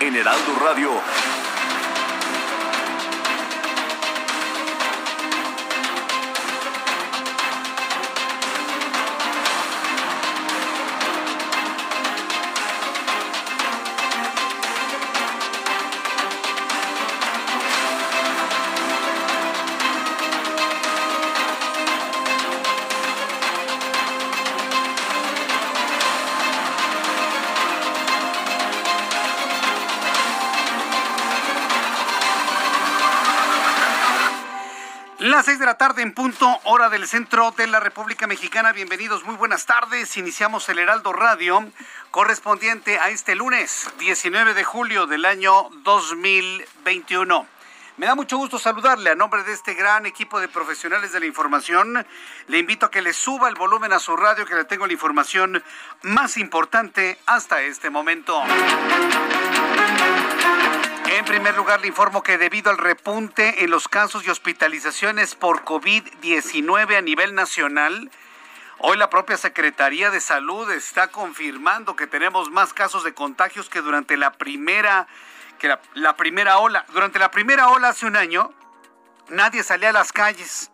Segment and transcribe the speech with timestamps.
[0.00, 0.90] en Heraldo Radio.
[35.76, 38.72] Tarde en punto, hora del centro de la República Mexicana.
[38.72, 40.16] Bienvenidos, muy buenas tardes.
[40.16, 41.64] Iniciamos el Heraldo Radio
[42.10, 47.46] correspondiente a este lunes 19 de julio del año 2021.
[47.96, 51.26] Me da mucho gusto saludarle a nombre de este gran equipo de profesionales de la
[51.26, 52.06] información.
[52.48, 54.92] Le invito a que le suba el volumen a su radio, que le tengo la
[54.92, 55.62] información
[56.02, 58.42] más importante hasta este momento.
[61.24, 65.64] En primer lugar, le informo que debido al repunte en los casos y hospitalizaciones por
[65.64, 68.10] COVID-19 a nivel nacional,
[68.76, 73.80] hoy la propia Secretaría de Salud está confirmando que tenemos más casos de contagios que
[73.80, 75.08] durante la primera,
[75.58, 76.84] que la, primera ola.
[76.92, 78.52] Durante la primera ola hace un año,
[79.30, 80.70] nadie salía a las calles.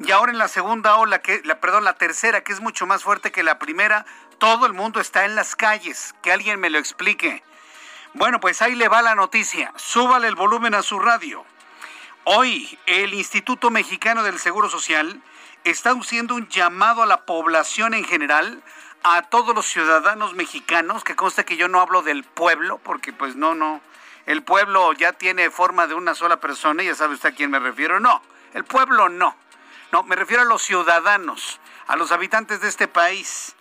[0.00, 3.04] Y ahora en la segunda ola, que, la, perdón, la tercera, que es mucho más
[3.04, 4.04] fuerte que la primera,
[4.38, 6.12] todo el mundo está en las calles.
[6.22, 7.44] Que alguien me lo explique.
[8.16, 9.74] Bueno, pues ahí le va la noticia.
[9.76, 11.44] Súbale el volumen a su radio.
[12.24, 15.20] Hoy el Instituto Mexicano del Seguro Social
[15.64, 18.62] está haciendo un llamado a la población en general,
[19.02, 23.36] a todos los ciudadanos mexicanos, que consta que yo no hablo del pueblo, porque pues
[23.36, 23.82] no, no,
[24.24, 27.58] el pueblo ya tiene forma de una sola persona, ya sabe usted a quién me
[27.58, 28.00] refiero.
[28.00, 28.22] No,
[28.54, 29.36] el pueblo no.
[29.92, 33.55] No, me refiero a los ciudadanos, a los habitantes de este país.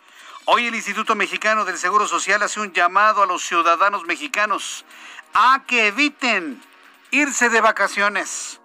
[0.47, 4.85] Hoy el Instituto Mexicano del Seguro Social hace un llamado a los ciudadanos mexicanos
[5.33, 6.61] a que eviten
[7.09, 8.61] irse de vacaciones.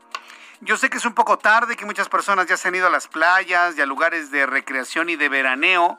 [0.61, 2.91] Yo sé que es un poco tarde, que muchas personas ya se han ido a
[2.91, 5.99] las playas y a lugares de recreación y de veraneo,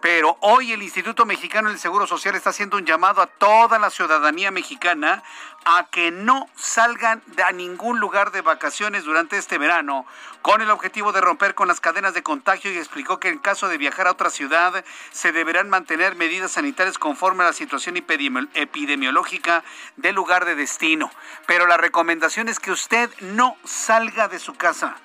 [0.00, 3.90] pero hoy el Instituto Mexicano del Seguro Social está haciendo un llamado a toda la
[3.90, 5.22] ciudadanía mexicana
[5.64, 10.06] a que no salgan a ningún lugar de vacaciones durante este verano
[10.42, 13.68] con el objetivo de romper con las cadenas de contagio y explicó que en caso
[13.68, 19.62] de viajar a otra ciudad se deberán mantener medidas sanitarias conforme a la situación epidemiológica
[19.96, 21.10] del lugar de destino.
[21.46, 24.96] Pero la recomendación es que usted no salga de su casa,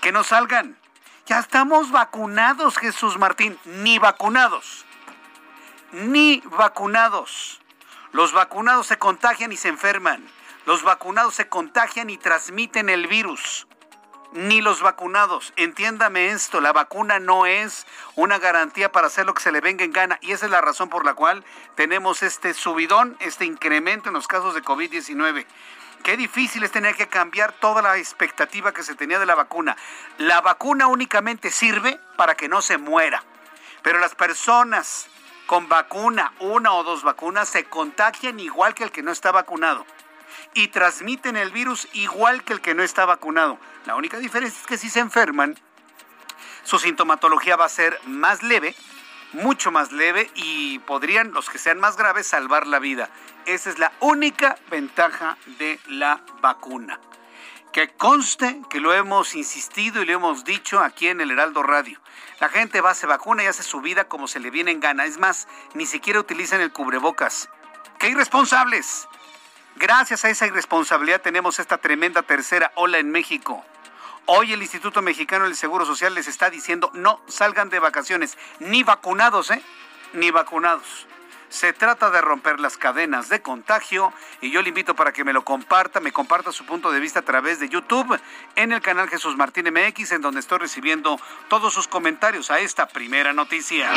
[0.00, 0.76] que no salgan.
[1.26, 4.86] Ya estamos vacunados, Jesús Martín, ni vacunados,
[5.92, 7.57] ni vacunados.
[8.12, 10.26] Los vacunados se contagian y se enferman.
[10.64, 13.66] Los vacunados se contagian y transmiten el virus.
[14.32, 15.52] Ni los vacunados.
[15.56, 19.84] Entiéndame esto, la vacuna no es una garantía para hacer lo que se le venga
[19.84, 20.18] en gana.
[20.20, 24.26] Y esa es la razón por la cual tenemos este subidón, este incremento en los
[24.26, 25.46] casos de COVID-19.
[26.02, 29.76] Qué difícil es tener que cambiar toda la expectativa que se tenía de la vacuna.
[30.18, 33.22] La vacuna únicamente sirve para que no se muera.
[33.82, 35.08] Pero las personas
[35.48, 39.86] con vacuna, una o dos vacunas, se contagian igual que el que no está vacunado.
[40.52, 43.58] Y transmiten el virus igual que el que no está vacunado.
[43.86, 45.58] La única diferencia es que si se enferman,
[46.64, 48.74] su sintomatología va a ser más leve,
[49.32, 53.08] mucho más leve y podrían, los que sean más graves, salvar la vida.
[53.46, 57.00] Esa es la única ventaja de la vacuna.
[57.72, 61.98] Que conste que lo hemos insistido y lo hemos dicho aquí en el Heraldo Radio.
[62.40, 65.04] La gente va, se vacuna y hace su vida como se le viene en gana.
[65.04, 67.48] Es más, ni siquiera utilizan el cubrebocas.
[67.98, 69.08] ¡Qué irresponsables!
[69.76, 73.64] Gracias a esa irresponsabilidad tenemos esta tremenda tercera ola en México.
[74.26, 78.82] Hoy el Instituto Mexicano del Seguro Social les está diciendo no salgan de vacaciones, ni
[78.82, 79.62] vacunados, ¿eh?
[80.12, 81.06] Ni vacunados.
[81.48, 84.12] Se trata de romper las cadenas de contagio
[84.42, 87.20] y yo le invito para que me lo comparta, me comparta su punto de vista
[87.20, 88.20] a través de YouTube
[88.54, 91.18] en el canal Jesús Martín MX, en donde estoy recibiendo
[91.48, 93.90] todos sus comentarios a esta primera noticia.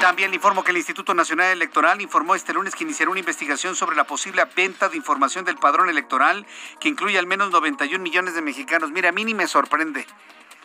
[0.00, 3.76] También le informo que el Instituto Nacional Electoral informó este lunes que iniciará una investigación
[3.76, 6.46] sobre la posible venta de información del padrón electoral
[6.80, 8.90] que incluye al menos 91 millones de mexicanos.
[8.90, 10.06] Mira, a mí ni me sorprende.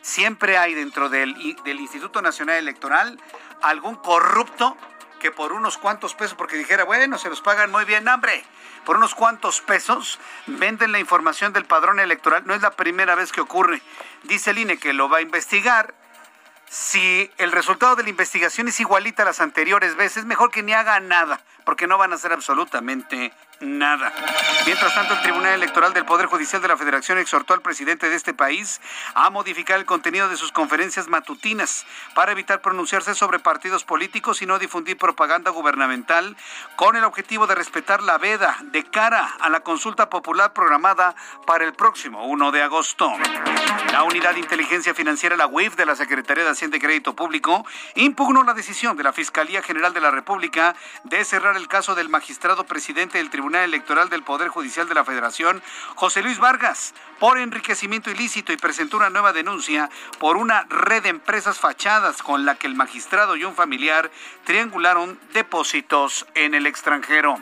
[0.02, 1.36] Siempre hay dentro del,
[1.66, 3.22] del Instituto Nacional Electoral
[3.62, 4.78] algún corrupto
[5.20, 8.44] que por unos cuantos pesos, porque dijera, bueno, se los pagan muy bien, hambre,
[8.86, 12.44] por unos cuantos pesos venden la información del padrón electoral.
[12.46, 13.82] No es la primera vez que ocurre.
[14.24, 15.94] Dice el INE que lo va a investigar.
[16.70, 20.74] Si el resultado de la investigación es igualita a las anteriores veces, mejor que ni
[20.74, 24.14] haga nada, porque no van a hacer absolutamente nada.
[24.66, 28.16] Mientras tanto, el Tribunal Electoral del Poder Judicial de la Federación exhortó al presidente de
[28.16, 28.80] este país
[29.16, 34.46] a modificar el contenido de sus conferencias matutinas para evitar pronunciarse sobre partidos políticos y
[34.46, 36.38] no difundir propaganda gubernamental
[36.76, 41.16] con el objetivo de respetar la veda de cara a la consulta popular programada
[41.46, 43.12] para el próximo 1 de agosto.
[43.92, 47.66] La Unidad de Inteligencia Financiera, la UIF de la Secretaría de Hacienda y Crédito Público,
[47.96, 52.10] impugnó la decisión de la Fiscalía General de la República de cerrar el caso del
[52.10, 55.62] magistrado presidente del Tribunal Electoral del Poder Judicial de la Federación,
[55.96, 61.10] José Luis Vargas, por enriquecimiento ilícito y presentó una nueva denuncia por una red de
[61.10, 64.12] empresas fachadas con la que el magistrado y un familiar
[64.46, 67.38] triangularon depósitos en el extranjero.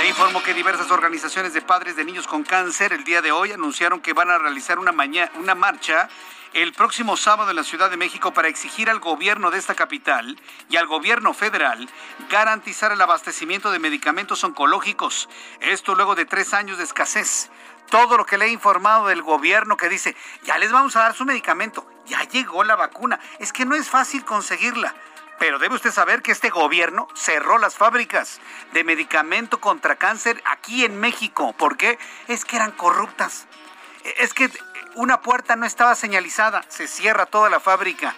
[0.00, 3.52] Le informo que diversas organizaciones de padres de niños con cáncer el día de hoy
[3.52, 4.92] anunciaron que van a realizar una,
[5.34, 6.08] una marcha
[6.54, 10.38] el próximo sábado en la Ciudad de México para exigir al gobierno de esta capital
[10.68, 11.88] y al gobierno federal
[12.28, 15.28] garantizar el abastecimiento de medicamentos oncológicos.
[15.60, 17.50] Esto luego de tres años de escasez.
[17.88, 20.14] Todo lo que le he informado del gobierno que dice,
[20.44, 23.18] ya les vamos a dar su medicamento, ya llegó la vacuna.
[23.38, 24.94] Es que no es fácil conseguirla.
[25.38, 28.40] Pero debe usted saber que este gobierno cerró las fábricas
[28.72, 31.52] de medicamento contra cáncer aquí en México.
[31.54, 31.98] ¿Por qué?
[32.28, 33.46] Es que eran corruptas.
[34.18, 34.50] Es que
[34.94, 38.14] una puerta no estaba señalizada, se cierra toda la fábrica.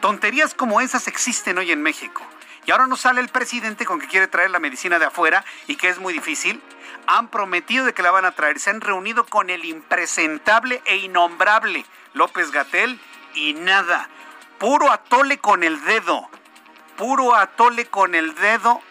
[0.00, 2.22] Tonterías como esas existen hoy en México.
[2.66, 5.76] Y ahora nos sale el presidente con que quiere traer la medicina de afuera y
[5.76, 6.62] que es muy difícil.
[7.06, 8.58] Han prometido de que la van a traer.
[8.58, 13.00] Se han reunido con el impresentable e innombrable López Gatel
[13.34, 14.08] y nada.
[14.58, 16.28] Puro atole con el dedo.
[16.96, 18.82] Puro atole con el dedo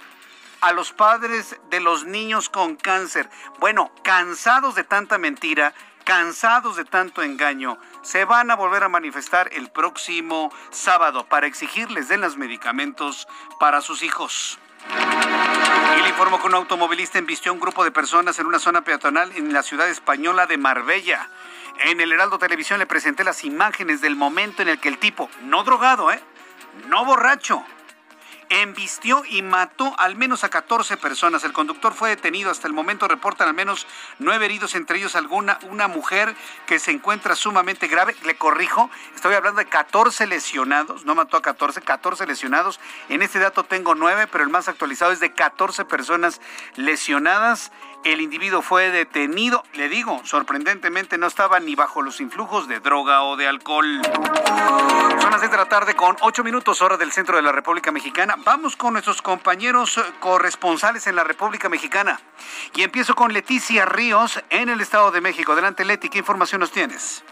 [0.61, 3.29] a los padres de los niños con cáncer.
[3.59, 5.73] Bueno, cansados de tanta mentira,
[6.09, 12.07] cansados de tanto engaño, se van a volver a manifestar el próximo sábado para exigirles
[12.07, 13.27] den los medicamentos
[13.59, 14.57] para sus hijos.
[14.89, 19.31] Y le que un automovilista embistió a un grupo de personas en una zona peatonal
[19.35, 21.29] en la ciudad española de Marbella.
[21.85, 25.29] En el Heraldo Televisión le presenté las imágenes del momento en el que el tipo,
[25.44, 26.19] no drogado, ¿eh?
[26.88, 27.63] No borracho,
[28.50, 31.44] embistió y mató al menos a 14 personas.
[31.44, 32.51] El conductor fue detenido.
[32.51, 33.88] Hasta el momento reportan al menos
[34.18, 36.36] nueve heridos, entre ellos alguna una mujer
[36.66, 38.16] que se encuentra sumamente grave.
[38.25, 41.06] Le corrijo, estoy hablando de 14 lesionados.
[41.06, 42.80] No mató a 14, 14 lesionados.
[43.07, 46.42] En este dato tengo nueve, pero el más actualizado es de 14 personas
[46.75, 47.72] lesionadas.
[48.06, 53.24] El individuo fue detenido, le digo, sorprendentemente no estaba ni bajo los influjos de droga
[53.24, 54.01] o de alcohol.
[55.19, 57.92] Son las 6 de la tarde con 8 minutos hora del centro de la República
[57.92, 58.36] Mexicana.
[58.46, 62.19] Vamos con nuestros compañeros eh, corresponsales en la República Mexicana.
[62.74, 65.52] Y empiezo con Leticia Ríos en el Estado de México.
[65.52, 67.24] Adelante Leti, ¿qué información nos tienes?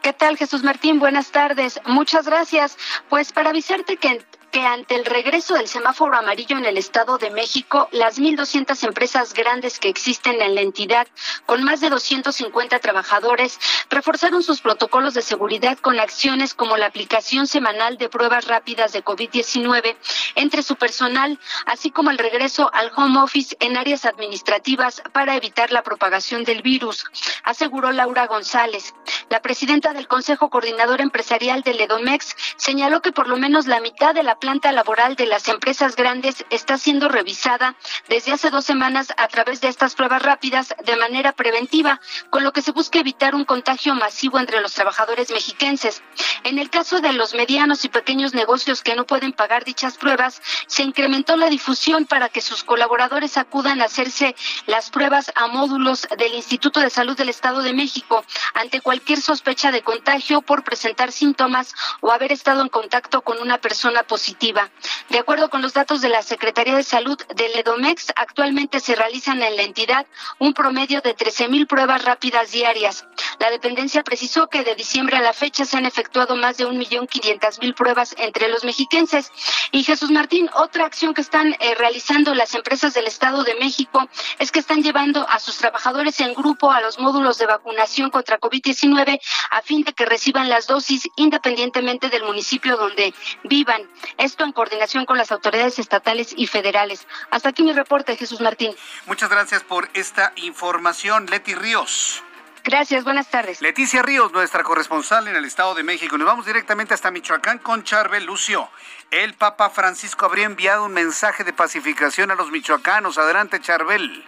[0.00, 1.00] ¿Qué tal, Jesús Martín?
[1.00, 1.80] Buenas tardes.
[1.86, 2.78] Muchas gracias.
[3.08, 4.24] Pues para avisarte que
[4.58, 9.32] que ante el regreso del semáforo amarillo en el Estado de México, las 1.200 empresas
[9.32, 11.06] grandes que existen en la entidad,
[11.46, 17.46] con más de 250 trabajadores, reforzaron sus protocolos de seguridad con acciones como la aplicación
[17.46, 19.96] semanal de pruebas rápidas de COVID-19
[20.34, 25.70] entre su personal, así como el regreso al home office en áreas administrativas para evitar
[25.70, 27.04] la propagación del virus,
[27.44, 28.92] aseguró Laura González.
[29.30, 34.16] La presidenta del Consejo Coordinador Empresarial del EDOMEX señaló que por lo menos la mitad
[34.16, 37.76] de la planta laboral de las empresas grandes está siendo revisada
[38.08, 42.00] desde hace dos semanas a través de estas pruebas rápidas de manera preventiva,
[42.30, 46.02] con lo que se busca evitar un contagio masivo entre los trabajadores mexiquenses.
[46.44, 50.40] En el caso de los medianos y pequeños negocios que no pueden pagar dichas pruebas,
[50.66, 56.08] se incrementó la difusión para que sus colaboradores acudan a hacerse las pruebas a módulos
[56.16, 58.24] del Instituto de Salud del Estado de México
[58.54, 63.58] ante cualquier sospecha de contagio por presentar síntomas o haber estado en contacto con una
[63.58, 64.27] persona positiva
[65.08, 69.42] de acuerdo con los datos de la Secretaría de Salud del EDOMEX, actualmente se realizan
[69.42, 70.06] en la entidad
[70.38, 73.06] un promedio de 13 mil pruebas rápidas diarias.
[73.38, 76.76] La dependencia precisó que de diciembre a la fecha se han efectuado más de un
[76.76, 79.32] millón quinientas mil pruebas entre los mexiquenses.
[79.72, 84.08] Y Jesús Martín, otra acción que están eh, realizando las empresas del Estado de México
[84.38, 88.38] es que están llevando a sus trabajadores en grupo a los módulos de vacunación contra
[88.38, 89.20] COVID-19
[89.50, 93.88] a fin de que reciban las dosis independientemente del municipio donde vivan.
[94.18, 97.06] Esto en coordinación con las autoridades estatales y federales.
[97.30, 98.74] Hasta aquí mi reporte, Jesús Martín.
[99.06, 102.22] Muchas gracias por esta información, Leti Ríos.
[102.64, 103.62] Gracias, buenas tardes.
[103.62, 106.18] Leticia Ríos, nuestra corresponsal en el Estado de México.
[106.18, 108.68] Nos vamos directamente hasta Michoacán con Charbel Lucio.
[109.10, 113.16] El Papa Francisco habría enviado un mensaje de pacificación a los michoacanos.
[113.16, 114.22] Adelante, Charbel.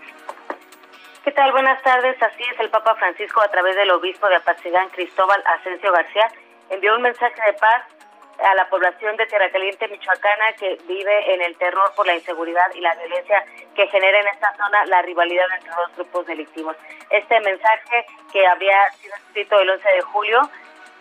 [1.25, 1.53] ¿Qué tal?
[1.53, 2.17] Buenas tardes.
[2.23, 6.33] Así es, el Papa Francisco, a través del obispo de Apatzingán, Cristóbal Asensio García,
[6.71, 7.83] envió un mensaje de paz
[8.43, 12.73] a la población de Tierra Caliente, Michoacana, que vive en el terror por la inseguridad
[12.75, 13.45] y la violencia
[13.75, 16.77] que genera en esta zona la rivalidad entre dos grupos delictivos.
[17.11, 20.51] Este mensaje que había sido escrito el 11 de julio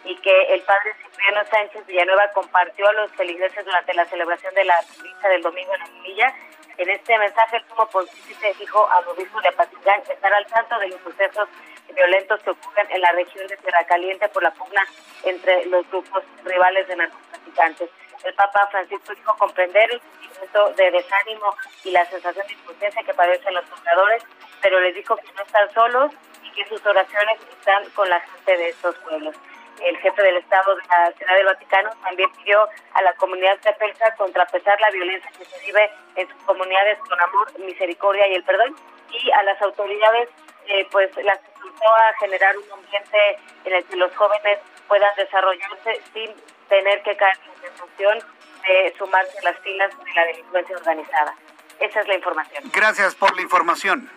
[0.05, 4.63] y que el padre Cipriano Sánchez Villanueva compartió a los feligreses durante la celebración de
[4.63, 6.33] la misa del domingo en la Villa.
[6.77, 10.87] En este mensaje, el sumo pontífice dijo al obispo de Apatzingán estar al tanto de
[10.87, 11.49] los sucesos
[11.93, 14.85] violentos que ocurren en la región de Tierra Caliente por la pugna
[15.23, 17.89] entre los grupos rivales de narcotraficantes.
[18.23, 23.13] El Papa Francisco dijo comprender el sentimiento de desánimo y la sensación de impotencia que
[23.13, 24.23] padecen los pobladores,
[24.61, 26.11] pero les dijo que no están solos
[26.43, 29.35] y que sus oraciones están con la gente de estos pueblos.
[29.81, 33.73] El jefe del Estado de la Ciudad del Vaticano también pidió a la comunidad de
[34.17, 38.75] contrapesar la violencia que se vive en sus comunidades con amor, misericordia y el perdón
[39.11, 40.27] y a las autoridades
[40.69, 46.01] eh, pues las invitó a generar un ambiente en el que los jóvenes puedan desarrollarse
[46.13, 46.31] sin
[46.69, 48.19] tener que caer en la tentación
[48.63, 51.35] de sumarse a las filas de la delincuencia organizada.
[51.79, 52.63] Esa es la información.
[52.73, 54.11] Gracias por la información.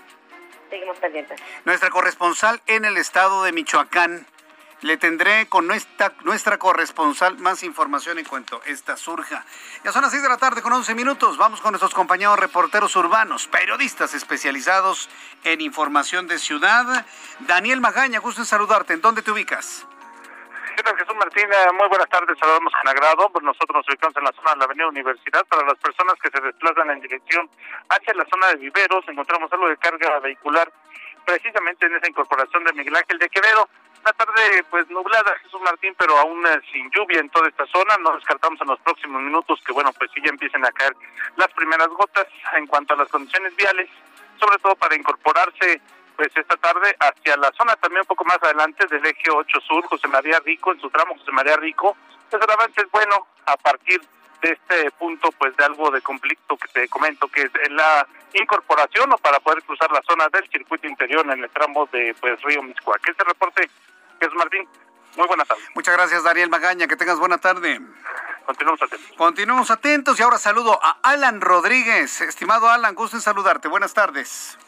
[0.68, 1.40] Seguimos pendientes.
[1.64, 4.26] Nuestra corresponsal en el estado de Michoacán,
[4.82, 9.44] le tendré con nuestra, nuestra corresponsal más información en cuanto esta surja.
[9.84, 11.38] Ya son las 6 de la tarde con 11 minutos.
[11.38, 15.08] Vamos con nuestros compañeros reporteros urbanos, periodistas especializados
[15.44, 17.06] en información de ciudad.
[17.40, 18.94] Daniel Magaña, gusto en saludarte.
[18.94, 19.86] ¿En dónde te ubicas?
[20.76, 21.44] ¿Qué tal, Jesús Martín?
[21.44, 23.30] Eh, muy buenas tardes, saludamos con agrado.
[23.30, 25.44] Pues nosotros nos ubicamos en la zona de la Avenida Universidad.
[25.46, 27.48] Para las personas que se desplazan en dirección
[27.88, 30.72] hacia la zona de viveros, encontramos algo de carga vehicular
[31.24, 33.68] precisamente en esa incorporación de Miguel Ángel de Quevedo.
[34.02, 37.96] Una tarde pues nublada, Jesús Martín, pero aún eh, sin lluvia en toda esta zona.
[37.98, 40.92] No descartamos en los próximos minutos que, bueno, pues sí ya empiecen a caer
[41.36, 43.88] las primeras gotas en cuanto a las condiciones viales,
[44.40, 45.80] sobre todo para incorporarse
[46.16, 49.84] pues esta tarde hacia la zona también un poco más adelante del eje 8 Sur,
[49.86, 51.96] José María Rico, en su tramo José María Rico.
[52.28, 54.06] Pues el avance es bueno a partir de
[54.50, 59.18] este punto pues de algo de conflicto que te comento que es la incorporación o
[59.18, 63.06] para poder cruzar la zona del circuito interior en el tramo de pues Río Miscuac.
[63.08, 63.68] Este reporte,
[64.20, 64.66] Jesús Martín,
[65.16, 65.64] muy buenas tardes.
[65.74, 67.80] Muchas gracias Daniel Magaña, que tengas buena tarde.
[68.46, 69.16] Continuamos atentos.
[69.16, 72.20] Continuamos atentos y ahora saludo a Alan Rodríguez.
[72.22, 73.68] Estimado Alan, gusto en saludarte.
[73.68, 74.58] Buenas tardes.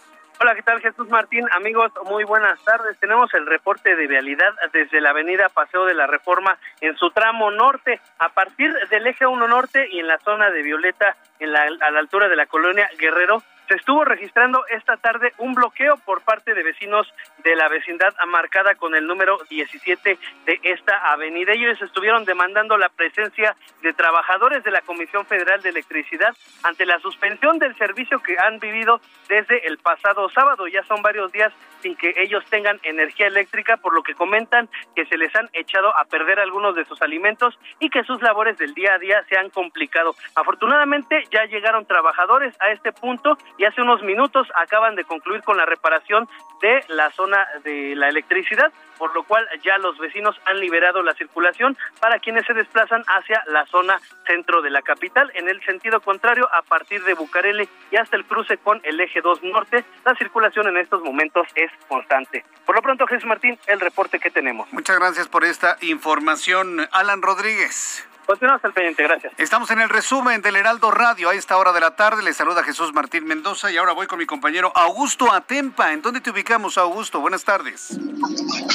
[0.40, 1.46] Hola, ¿qué tal Jesús Martín?
[1.52, 2.98] Amigos, muy buenas tardes.
[2.98, 7.52] Tenemos el reporte de vialidad desde la avenida Paseo de la Reforma en su tramo
[7.52, 11.62] norte, a partir del eje 1 norte y en la zona de Violeta, en la,
[11.62, 16.22] a la altura de la colonia Guerrero, se estuvo registrando esta tarde un bloqueo por
[16.22, 17.06] parte de vecinos
[17.42, 21.52] de la vecindad marcada con el número 17 de esta avenida.
[21.52, 26.98] Ellos estuvieron demandando la presencia de trabajadores de la Comisión Federal de Electricidad ante la
[27.00, 30.66] suspensión del servicio que han vivido desde el pasado sábado.
[30.66, 35.04] Ya son varios días sin que ellos tengan energía eléctrica, por lo que comentan que
[35.04, 38.72] se les han echado a perder algunos de sus alimentos y que sus labores del
[38.72, 40.14] día a día se han complicado.
[40.34, 45.56] Afortunadamente ya llegaron trabajadores a este punto y hace unos minutos acaban de concluir con
[45.56, 46.28] la reparación
[46.60, 51.14] de la zona de la electricidad, por lo cual ya los vecinos han liberado la
[51.14, 55.30] circulación para quienes se desplazan hacia la zona centro de la capital.
[55.34, 59.20] En el sentido contrario, a partir de Bucareli y hasta el cruce con el eje
[59.20, 62.44] 2 norte, la circulación en estos momentos es constante.
[62.64, 64.72] Por lo pronto, Jesús Martín, el reporte que tenemos.
[64.72, 68.08] Muchas gracias por esta información, Alan Rodríguez.
[68.26, 69.32] Continuamos al pendiente, gracias.
[69.36, 72.22] Estamos en el resumen del Heraldo Radio a esta hora de la tarde.
[72.22, 75.92] Le saluda Jesús Martín Mendoza y ahora voy con mi compañero Augusto Atempa.
[75.92, 77.20] ¿En dónde te ubicamos, Augusto?
[77.20, 77.98] Buenas tardes.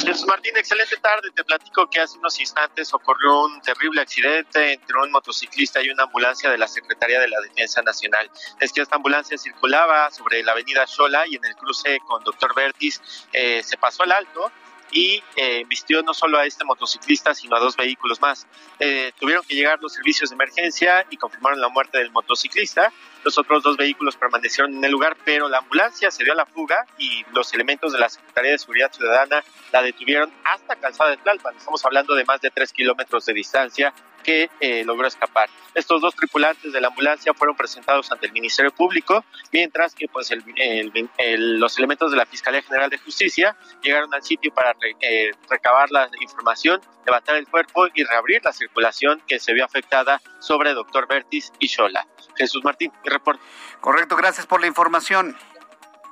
[0.06, 1.30] Jesús Martín, excelente tarde.
[1.34, 6.04] Te platico que hace unos instantes ocurrió un terrible accidente entre un motociclista y una
[6.04, 8.30] ambulancia de la Secretaría de la Defensa Nacional.
[8.60, 12.54] Es que esta ambulancia circulaba sobre la avenida Xola y en el cruce con Doctor
[12.54, 14.52] Vertis eh, se pasó al alto
[14.92, 18.46] y eh, vistió no solo a este motociclista, sino a dos vehículos más.
[18.78, 22.92] Eh, tuvieron que llegar los servicios de emergencia y confirmaron la muerte del motociclista.
[23.22, 26.46] Los otros dos vehículos permanecieron en el lugar, pero la ambulancia se dio a la
[26.46, 31.16] fuga y los elementos de la Secretaría de Seguridad Ciudadana la detuvieron hasta Calzada de
[31.18, 31.56] Tlalpan.
[31.56, 35.48] Estamos hablando de más de tres kilómetros de distancia que eh, logró escapar.
[35.74, 40.30] Estos dos tripulantes de la ambulancia fueron presentados ante el Ministerio Público, mientras que pues
[40.30, 46.10] los elementos de la Fiscalía General de Justicia llegaron al sitio para eh, recabar la
[46.20, 51.52] información, levantar el cuerpo y reabrir la circulación que se vio afectada sobre Doctor Bertis
[51.58, 52.06] y Shola.
[52.36, 53.42] Jesús Martín, mi reporte.
[53.80, 55.36] Correcto, gracias por la información.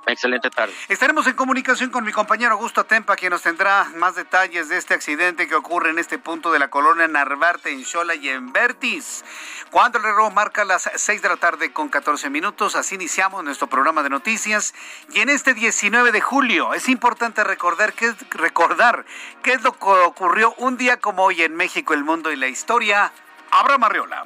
[0.07, 0.73] Excelente tarde.
[0.89, 4.95] Estaremos en comunicación con mi compañero Augusto Tempa, quien nos tendrá más detalles de este
[4.95, 9.23] accidente que ocurre en este punto de la colonia Narvarte, en Xola y en Vertis.
[9.71, 13.67] Cuando el reloj marca las 6 de la tarde con 14 minutos, así iniciamos nuestro
[13.67, 14.73] programa de noticias.
[15.13, 19.05] Y en este 19 de julio es importante recordar qué, recordar
[19.43, 22.49] qué es lo que ocurrió un día como hoy en México, el mundo y la
[22.49, 23.13] historia.
[23.51, 24.25] Abraham Arriola.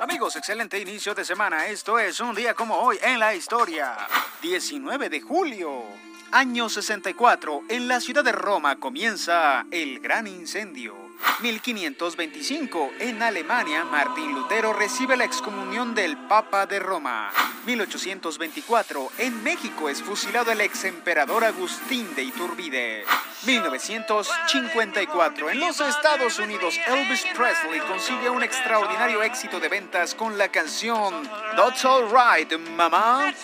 [0.00, 1.66] Amigos, excelente inicio de semana.
[1.66, 3.96] Esto es un día como hoy en la historia.
[4.40, 5.82] 19 de julio.
[6.30, 7.62] Año 64.
[7.68, 11.07] En la ciudad de Roma comienza el gran incendio.
[11.40, 12.92] 1525.
[12.98, 17.30] En Alemania, Martín Lutero recibe la excomunión del Papa de Roma.
[17.66, 19.10] 1824.
[19.18, 23.04] En México es fusilado el ex emperador Agustín de Iturbide.
[23.44, 25.50] 1954.
[25.50, 31.28] En los Estados Unidos, Elvis Presley consigue un extraordinario éxito de ventas con la canción
[31.56, 33.34] That's Alright, Mama.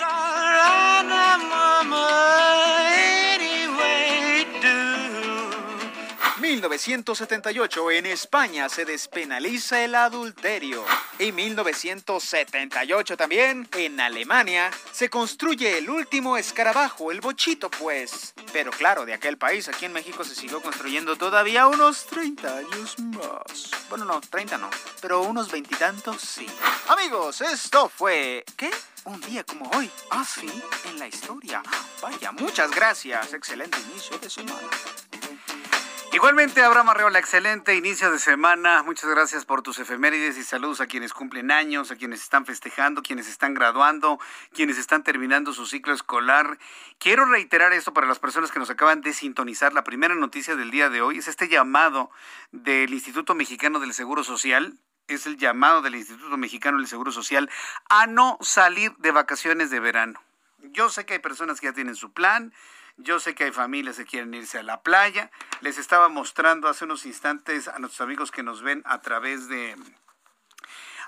[6.68, 10.82] 1978 en España se despenaliza el adulterio.
[11.18, 18.32] Y 1978 también en Alemania se construye el último escarabajo, el bochito pues.
[18.52, 22.98] Pero claro, de aquel país, aquí en México se siguió construyendo todavía unos 30 años
[22.98, 23.70] más.
[23.90, 24.70] Bueno, no, 30 no,
[25.02, 26.46] pero unos veintitantos sí.
[26.88, 28.42] Amigos, esto fue...
[28.56, 28.70] ¿Qué?
[29.04, 29.90] Un día como hoy.
[30.10, 30.48] Ah, sí,
[30.86, 31.62] en la historia.
[32.00, 33.34] Vaya, muchas gracias.
[33.34, 34.66] Excelente inicio de semana.
[36.14, 38.84] Igualmente, Abraham Arreola, excelente inicio de semana.
[38.84, 43.02] Muchas gracias por tus efemérides y saludos a quienes cumplen años, a quienes están festejando,
[43.02, 44.20] quienes están graduando,
[44.52, 46.56] quienes están terminando su ciclo escolar.
[47.00, 49.72] Quiero reiterar esto para las personas que nos acaban de sintonizar.
[49.72, 52.12] La primera noticia del día de hoy es este llamado
[52.52, 54.78] del Instituto Mexicano del Seguro Social.
[55.08, 57.50] Es el llamado del Instituto Mexicano del Seguro Social
[57.90, 60.22] a no salir de vacaciones de verano.
[60.70, 62.52] Yo sé que hay personas que ya tienen su plan,
[62.96, 65.30] yo sé que hay familias que quieren irse a la playa.
[65.60, 69.76] Les estaba mostrando hace unos instantes a nuestros amigos que nos ven a través de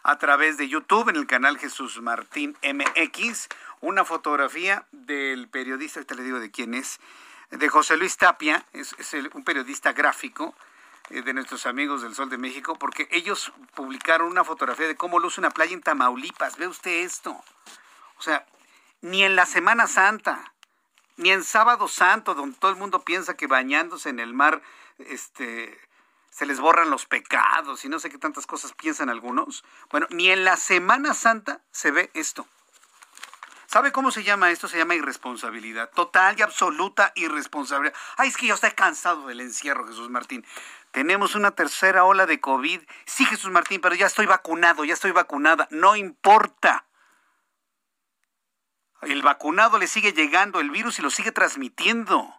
[0.02, 3.48] a través de YouTube en el canal Jesús Martín MX
[3.80, 7.00] una fotografía del periodista, ahorita le digo de quién es,
[7.50, 8.94] de José Luis Tapia, es,
[9.34, 10.54] un periodista gráfico
[11.10, 15.18] eh, de nuestros amigos del Sol de México, porque ellos publicaron una fotografía de cómo
[15.18, 16.56] luce una playa en Tamaulipas.
[16.56, 17.42] Ve usted esto.
[18.18, 18.46] O sea,
[19.02, 20.52] ni en la Semana Santa,
[21.16, 24.62] ni en Sábado Santo, donde todo el mundo piensa que bañándose en el mar,
[24.98, 25.78] este,
[26.30, 29.64] se les borran los pecados y no sé qué tantas cosas piensan algunos.
[29.90, 32.46] Bueno, ni en la Semana Santa se ve esto.
[33.66, 34.68] ¿Sabe cómo se llama esto?
[34.68, 35.90] Se llama irresponsabilidad.
[35.90, 37.96] Total y absoluta irresponsabilidad.
[38.16, 40.46] Ay, es que yo estoy cansado del encierro, Jesús Martín.
[40.92, 42.80] Tenemos una tercera ola de COVID.
[43.06, 45.66] Sí, Jesús Martín, pero ya estoy vacunado, ya estoy vacunada.
[45.70, 46.86] No importa
[49.02, 52.34] el vacunado le sigue llegando el virus y lo sigue transmitiendo.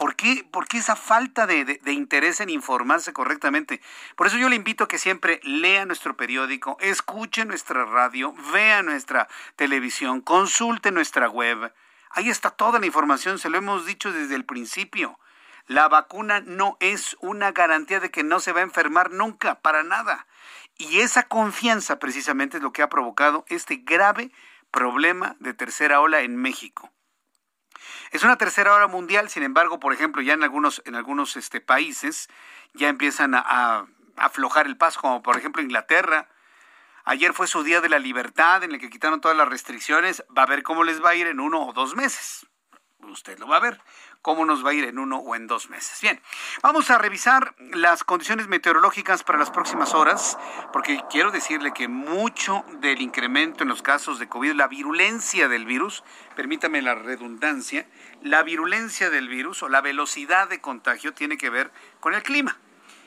[0.00, 3.82] ¿Por qué, ¿Por qué esa falta de, interés en informarse correctamente?
[4.16, 8.82] Por eso yo le invito a que siempre lea nuestro periódico, escuche nuestra radio, vea
[8.82, 11.74] nuestra televisión, consulte nuestra web.
[12.12, 15.20] Ahí está toda la información, se lo hemos dicho desde el principio.
[15.66, 19.82] La vacuna no es una garantía de que no se va a enfermar nunca, para
[19.82, 20.26] nada.
[20.78, 24.32] Y esa confianza precisamente es lo que ha provocado este grave
[24.70, 26.90] problema de tercera ola en México.
[28.10, 31.60] Es una tercera ola mundial, sin embargo, por ejemplo, ya en algunos, en algunos este,
[31.60, 32.28] países
[32.74, 36.28] ya empiezan a, a aflojar el paso, como por ejemplo Inglaterra.
[37.04, 40.24] Ayer fue su día de la libertad en el que quitaron todas las restricciones.
[40.36, 42.46] Va a ver cómo les va a ir en uno o dos meses.
[43.00, 43.80] Usted lo va a ver
[44.22, 46.00] cómo nos va a ir en uno o en dos meses.
[46.00, 46.20] Bien,
[46.62, 50.38] vamos a revisar las condiciones meteorológicas para las próximas horas,
[50.72, 55.64] porque quiero decirle que mucho del incremento en los casos de COVID, la virulencia del
[55.64, 56.04] virus,
[56.36, 57.86] permítame la redundancia,
[58.22, 62.58] la virulencia del virus o la velocidad de contagio tiene que ver con el clima.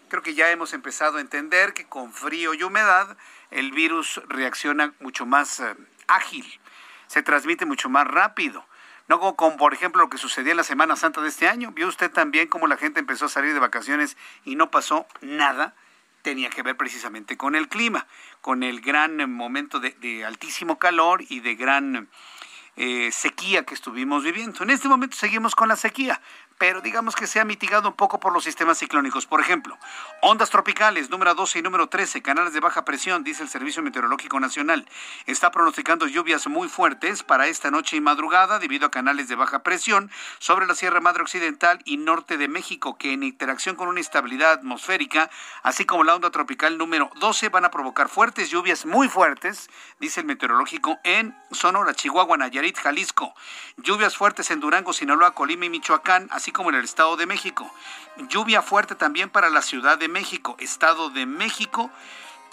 [0.09, 3.17] Creo que ya hemos empezado a entender que con frío y humedad
[3.49, 5.75] el virus reacciona mucho más eh,
[6.07, 6.45] ágil,
[7.07, 8.65] se transmite mucho más rápido.
[9.07, 11.71] No como, por ejemplo lo que sucedió en la Semana Santa de este año.
[11.71, 15.75] Vio usted también cómo la gente empezó a salir de vacaciones y no pasó nada.
[16.21, 18.07] tenía que ver precisamente con el clima,
[18.39, 22.07] con el gran momento de, altísimo calor y de gran
[22.77, 24.63] eh, sequía que estuvimos viviendo.
[24.63, 26.21] En este momento seguimos con la sequía,
[26.57, 29.25] pero digamos que se ha mitigado un poco por los sistemas ciclónicos.
[29.25, 29.77] Por ejemplo,
[30.21, 34.39] ondas tropicales número 12 y número 13, canales de baja presión, dice el Servicio Meteorológico
[34.39, 34.87] Nacional.
[35.25, 39.63] Está pronosticando lluvias muy fuertes para esta noche y madrugada debido a canales de baja
[39.63, 43.99] presión sobre la Sierra Madre Occidental y norte de México, que en interacción con una
[43.99, 45.29] estabilidad atmosférica,
[45.63, 50.21] así como la onda tropical número 12, van a provocar fuertes lluvias muy fuertes, dice
[50.21, 53.33] el meteorológico, en Sonora, Chihuahua, Nayarit, Jalisco.
[53.77, 57.69] Lluvias fuertes en Durango, Sinaloa, Colima y Michoacán, así como en el Estado de México.
[58.29, 61.91] Lluvia fuerte también para la Ciudad de México, Estado de México,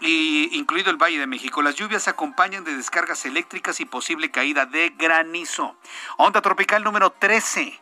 [0.01, 1.63] y incluido el Valle de México.
[1.63, 5.77] Las lluvias se acompañan de descargas eléctricas y posible caída de granizo.
[6.17, 7.79] Onda tropical número 13.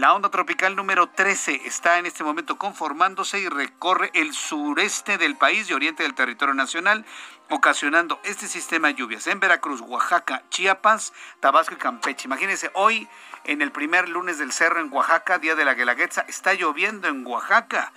[0.00, 5.36] La onda tropical número 13 está en este momento conformándose y recorre el sureste del
[5.36, 7.04] país y oriente del territorio nacional,
[7.50, 12.28] ocasionando este sistema de lluvias en Veracruz, Oaxaca, Chiapas, Tabasco y Campeche.
[12.28, 13.10] Imagínense, hoy
[13.44, 17.26] en el primer lunes del cerro en Oaxaca, día de la Guelaguetza, está lloviendo en
[17.26, 17.92] Oaxaca.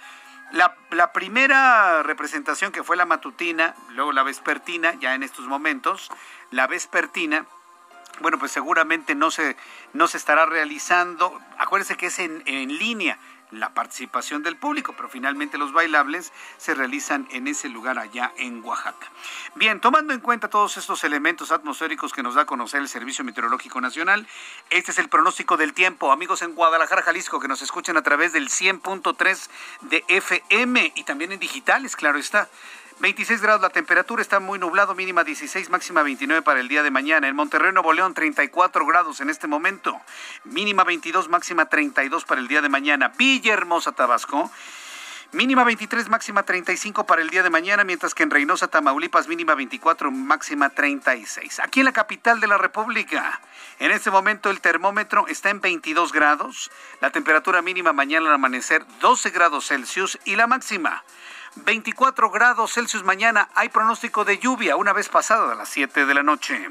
[0.52, 6.12] La, la, primera representación que fue la matutina, luego la vespertina, ya en estos momentos,
[6.52, 7.46] la vespertina,
[8.22, 9.56] bueno, pues seguramente no se,
[9.94, 11.40] no se estará realizando.
[11.58, 13.18] Acuérdense que es en, en línea
[13.54, 18.64] la participación del público, pero finalmente los bailables se realizan en ese lugar allá en
[18.64, 19.12] Oaxaca.
[19.56, 23.24] Bien, tomando en cuenta todos estos elementos atmosféricos que nos da a conocer el Servicio
[23.24, 24.28] Meteorológico Nacional,
[24.70, 26.12] este es el pronóstico del tiempo.
[26.12, 29.50] Amigos en Guadalajara, Jalisco, que nos escuchan a través del 100.3
[29.82, 32.50] de FM y también en digitales, claro está.
[33.00, 36.92] 26 grados la temperatura, está muy nublado, mínima 16, máxima 29 para el día de
[36.92, 37.28] mañana.
[37.28, 40.00] En Monterrey, Nuevo León, 34 grados en este momento,
[40.44, 43.14] mínima 22, máxima 32 para el día de mañana.
[43.18, 44.52] Villahermosa, Tabasco.
[45.32, 49.56] Mínima 23, máxima 35 para el día de mañana, mientras que en Reynosa, Tamaulipas, mínima
[49.56, 51.60] 24, máxima 36.
[51.60, 53.42] Aquí en la capital de la República,
[53.80, 56.70] en este momento el termómetro está en 22 grados,
[57.02, 61.04] la temperatura mínima mañana al amanecer 12 grados Celsius y la máxima
[61.56, 63.50] 24 grados Celsius mañana.
[63.56, 66.70] Hay pronóstico de lluvia una vez pasada a las 7 de la noche.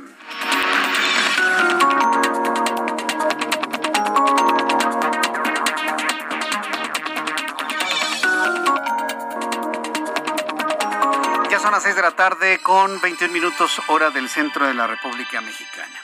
[11.51, 14.87] Ya son las 6 de la tarde con 21 minutos hora del centro de la
[14.87, 16.01] República Mexicana.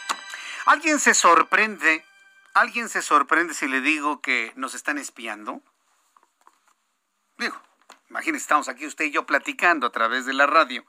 [0.67, 2.05] ¿Alguien se sorprende?
[2.55, 5.63] ¿Alguien se sorprende si le digo que nos están espiando?
[7.39, 7.57] Digo,
[8.11, 10.85] Imagínense, estamos aquí usted y yo platicando a través de la radio.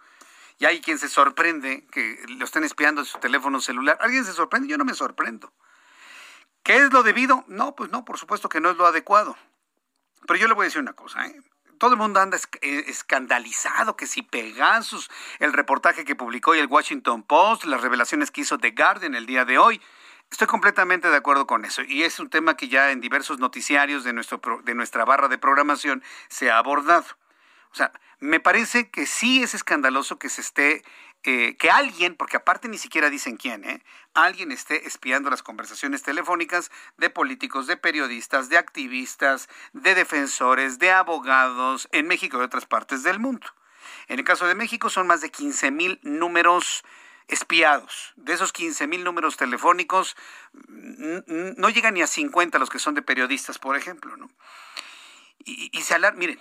[0.57, 3.97] Y hay quien se sorprende que lo estén espiando en su teléfono celular.
[4.01, 4.67] ¿Alguien se sorprende?
[4.67, 5.53] Yo no me sorprendo.
[6.63, 7.45] ¿Qué es lo debido?
[7.47, 9.37] No, pues no, por supuesto que no es lo adecuado.
[10.27, 11.41] Pero yo le voy a decir una cosa, ¿eh?
[11.77, 16.67] Todo el mundo anda eh, escandalizado que si Pegasus, el reportaje que publicó hoy el
[16.67, 19.81] Washington Post, las revelaciones que hizo The Guardian el día de hoy,
[20.31, 24.03] Estoy completamente de acuerdo con eso y es un tema que ya en diversos noticiarios
[24.03, 27.05] de, nuestro, de nuestra barra de programación se ha abordado.
[27.71, 30.83] O sea, me parece que sí es escandaloso que se esté,
[31.23, 33.83] eh, que alguien, porque aparte ni siquiera dicen quién, ¿eh?
[34.13, 40.91] alguien esté espiando las conversaciones telefónicas de políticos, de periodistas, de activistas, de defensores, de
[40.91, 43.47] abogados en México y otras partes del mundo.
[44.07, 46.83] En el caso de México son más de 15 mil números
[47.29, 48.13] espiados.
[48.15, 50.17] De esos 15 mil números telefónicos,
[50.67, 54.13] no llegan ni a 50 los que son de periodistas, por ejemplo.
[55.45, 56.39] Y, se alarma, miren,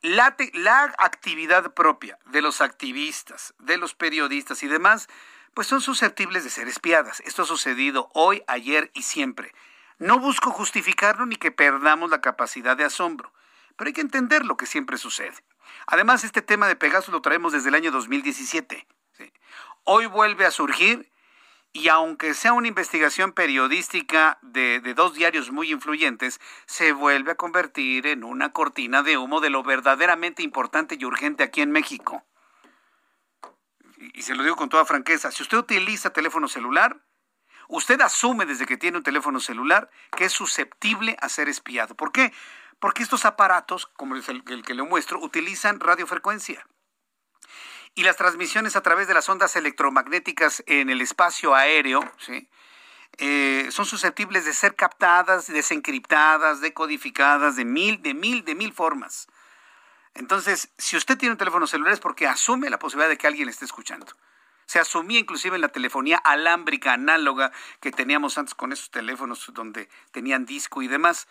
[0.00, 5.08] la, la actividad propia de los activistas, de los periodistas y demás,
[5.52, 7.20] pues son susceptibles de ser espiadas.
[7.20, 9.52] Esto ha sucedido hoy, ayer y siempre.
[9.98, 13.32] No busco justificarlo ni que perdamos la capacidad de asombro,
[13.76, 15.44] pero hay que entender lo que siempre sucede.
[15.86, 18.86] Además, este tema de Pegasus lo traemos desde el año 2017
[19.84, 21.10] hoy vuelve a surgir
[21.72, 28.08] y aunque sea una investigación periodística de, dos diarios muy influyentes, se vuelve a convertir
[28.08, 32.24] en una cortina de humo de lo verdaderamente importante y urgente aquí en México.
[34.14, 37.00] Y, se lo digo con toda franqueza, si usted utiliza teléfono celular,
[37.68, 41.94] usted asume desde que tiene un teléfono celular que es susceptible a ser espiado.
[41.94, 42.32] ¿Por qué?
[42.80, 46.66] Porque estos aparatos, como el, el que le muestro, utilizan radiofrecuencia
[47.94, 52.00] y las transmisiones a través de las ondas electromagnéticas en el espacio aéreo,
[53.18, 59.26] eh, son susceptibles de ser captadas, desencriptadas, decodificadas de mil, de mil, de mil formas.
[60.14, 63.48] Entonces, si usted tiene un teléfono celular es porque asume la posibilidad de que alguien
[63.48, 64.06] esté escuchando.
[64.66, 69.88] Se asumía inclusive en la telefonía alámbrica análoga que teníamos antes con esos teléfonos donde
[70.12, 71.26] tenían disco y demás.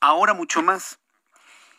[0.00, 1.00] Ahora mucho más.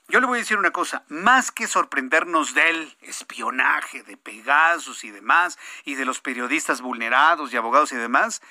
[0.08, 5.12] Yo le voy a decir una cosa, más que sorprendernos del espionaje, de Pegasus y
[5.12, 8.42] demás, y de los periodistas vulnerados y abogados y demás,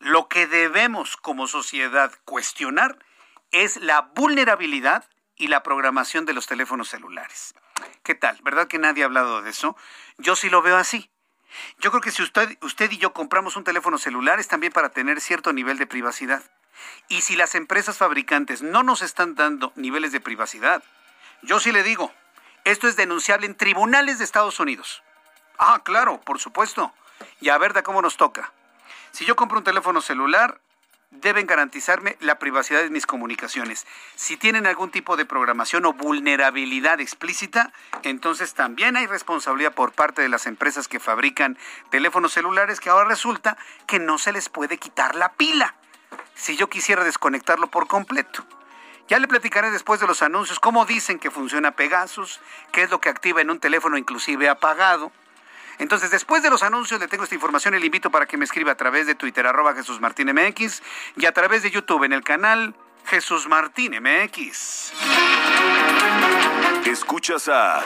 [0.00, 2.98] lo que debemos como sociedad cuestionar
[3.52, 7.54] es la vulnerabilidad y la programación de los teléfonos celulares.
[8.02, 8.38] ¿Qué tal?
[8.42, 9.76] ¿Verdad que nadie ha hablado de eso?
[10.18, 11.10] Yo sí lo veo así.
[11.78, 14.90] Yo creo que si usted, usted y yo compramos un teléfono celular es también para
[14.90, 16.42] tener cierto nivel de privacidad.
[17.08, 20.82] Y si las empresas fabricantes no nos están dando niveles de privacidad,
[21.42, 22.12] yo sí le digo,
[22.64, 25.02] esto es denunciable en tribunales de Estados Unidos.
[25.58, 26.92] Ah, claro, por supuesto.
[27.40, 28.52] Y a ver de cómo nos toca.
[29.12, 30.60] Si yo compro un teléfono celular,
[31.10, 33.86] deben garantizarme la privacidad de mis comunicaciones.
[34.14, 40.22] Si tienen algún tipo de programación o vulnerabilidad explícita, entonces también hay responsabilidad por parte
[40.22, 41.58] de las empresas que fabrican
[41.90, 45.74] teléfonos celulares que ahora resulta que no se les puede quitar la pila
[46.34, 48.44] si yo quisiera desconectarlo por completo.
[49.08, 52.40] Ya le platicaré después de los anuncios cómo dicen que funciona Pegasus,
[52.72, 55.10] qué es lo que activa en un teléfono inclusive apagado.
[55.78, 58.44] Entonces, después de los anuncios, le tengo esta información y le invito para que me
[58.44, 60.82] escriba a través de Twitter, arroba Jesús Martín MX,
[61.16, 62.74] y a través de YouTube en el canal
[63.06, 64.92] Jesús Martín MX.
[66.84, 67.82] Escuchas a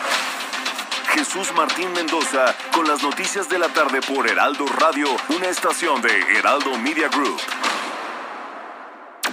[1.15, 6.21] Jesús Martín Mendoza con las noticias de la tarde por Heraldo Radio, una estación de
[6.37, 7.41] Heraldo Media Group.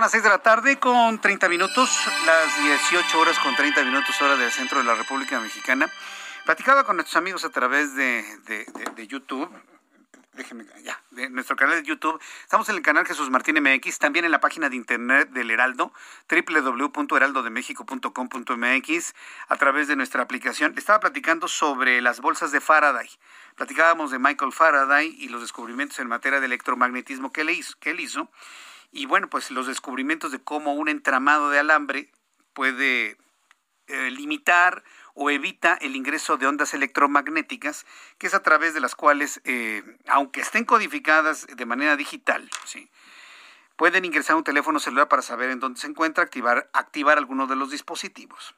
[0.00, 1.90] Son las 6 de la tarde con 30 minutos,
[2.24, 5.90] las 18 horas con 30 minutos hora del centro de la República Mexicana.
[6.46, 9.50] Platicaba con nuestros amigos a través de, de, de, de YouTube,
[10.32, 12.18] déjenme, ya, de nuestro canal de YouTube.
[12.42, 15.92] Estamos en el canal Jesús Martín MX, también en la página de internet del Heraldo,
[16.30, 19.14] www.heraldodemexico.com.mx,
[19.48, 20.72] a través de nuestra aplicación.
[20.78, 23.10] Estaba platicando sobre las bolsas de Faraday.
[23.54, 27.90] Platicábamos de Michael Faraday y los descubrimientos en materia de electromagnetismo que, le hizo, que
[27.90, 28.30] él hizo.
[28.92, 32.10] Y bueno, pues los descubrimientos de cómo un entramado de alambre
[32.52, 33.16] puede
[33.86, 34.82] eh, limitar
[35.14, 37.86] o evita el ingreso de ondas electromagnéticas,
[38.18, 42.90] que es a través de las cuales, eh, aunque estén codificadas de manera digital, ¿sí?
[43.80, 47.56] pueden ingresar un teléfono celular para saber en dónde se encuentra, activar, activar alguno de
[47.56, 48.54] los dispositivos.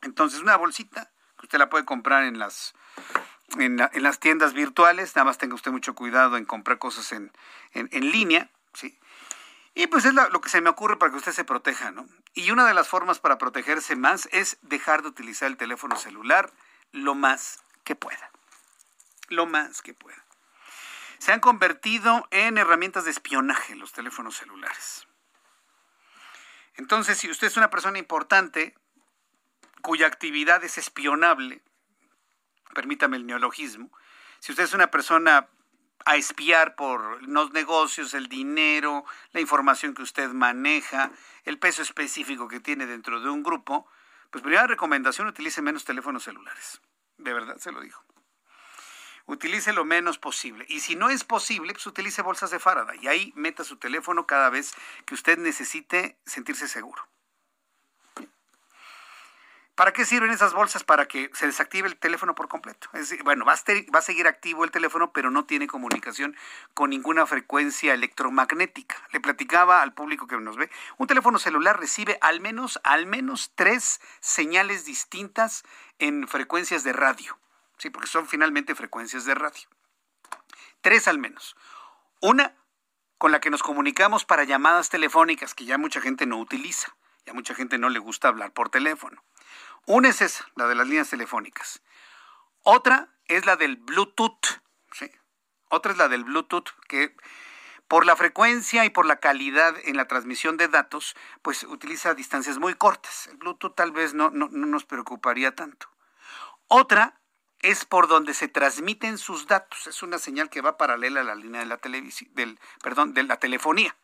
[0.00, 2.74] Entonces, una bolsita que usted la puede comprar en las,
[3.58, 7.12] en, la, en las tiendas virtuales, nada más tenga usted mucho cuidado en comprar cosas
[7.12, 7.30] en,
[7.74, 8.98] en, en línea, ¿sí?
[9.78, 12.08] Y pues es lo que se me ocurre para que usted se proteja, ¿no?
[12.34, 16.52] Y una de las formas para protegerse más es dejar de utilizar el teléfono celular
[16.90, 18.32] lo más que pueda.
[19.28, 20.24] Lo más que pueda.
[21.20, 25.06] Se han convertido en herramientas de espionaje los teléfonos celulares.
[26.74, 28.74] Entonces, si usted es una persona importante
[29.80, 31.62] cuya actividad es espionable,
[32.74, 33.92] permítame el neologismo,
[34.40, 35.46] si usted es una persona
[36.08, 41.10] a espiar por los negocios, el dinero, la información que usted maneja,
[41.44, 43.86] el peso específico que tiene dentro de un grupo,
[44.30, 46.80] pues primera recomendación, utilice menos teléfonos celulares.
[47.18, 48.02] De verdad se lo digo.
[49.26, 50.64] Utilice lo menos posible.
[50.70, 52.98] Y si no es posible, pues utilice bolsas de Faraday.
[53.02, 57.06] Y ahí meta su teléfono cada vez que usted necesite sentirse seguro.
[59.78, 60.82] ¿Para qué sirven esas bolsas?
[60.82, 62.88] Para que se desactive el teléfono por completo.
[63.22, 63.56] Bueno, va a,
[63.94, 66.36] va a, seguir activo el teléfono, pero no tiene comunicación
[66.74, 68.96] con ninguna frecuencia electromagnética.
[69.12, 73.52] Le platicaba al público que nos ve, un teléfono celular recibe al menos, al menos
[73.54, 75.62] tres señales distintas
[76.00, 77.38] en frecuencias de radio.
[77.76, 79.68] Sí, porque son finalmente frecuencias de radio.
[80.80, 81.54] Tres al menos.
[82.20, 82.56] Una
[83.16, 86.96] con la que nos comunicamos para llamadas telefónicas, que ya mucha gente no utiliza.
[87.26, 89.22] Ya mucha gente no le gusta hablar por teléfono.
[89.88, 91.80] Una es esa, la de las líneas telefónicas.
[92.62, 94.60] Otra es la del Bluetooth.
[94.92, 95.10] ¿sí?
[95.70, 97.16] Otra es la del Bluetooth, que
[97.88, 102.58] por la frecuencia y por la calidad en la transmisión de datos, pues utiliza distancias
[102.58, 103.28] muy cortas.
[103.28, 105.88] El Bluetooth tal vez no, no, no nos preocuparía tanto.
[106.66, 107.18] Otra
[107.60, 109.86] es por donde se transmiten sus datos.
[109.86, 111.80] Es una señal que va paralela a la línea de la
[112.32, 113.96] del, perdón, de la telefonía.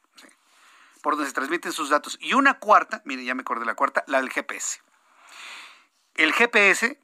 [1.03, 2.17] Por donde se transmiten sus datos.
[2.23, 4.81] Y una cuarta, mire, ya me acordé la cuarta, la del GPS.
[6.15, 7.01] El GPS,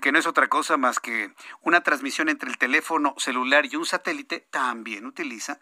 [0.00, 1.32] que no es otra cosa más que
[1.62, 5.58] una transmisión entre el teléfono celular y un satélite, también utiliza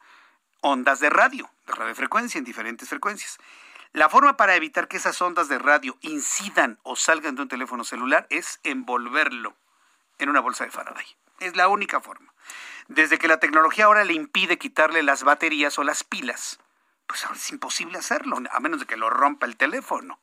[0.60, 3.38] ondas de radio, de radiofrecuencia en diferentes frecuencias.
[3.92, 7.84] La forma para evitar que esas ondas de radio incidan o salgan de un teléfono
[7.84, 9.56] celular es envolverlo
[10.18, 11.06] en una bolsa de Faraday.
[11.40, 12.34] Es la única forma.
[12.88, 16.60] Desde que la tecnología ahora le impide quitarle las baterías o las pilas,
[17.06, 20.18] pues ahora es imposible hacerlo, a menos de que lo rompa el teléfono.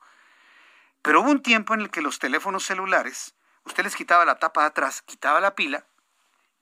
[1.02, 4.62] Pero hubo un tiempo en el que los teléfonos celulares, usted les quitaba la tapa
[4.62, 5.86] de atrás, quitaba la pila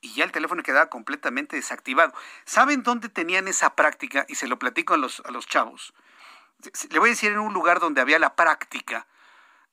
[0.02, 2.14] y ya el teléfono quedaba completamente desactivado.
[2.46, 4.26] ¿Saben dónde tenían esa práctica?
[4.30, 5.94] Y se lo platico a los, a los chavos.
[6.90, 9.08] Le voy a decir en un lugar donde había la práctica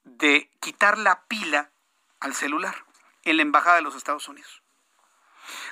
[0.04, 1.70] de quitar la pila
[2.20, 2.84] al celular,
[3.24, 4.62] en la Embajada de los Estados Unidos.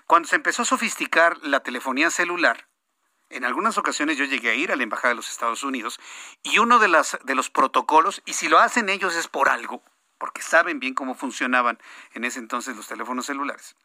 [0.06, 2.66] Cuando se empezó a sofisticar la telefonía celular,
[3.34, 6.00] en algunas ocasiones yo llegué a ir a la Embajada de los Estados Unidos
[6.42, 9.82] y uno de, los protocolos, y si lo hacen ellos es por algo,
[10.18, 11.78] porque saben bien cómo funcionaban
[12.12, 13.76] en ese entonces los teléfonos celulares,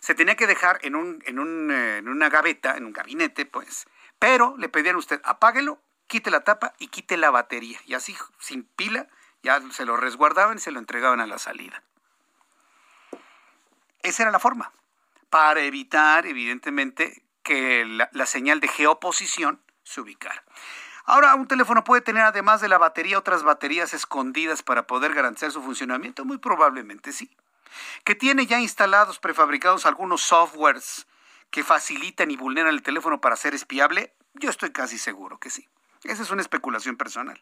[0.00, 3.86] se tenía que dejar en, eh, en una gaveta, en un gabinete, pues,
[4.18, 7.80] pero le pedían a usted, apáguelo, quite la tapa y quite la batería.
[7.86, 9.08] Y así, sin pila,
[9.42, 11.82] ya se lo resguardaban y se lo entregaban a la salida.
[14.02, 14.72] Esa era la forma,
[15.30, 20.44] para evitar, evidentemente, que la, señal de geoposición se ubicara.
[21.06, 25.50] Ahora, un teléfono puede tener, además de la batería, otras baterías escondidas para poder garantizar
[25.50, 26.26] su funcionamiento.
[26.26, 27.34] Muy probablemente sí
[28.04, 31.06] que tiene ya instalados, prefabricados algunos softwares
[31.50, 35.68] que facilitan y vulneran el teléfono para ser espiable, yo estoy casi seguro que sí.
[36.04, 37.40] Esa es una especulación personal.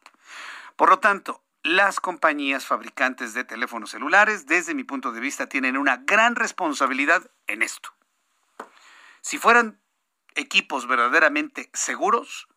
[0.77, 5.77] Por lo tanto, las compañías fabricantes de teléfonos celulares, desde mi punto de vista, tienen
[5.77, 7.91] una gran responsabilidad en esto.
[9.21, 9.81] Si fueran
[10.37, 12.49] equipos verdaderamente seguros,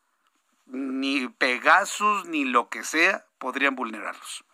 [0.66, 4.46] ni Pegasus ni lo que sea podrían vulnerarlos.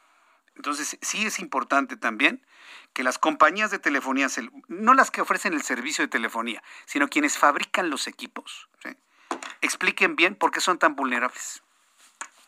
[0.55, 2.45] Entonces, sí es importante también
[2.93, 4.27] que las compañías de telefonía,
[4.69, 8.69] no las que ofrecen el servicio de telefonía, sino quienes fabrican los equipos,
[9.61, 11.61] expliquen bien por qué son tan vulnerables.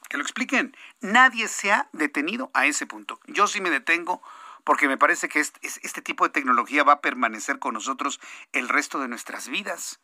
[0.08, 0.76] Que lo expliquen.
[1.02, 3.20] Nadie se ha detenido a ese punto.
[3.28, 4.22] Yo sí me detengo
[4.64, 8.20] porque me parece que este, tipo de tecnología va a permanecer con nosotros
[8.52, 10.00] el resto de nuestras vidas,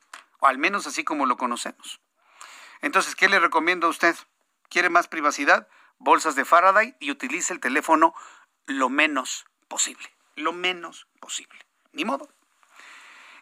[0.45, 2.01] al menos así como lo conocemos.
[2.81, 4.15] Entonces, ¿qué le recomiendo a usted?
[4.69, 5.67] ¿Quiere más privacidad?
[5.99, 8.13] Bolsas de Faraday y utilice el teléfono
[8.65, 11.59] lo menos posible lo menos posible.
[11.91, 12.29] Ni modo.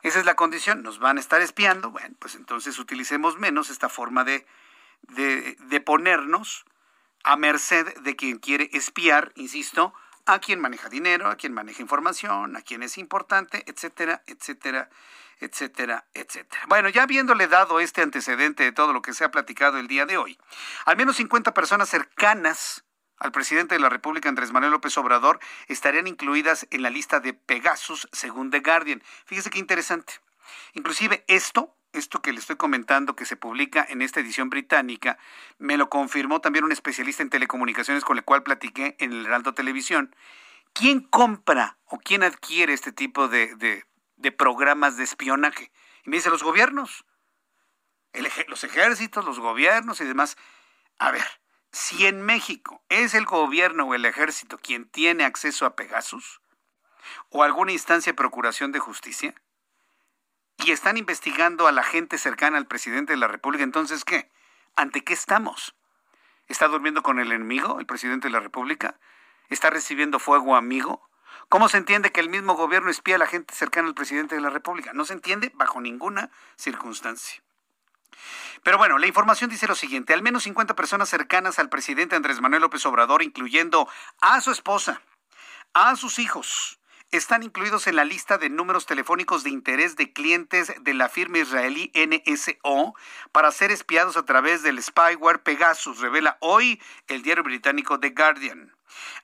[0.01, 0.83] Esa es la condición.
[0.83, 1.91] Nos van a estar espiando.
[1.91, 4.45] Bueno, pues entonces utilicemos menos esta forma de,
[5.03, 6.65] de, de ponernos
[7.23, 9.93] a merced de quien quiere espiar, insisto,
[10.25, 14.89] a quien maneja dinero, a quien maneja información, a quien es importante, etcétera, etcétera,
[15.39, 16.61] etcétera, etcétera.
[16.67, 20.05] Bueno, ya habiéndole dado este antecedente de todo lo que se ha platicado el día
[20.05, 20.37] de hoy,
[20.85, 22.83] al menos 50 personas cercanas
[23.17, 27.33] al presidente de la República, Andrés Manuel López Obrador, estarían incluidas en la lista de
[27.33, 29.03] Pegasus, según The Guardian.
[29.25, 30.13] Fíjese qué interesante.
[30.73, 35.17] Inclusive esto, esto que le estoy comentando que se publica en esta edición británica,
[35.57, 39.53] me lo confirmó también un especialista en telecomunicaciones con el cual platiqué en el Heraldo
[39.53, 40.15] Televisión.
[40.73, 43.55] ¿Quién compra o quién adquiere este tipo de,
[44.15, 45.71] de, programas de espionaje?
[46.05, 47.05] Y me dice, los gobiernos,
[48.47, 50.37] los ejércitos, los gobiernos y demás.
[50.97, 51.25] A ver,
[51.71, 56.41] si en México es el gobierno o el ejército quien tiene acceso a Pegasus
[57.29, 59.35] o alguna instancia de procuración de justicia
[60.63, 64.29] y están investigando a la gente cercana al presidente de la República, entonces ¿qué?
[64.75, 65.75] ¿Ante qué estamos?
[66.47, 68.95] ¿Está durmiendo con el enemigo, el presidente de la República?
[69.49, 71.07] ¿Está recibiendo fuego amigo?
[71.49, 74.41] ¿Cómo se entiende que el mismo gobierno espía a la gente cercana al presidente de
[74.41, 74.93] la República?
[74.93, 77.41] No se entiende bajo ninguna circunstancia.
[78.63, 82.41] Pero bueno, la información dice lo siguiente, al menos 50 personas cercanas al presidente Andrés
[82.41, 83.87] Manuel López Obrador, incluyendo
[84.21, 85.01] a su esposa,
[85.73, 86.80] a sus hijos,
[87.11, 91.39] están incluidos en la lista de números telefónicos de interés de clientes de la firma
[91.39, 92.95] israelí NSO
[93.33, 98.73] para ser espiados a través del spyware Pegasus, revela hoy el diario británico The Guardian.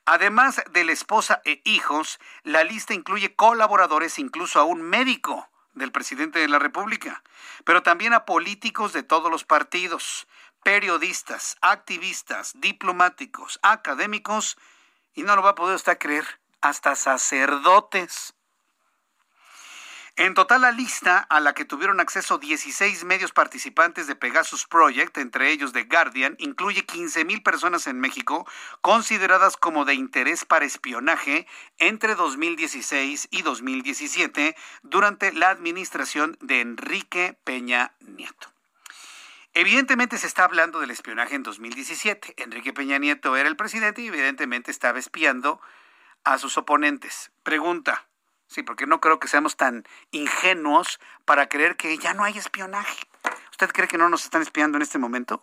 [0.06, 5.92] Además de la esposa e hijos, la lista incluye colaboradores, incluso a un médico del
[5.92, 7.24] presidente de la República,
[7.64, 10.28] pero también a políticos de todos los partidos,
[10.64, 14.58] periodistas, activistas, diplomáticos, académicos,
[15.14, 16.26] y no lo va a poder usted creer,
[16.62, 18.34] hasta sacerdotes.
[20.20, 25.16] En total, la lista a la que tuvieron acceso 16 medios participantes de Pegasus Project,
[25.20, 28.48] entre ellos The Guardian, incluye 15.000 personas en México
[28.82, 31.46] consideradas como de interés para espionaje
[31.78, 38.52] entre 2016 y 2017 durante la administración de Enrique Peña Nieto.
[39.54, 42.34] Evidentemente se está hablando del espionaje en 2017.
[42.38, 45.62] Enrique Peña Nieto era el presidente y evidentemente estaba espiando
[46.34, 47.32] a sus oponentes.
[47.44, 48.08] Pregunta,
[48.48, 52.98] Sí, porque no creo que seamos tan ingenuos para creer que ya no hay espionaje.
[53.52, 55.42] ¿Usted cree que no nos están espiando en este momento?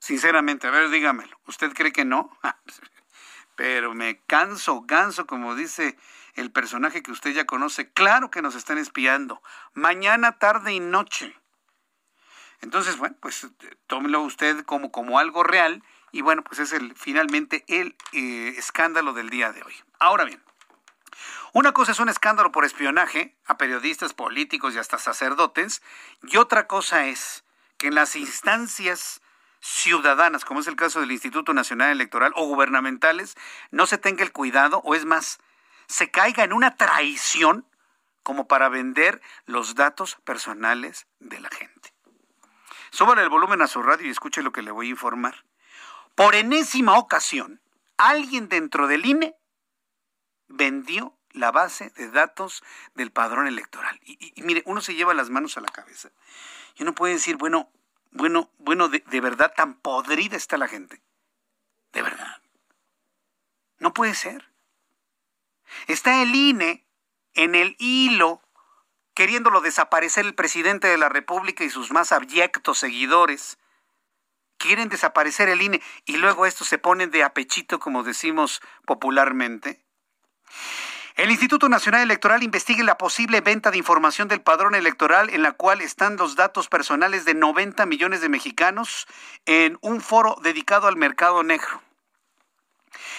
[0.00, 1.38] Sinceramente, a ver, dígamelo.
[1.46, 2.36] ¿Usted cree que no?
[3.56, 5.96] Pero me canso, ganso, como dice
[6.34, 7.92] el personaje que usted ya conoce.
[7.92, 9.40] Claro que nos están espiando.
[9.72, 11.36] Mañana, tarde y noche.
[12.60, 13.46] Entonces, bueno, pues
[13.86, 15.84] tómelo usted como, como algo real
[16.14, 19.74] y bueno, pues es el, finalmente el eh, escándalo del día de hoy.
[19.98, 20.40] Ahora bien,
[21.52, 25.82] una cosa es un escándalo por espionaje a periodistas, políticos y hasta sacerdotes,
[26.22, 27.44] y otra cosa es
[27.78, 29.22] que en las instancias
[29.58, 33.34] ciudadanas, como es el caso del Instituto Nacional Electoral o gubernamentales,
[33.72, 35.40] no se tenga el cuidado o es más,
[35.88, 37.66] se caiga en una traición
[38.22, 41.92] como para vender los datos personales de la gente.
[42.92, 45.44] Súbale el volumen a su radio y escuche lo que le voy a informar.
[46.14, 47.60] Por enésima ocasión,
[47.96, 49.36] alguien dentro del INE
[50.48, 52.62] vendió la base de datos
[52.94, 54.00] del padrón electoral.
[54.04, 56.10] Y, mire, uno se lleva las manos a la cabeza.
[56.76, 57.70] Y uno puede decir, bueno,
[58.12, 61.02] bueno, bueno, de, de verdad tan podrida está la gente.
[61.92, 62.40] De verdad.
[63.78, 64.48] No puede ser.
[65.88, 66.86] Está el INE
[67.34, 68.40] en el hilo
[69.14, 73.58] queriéndolo desaparecer el presidente de la República y sus más abyectos seguidores.
[74.64, 79.84] Quieren desaparecer el INE y luego estos se ponen de apechito, como decimos popularmente.
[81.16, 85.52] El Instituto Nacional Electoral investiga la posible venta de información del padrón electoral en la
[85.52, 89.06] cual están los datos personales de 90 millones de mexicanos
[89.44, 91.82] en un foro dedicado al mercado negro.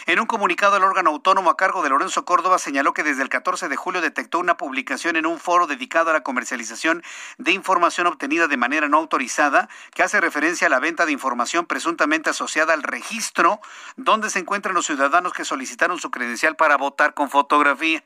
[0.08, 3.30] En un comunicado, el órgano autónomo a cargo de Lorenzo Córdoba señaló que desde el
[3.30, 7.02] 14 de julio detectó una publicación en un foro dedicado a la comercialización
[7.40, 11.66] de información obtenida de manera no autorizada, que hace referencia a la venta de información
[11.66, 13.60] presuntamente asociada al registro
[13.96, 18.04] donde se encuentran los ciudadanos que solicitaron su credencial para votar con fotografía.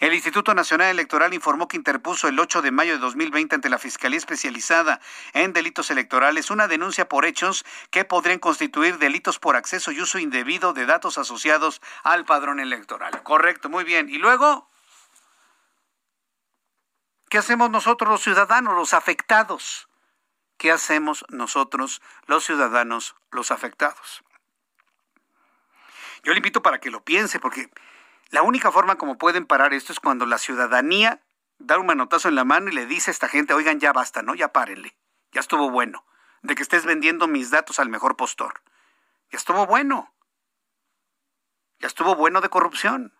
[0.00, 3.78] El Instituto Nacional Electoral informó que interpuso el 8 de mayo de 2020 ante la
[3.78, 5.00] Fiscalía Especializada
[5.32, 10.18] en Delitos Electorales una denuncia por hechos que podrían constituir delitos por acceso y uso
[10.18, 13.22] indebido de datos asociados al padrón electoral.
[13.22, 14.08] Correcto, muy bien.
[14.08, 14.68] Y luego,
[17.28, 19.88] ¿qué hacemos nosotros los ciudadanos, los afectados?
[20.56, 24.22] ¿Qué hacemos nosotros los ciudadanos, los afectados?
[26.24, 27.68] Yo le invito para que lo piense, porque
[28.32, 31.20] la única forma como pueden parar esto es cuando la ciudadanía
[31.58, 34.22] da un manotazo en la mano y le dice a esta gente, oigan, ya basta,
[34.22, 34.34] ¿no?
[34.34, 34.96] Ya párenle.
[35.32, 36.06] Ya estuvo bueno.
[36.40, 38.62] De que estés vendiendo mis datos al mejor postor.
[39.30, 40.14] Ya estuvo bueno.
[41.78, 43.12] Ya estuvo bueno de corrupción.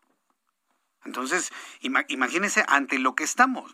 [1.04, 3.72] Entonces, imagínense ante lo que estamos.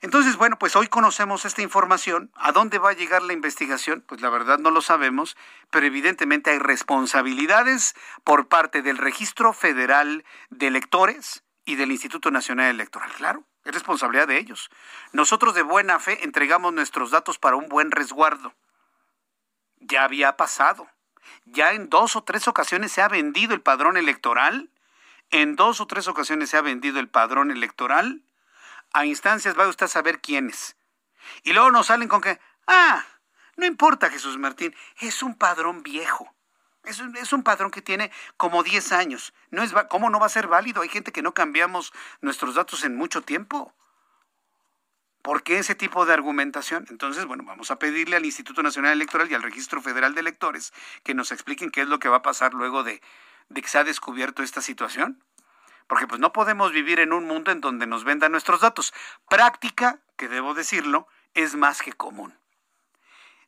[0.00, 2.30] Entonces, bueno, pues hoy conocemos esta información.
[2.34, 4.04] ¿A dónde va a llegar la investigación?
[4.06, 5.36] Pues la verdad no lo sabemos,
[5.70, 12.66] pero evidentemente hay responsabilidades por parte del Registro Federal de Electores y del Instituto Nacional
[12.66, 13.10] Electoral.
[13.12, 14.70] Claro, es responsabilidad de ellos.
[15.12, 18.54] Nosotros de buena fe entregamos nuestros datos para un buen resguardo.
[19.80, 20.86] Ya había pasado.
[21.46, 24.70] Ya en dos o tres ocasiones se ha vendido el padrón electoral
[25.34, 28.22] en dos o tres ocasiones se ha vendido el padrón electoral.
[28.92, 30.76] A instancias va usted a saber quiénes.
[31.42, 33.04] Y luego nos salen con que, ah,
[33.56, 36.32] no importa Jesús Martín, es un padrón viejo.
[36.84, 39.34] Es un, es un padrón que tiene como 10 años.
[39.50, 40.82] No es, ¿Cómo no va a ser válido?
[40.82, 43.74] Hay gente que no cambiamos nuestros datos en mucho tiempo.
[45.20, 46.86] ¿Por qué ese tipo de argumentación?
[46.90, 50.72] Entonces, bueno, vamos a pedirle al Instituto Nacional Electoral y al Registro Federal de Electores
[51.02, 53.00] que nos expliquen qué es lo que va a pasar luego de,
[53.48, 55.24] de que se ha descubierto esta situación?
[55.86, 58.94] Porque pues no podemos vivir en un mundo en donde nos vendan nuestros datos.
[59.28, 62.38] Práctica, que debo decirlo, es más que común.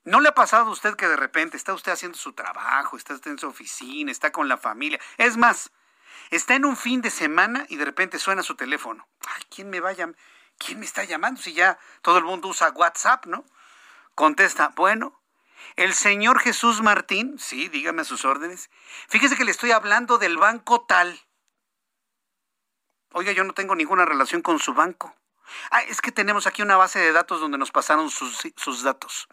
[0.04, 3.14] ¿No le ha pasado a usted que de repente está usted haciendo su trabajo, está
[3.14, 5.00] usted en su oficina, está con la familia?
[5.16, 5.72] Es más,
[6.30, 9.08] está en un fin de semana y de repente suena su teléfono.
[9.26, 10.08] Ay, ¿quién me vaya?
[10.58, 11.42] ¿Quién me está llamando?
[11.42, 13.44] Si ya todo el mundo usa WhatsApp, ¿no?
[14.14, 15.20] Contesta, bueno,
[15.74, 18.70] el señor Jesús Martín, sí, dígame sus órdenes.
[19.08, 21.20] Fíjese que le estoy hablando del banco tal.
[23.12, 25.14] Oiga, yo no tengo ninguna relación con su banco.
[25.70, 29.28] Ah, es que tenemos aquí una base de datos donde nos pasaron sus, datos.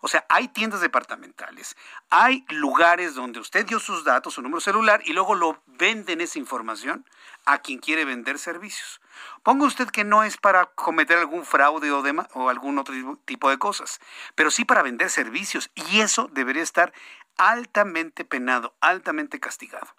[0.00, 1.76] O sea, hay tiendas departamentales,
[2.10, 6.38] hay lugares donde usted dio sus datos, su número celular, y luego lo venden esa
[6.38, 7.08] información
[7.44, 9.00] a quien quiere vender servicios.
[9.42, 12.02] Ponga usted que no es para cometer algún fraude o,
[12.34, 12.94] o algún otro
[13.24, 14.00] tipo de cosas,
[14.34, 16.92] pero sí para vender servicios, y eso debería estar
[17.36, 19.94] altamente penado, altamente castigado.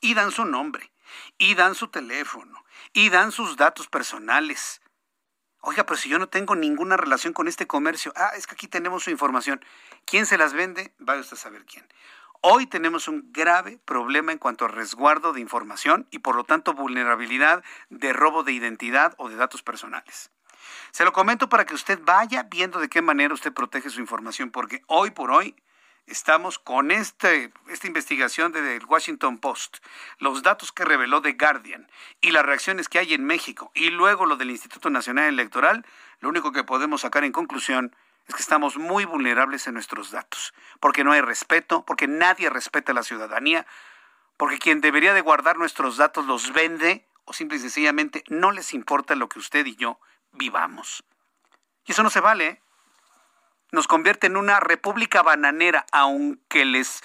[0.00, 0.91] Y dan su nombre,
[1.38, 4.80] y dan su teléfono, y dan sus datos personales.
[5.60, 8.66] Oiga, pero si yo no tengo ninguna relación con este comercio, ah, es que aquí
[8.66, 9.64] tenemos su información.
[10.04, 10.92] ¿Quién se las vende?
[10.98, 11.86] Vaya usted a saber quién.
[12.40, 16.74] Hoy tenemos un grave problema en cuanto a resguardo de información y por lo tanto
[16.74, 20.32] vulnerabilidad de robo de identidad o de datos personales.
[20.90, 24.50] Se lo comento para que usted vaya viendo de qué manera usted protege su información,
[24.50, 25.54] porque hoy por hoy
[26.06, 29.78] estamos con este, esta investigación del Washington Post,
[30.18, 31.90] los datos que reveló The Guardian
[32.20, 35.86] y las reacciones que hay en México y luego lo del Instituto Nacional Electoral,
[36.20, 37.94] lo único que podemos sacar en conclusión
[38.26, 42.92] es que estamos muy vulnerables en nuestros datos, porque no hay respeto, porque nadie respeta
[42.92, 43.66] a la ciudadanía,
[44.36, 48.74] porque quien debería de guardar nuestros datos los vende o simple y sencillamente no les
[48.74, 49.98] importa lo que usted y yo
[50.32, 51.04] vivamos.
[51.86, 52.60] Y eso no se vale.
[53.72, 57.02] Nos convierte en una república bananera, aunque les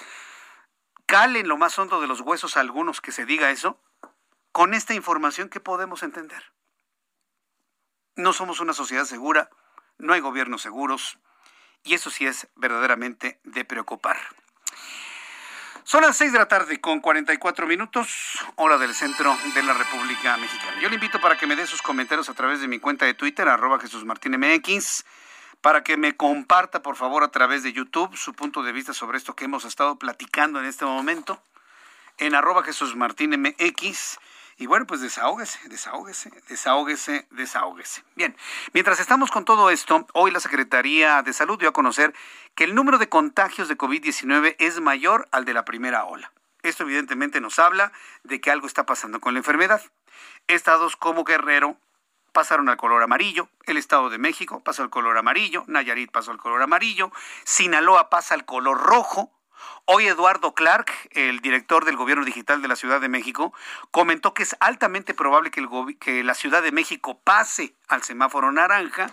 [1.06, 3.80] cale en lo más hondo de los huesos a algunos que se diga eso.
[4.52, 6.52] Con esta información, ¿qué podemos entender?
[8.16, 9.48] No somos una sociedad segura,
[9.96, 11.18] no hay gobiernos seguros,
[11.84, 14.18] y eso sí es verdaderamente de preocupar.
[15.84, 20.36] Son las 6 de la tarde con 44 minutos, hora del centro de la República
[20.36, 20.78] Mexicana.
[20.82, 23.14] Yo le invito para que me dé sus comentarios a través de mi cuenta de
[23.14, 24.34] Twitter, arroba Jesús Martín
[25.60, 29.18] para que me comparta, por favor, a través de YouTube su punto de vista sobre
[29.18, 31.42] esto que hemos estado platicando en este momento,
[32.18, 32.64] en arroba
[34.60, 38.02] y bueno, pues desahógese, desahógese, desahógese, desahógese.
[38.16, 38.36] Bien,
[38.72, 42.12] mientras estamos con todo esto, hoy la Secretaría de Salud dio a conocer
[42.56, 46.32] que el número de contagios de COVID-19 es mayor al de la primera ola.
[46.64, 47.92] Esto evidentemente nos habla
[48.24, 49.80] de que algo está pasando con la enfermedad.
[50.48, 51.76] Estados como Guerrero
[52.38, 56.38] pasaron al color amarillo, el Estado de México pasó al color amarillo, Nayarit pasó al
[56.38, 57.10] color amarillo,
[57.42, 59.32] Sinaloa pasa al color rojo,
[59.86, 63.52] Hoy Eduardo Clark, el director del Gobierno Digital de la Ciudad de México,
[63.90, 65.66] comentó que es altamente probable que,
[65.98, 69.12] que la Ciudad de México pase al semáforo naranja.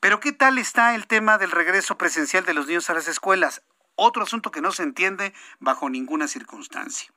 [0.00, 3.62] Pero ¿qué tal está el tema del regreso presencial de los niños a las escuelas?
[3.94, 7.14] Otro asunto que no se entiende bajo ninguna circunstancia.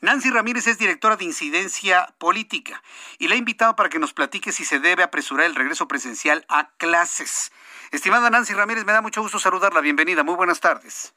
[0.00, 2.82] Nancy Ramírez es directora de incidencia política
[3.18, 6.44] y la ha invitado para que nos platique si se debe apresurar el regreso presencial
[6.48, 7.52] a clases.
[7.90, 9.80] Estimada Nancy Ramírez, me da mucho gusto saludarla.
[9.80, 10.22] Bienvenida.
[10.22, 11.14] Muy buenas tardes.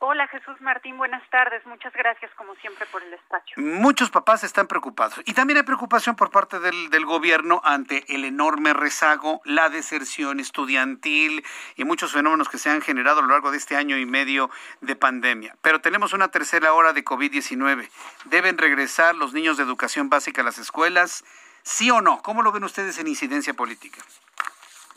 [0.00, 1.66] Hola Jesús Martín, buenas tardes.
[1.66, 3.56] Muchas gracias como siempre por el espacio.
[3.56, 8.24] Muchos papás están preocupados y también hay preocupación por parte del, del, gobierno ante el
[8.24, 11.44] enorme rezago, la deserción estudiantil
[11.74, 14.50] y muchos fenómenos que se han generado a lo largo de este año y medio
[14.80, 15.56] de pandemia.
[15.62, 17.90] Pero tenemos una tercera hora de COVID-19.
[18.26, 21.24] ¿Deben regresar los niños de educación básica a las escuelas?
[21.64, 22.22] ¿Sí o no?
[22.22, 24.00] ¿Cómo lo ven ustedes en incidencia política?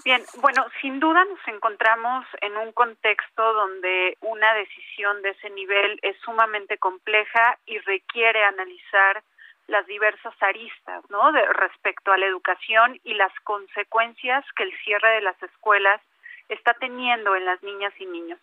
[0.03, 5.99] Bien, bueno, sin duda nos encontramos en un contexto donde una decisión de ese nivel
[6.01, 9.23] es sumamente compleja y requiere analizar
[9.67, 11.31] las diversas aristas, ¿no?
[11.31, 16.01] De, respecto a la educación y las consecuencias que el cierre de las escuelas
[16.49, 18.39] está teniendo en las niñas y niños.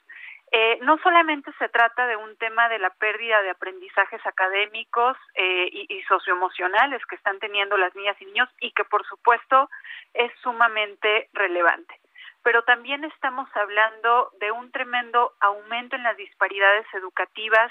[0.51, 5.69] Eh, no solamente se trata de un tema de la pérdida de aprendizajes académicos eh,
[5.71, 9.69] y, y, socioemocionales que están teniendo las niñas y niños y que por supuesto
[10.15, 12.01] es sumamente relevante.
[12.43, 17.71] Pero también estamos hablando de un tremendo aumento en las disparidades educativas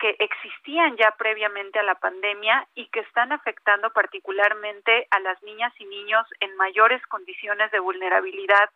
[0.00, 5.72] que existían ya previamente a la pandemia y que están afectando particularmente a las niñas
[5.78, 8.70] y niños en mayores condiciones de vulnerabilidad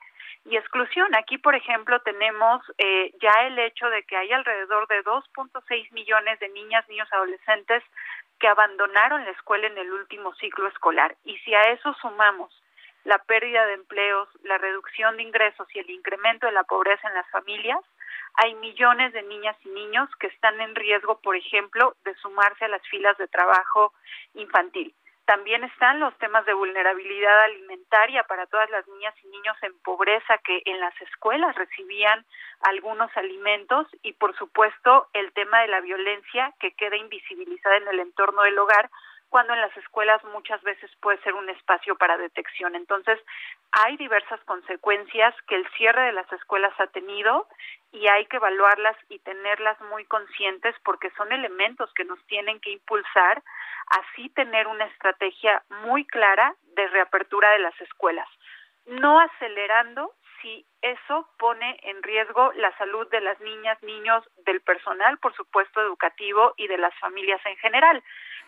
[0.44, 1.14] y exclusión.
[1.14, 6.38] Aquí, por ejemplo, tenemos eh, ya el hecho de que hay alrededor de 2.6 millones
[6.40, 7.82] de niñas, niños, adolescentes
[8.38, 11.16] que abandonaron la escuela en el último ciclo escolar.
[11.24, 12.52] Y si a eso sumamos
[13.04, 17.14] la pérdida de empleos, la reducción de ingresos y el incremento de la pobreza en
[17.14, 17.80] las familias,
[18.34, 22.68] hay millones de niñas y niños que están en riesgo, por ejemplo, de sumarse a
[22.68, 23.92] las filas de trabajo
[24.34, 24.94] infantil.
[25.24, 30.36] También están los temas de vulnerabilidad alimentaria para todas las niñas y niños en pobreza
[30.44, 32.26] que en las escuelas recibían
[32.60, 38.00] algunos alimentos y por supuesto el tema de la violencia que queda invisibilizada en el
[38.00, 38.90] entorno del hogar
[39.30, 42.76] cuando en las escuelas muchas veces puede ser un espacio para detección.
[42.76, 43.18] Entonces,
[43.72, 47.48] hay diversas consecuencias que el cierre de las escuelas ha tenido
[47.94, 52.70] y hay que evaluarlas y tenerlas muy conscientes porque son elementos que nos tienen que
[52.70, 53.42] impulsar
[53.86, 58.28] así tener una estrategia muy clara de reapertura de las escuelas,
[58.86, 65.16] no acelerando si eso pone en riesgo la salud de las niñas, niños, del personal,
[65.18, 68.02] por supuesto, educativo y de las familias en general,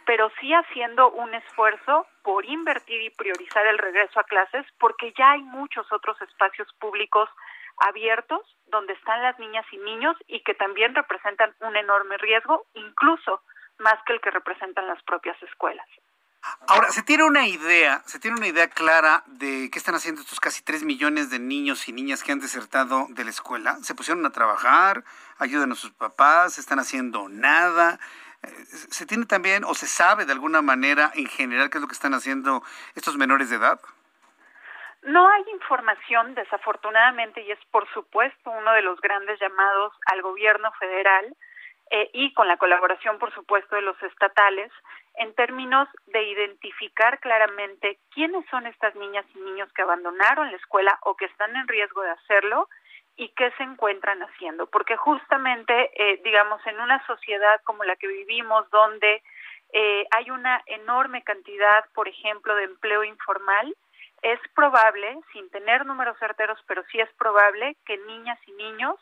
[0.07, 5.33] pero sí haciendo un esfuerzo por invertir y priorizar el regreso a clases, porque ya
[5.33, 7.31] hay muchos otros espacios públicos
[7.79, 13.43] abiertos donde están las niñas y niños y que también representan un enorme riesgo, incluso
[13.79, 15.87] más que el que representan las propias escuelas.
[16.69, 20.41] Ahora, ¿se tiene una idea, se tiene una idea clara de qué están haciendo estos
[20.41, 23.79] casi 3 millones de niños y niñas que han desertado de la escuela?
[23.83, 25.05] ¿Se pusieron a trabajar?
[25.39, 26.59] ¿Ayudan a sus papás?
[26.59, 27.99] ¿Están haciendo nada?
[28.43, 31.89] Eh, ¿Se tiene también o se sabe de alguna manera en general qué es lo
[31.89, 32.63] que están haciendo
[32.95, 33.81] estos menores de edad?
[35.07, 40.73] No hay información, desafortunadamente, y es por supuesto uno de los grandes llamados al gobierno
[40.73, 41.35] federal
[41.91, 44.73] eh, y con la colaboración, por supuesto, de los estatales,
[45.15, 50.99] en términos de identificar claramente quiénes son estas niñas y niños que abandonaron la escuela
[51.03, 52.69] o que están en riesgo de hacerlo
[53.17, 54.67] y qué se encuentran haciendo.
[54.67, 59.23] Porque justamente, eh, digamos, en una sociedad como la que vivimos, donde
[59.73, 63.73] eh, hay una enorme cantidad, por ejemplo, de empleo informal,
[64.23, 68.97] es probable, sin tener números certeros, pero sí es probable que niñas y niños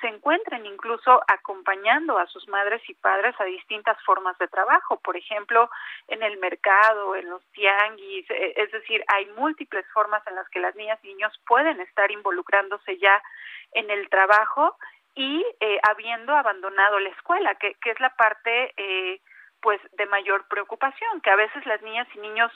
[0.00, 5.16] se encuentren incluso acompañando a sus madres y padres a distintas formas de trabajo, por
[5.16, 5.70] ejemplo,
[6.08, 10.60] en el mercado, en los tianguis, e, es decir, hay múltiples formas en las que
[10.60, 13.22] las niñas y niños pueden estar involucrándose ya
[13.72, 14.76] en el trabajo
[15.14, 19.20] y eh, habiendo abandonado la escuela, que, que es la parte eh,
[19.62, 22.50] pues de mayor preocupación, que a veces las niñas y niños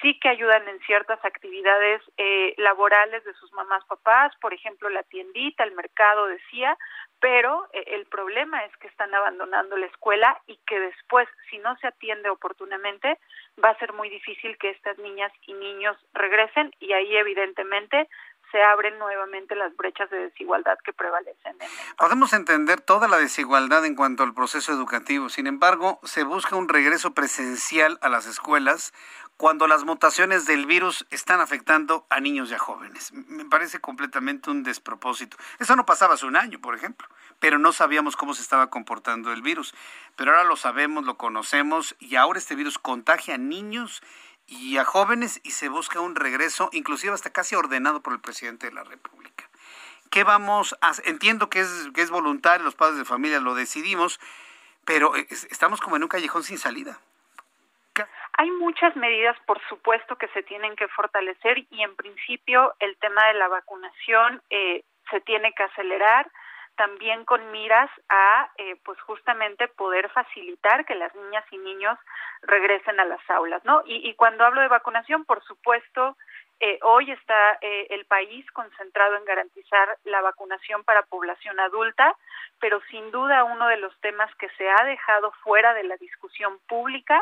[0.00, 5.02] sí que ayudan en ciertas actividades eh, laborales de sus mamás, papás, por ejemplo la
[5.04, 6.76] tiendita, el mercado, decía,
[7.20, 11.76] pero eh, el problema es que están abandonando la escuela y que después, si no
[11.78, 13.18] se atiende oportunamente,
[13.62, 18.08] va a ser muy difícil que estas niñas y niños regresen y ahí evidentemente
[18.50, 21.56] se abren nuevamente las brechas de desigualdad que prevalecen.
[21.60, 26.56] En Podemos entender toda la desigualdad en cuanto al proceso educativo, sin embargo, se busca
[26.56, 28.92] un regreso presencial a las escuelas
[29.38, 33.12] cuando las mutaciones del virus están afectando a niños y a jóvenes.
[33.12, 35.36] Me parece completamente un despropósito.
[35.60, 37.06] Eso no pasaba hace un año, por ejemplo,
[37.38, 39.74] pero no sabíamos cómo se estaba comportando el virus.
[40.16, 44.02] Pero ahora lo sabemos, lo conocemos y ahora este virus contagia a niños
[44.78, 48.72] a jóvenes y se busca un regreso, inclusive hasta casi ordenado por el presidente de
[48.72, 49.44] la República.
[50.10, 54.20] ¿Qué vamos a Entiendo que es, que es voluntario, los padres de familia lo decidimos,
[54.86, 56.98] pero estamos como en un callejón sin salida.
[58.38, 63.26] Hay muchas medidas, por supuesto, que se tienen que fortalecer y en principio el tema
[63.26, 66.30] de la vacunación eh, se tiene que acelerar
[66.78, 71.98] también con miras a eh, pues justamente poder facilitar que las niñas y niños
[72.42, 73.82] regresen a las aulas, ¿no?
[73.84, 76.16] Y, cuando hablo de vacunación, por supuesto,
[76.60, 82.16] eh, hoy está eh, el país concentrado en garantizar la vacunación para población adulta,
[82.60, 86.60] pero sin duda uno de los temas que se ha dejado fuera de la discusión
[86.68, 87.20] pública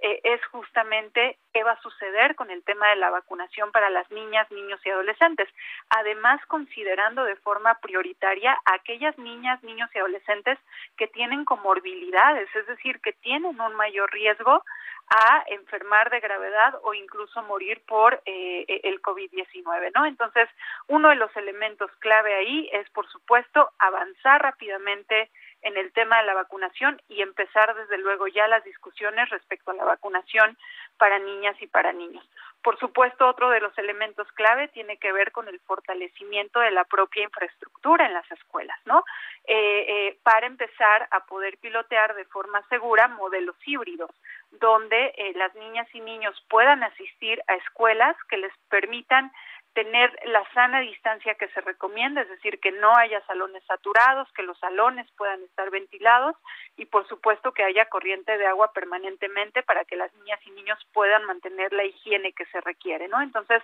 [0.00, 4.10] eh, es justamente qué va a suceder con el tema de la vacunación para las
[4.10, 5.48] niñas, niños y adolescentes.
[5.88, 10.58] Además, considerando de forma prioritaria a aquellas niñas, niños y adolescentes
[10.96, 14.62] que tienen comorbilidades, es decir, que tienen un mayor riesgo
[15.08, 20.06] a enfermar de gravedad o incluso morir por eh, el COVID-19, ¿no?
[20.06, 20.48] Entonces,
[20.88, 25.30] uno de los elementos clave ahí es, por supuesto, avanzar rápidamente
[25.64, 29.74] en el tema de la vacunación y empezar desde luego ya las discusiones respecto a
[29.74, 30.56] la vacunación
[30.96, 32.24] para niñas y para niños.
[32.62, 36.84] Por supuesto, otro de los elementos clave tiene que ver con el fortalecimiento de la
[36.84, 39.04] propia infraestructura en las escuelas, ¿no?
[39.44, 44.10] Eh, eh, para empezar a poder pilotear de forma segura modelos híbridos,
[44.52, 49.30] donde eh, las niñas y niños puedan asistir a escuelas que les permitan
[49.74, 54.44] tener la sana distancia que se recomienda, es decir, que no haya salones saturados, que
[54.44, 56.36] los salones puedan estar ventilados
[56.76, 60.78] y por supuesto que haya corriente de agua permanentemente para que las niñas y niños
[60.92, 63.20] puedan mantener la higiene que se requiere, ¿no?
[63.20, 63.62] Entonces,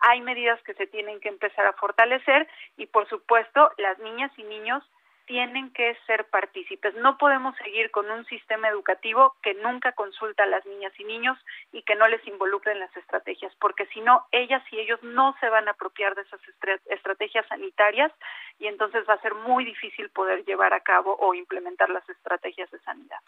[0.00, 2.46] hay medidas que se tienen que empezar a fortalecer
[2.76, 4.84] y por supuesto, las niñas y niños
[5.26, 6.94] tienen que ser partícipes.
[6.94, 11.38] No podemos seguir con un sistema educativo que nunca consulta a las niñas y niños
[11.72, 15.36] y que no les involucre en las estrategias, porque si no, ellas y ellos no
[15.40, 16.40] se van a apropiar de esas
[16.86, 18.12] estrategias sanitarias
[18.58, 22.70] y entonces va a ser muy difícil poder llevar a cabo o implementar las estrategias
[22.70, 23.18] de sanidad.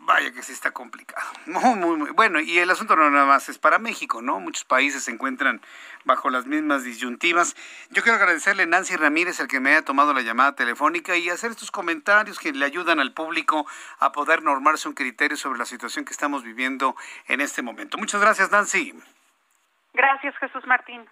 [0.00, 1.26] Vaya que sí está complicado.
[1.46, 2.10] Muy, muy, muy.
[2.12, 4.38] Bueno, y el asunto no nada más es para México, ¿no?
[4.40, 5.60] Muchos países se encuentran
[6.04, 7.56] bajo las mismas disyuntivas.
[7.90, 11.29] Yo quiero agradecerle a Nancy Ramírez el que me haya tomado la llamada telefónica y
[11.32, 13.66] hacer estos comentarios que le ayudan al público
[13.98, 17.98] a poder normarse un criterio sobre la situación que estamos viviendo en este momento.
[17.98, 18.94] Muchas gracias, Nancy.
[19.92, 21.08] Gracias, Jesús Martín.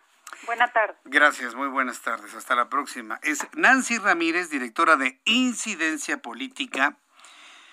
[0.46, 0.96] Buenas tardes.
[1.04, 2.34] Gracias, muy buenas tardes.
[2.34, 3.18] Hasta la próxima.
[3.22, 6.96] Es Nancy Ramírez, directora de Incidencia Política.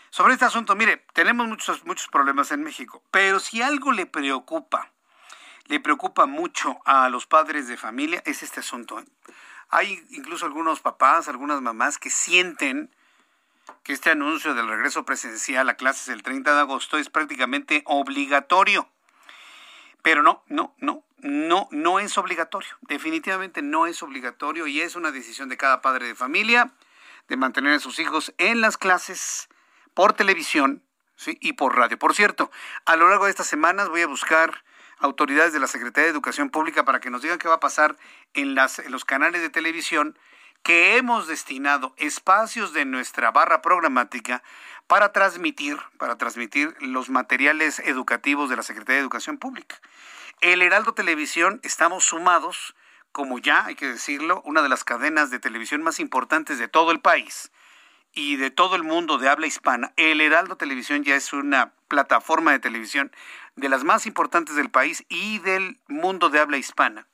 [0.10, 4.90] Sobre este asunto, mire, tenemos muchos, muchos problemas en México, pero si algo le preocupa,
[5.66, 9.04] le preocupa mucho a los padres de familia, es este asunto.
[9.70, 12.90] Hay incluso algunos papás, algunas mamás que sienten
[13.84, 18.88] que este anuncio del regreso presencial a clases el 30 de agosto es prácticamente obligatorio.
[20.02, 22.70] Pero no, no, no, no, no es obligatorio.
[22.82, 26.72] Definitivamente no es obligatorio y es una decisión de cada padre de familia
[27.28, 29.50] de mantener a sus hijos en las clases
[29.94, 30.84] por televisión
[31.26, 31.98] y por radio.
[31.98, 32.52] Por cierto,
[32.86, 34.64] a lo largo de estas semanas voy a buscar
[35.00, 37.96] autoridades de la Secretaría de Educación Pública para que nos digan qué va a pasar
[38.34, 40.18] en, las, los canales de televisión
[40.64, 44.42] que hemos destinado espacios de nuestra barra programática
[44.88, 49.80] para transmitir, para transmitir los materiales educativos de la Secretaría de Educación Pública.
[50.42, 52.76] El Heraldo Televisión estamos sumados,
[53.12, 56.92] como ya hay que decirlo, una de las cadenas de televisión más importantes de todo
[56.92, 57.52] el país
[58.16, 59.94] y de todo el mundo de habla hispana.
[59.98, 63.12] El Heraldo Televisión ya es una plataforma de televisión
[63.56, 67.08] de las más importantes del país y del mundo de habla hispana,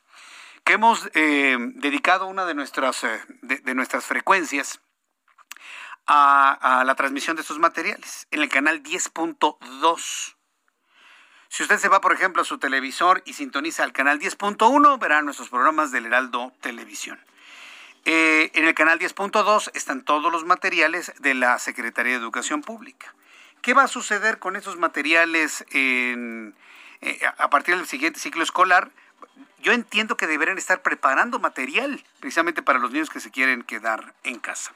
[0.64, 4.80] que hemos eh, dedicado una de nuestras, eh, de, nuestras frecuencias
[6.06, 10.36] a, a, la transmisión de estos materiales en el canal 10.2.
[11.50, 15.22] Si usted se va, por ejemplo, a su televisor y sintoniza el canal 10.1, verá
[15.22, 17.20] nuestros programas del Heraldo Televisión.
[18.06, 23.14] Eh, en el canal 10.2 están todos los materiales de la Secretaría de Educación Pública.
[23.62, 26.52] ¿Qué va a suceder con esos materiales eh,
[27.38, 28.90] a partir del siguiente ciclo escolar?
[29.62, 34.14] Yo entiendo que deberían estar preparando material precisamente para los niños que se quieren quedar
[34.24, 34.74] en casa.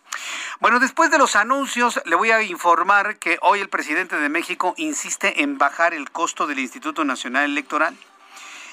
[0.60, 4.76] Bueno, después de los anuncios, le voy a informar que hoy el presidente de México
[4.78, 7.98] insiste en bajar el costo del Instituto Nacional Electoral.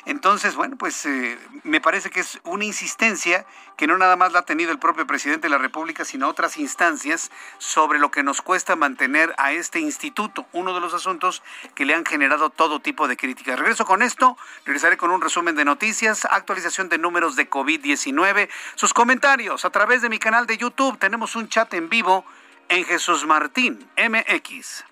[0.05, 3.46] Entonces, bueno, pues eh, me parece que es una insistencia
[3.76, 6.57] que no nada más la ha tenido el propio presidente de la República, sino otras
[6.57, 11.42] instancias sobre lo que nos cuesta mantener a este instituto, uno de los asuntos
[11.74, 13.59] que le han generado todo tipo de críticas.
[13.59, 18.92] Regreso con esto, regresaré con un resumen de noticias, actualización de números de COVID-19, sus
[18.92, 20.98] comentarios a través de mi canal de YouTube.
[20.98, 22.24] Tenemos un chat en vivo
[22.68, 24.84] en Jesús Martín MX.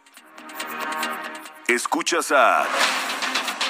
[1.66, 2.66] Escuchas a...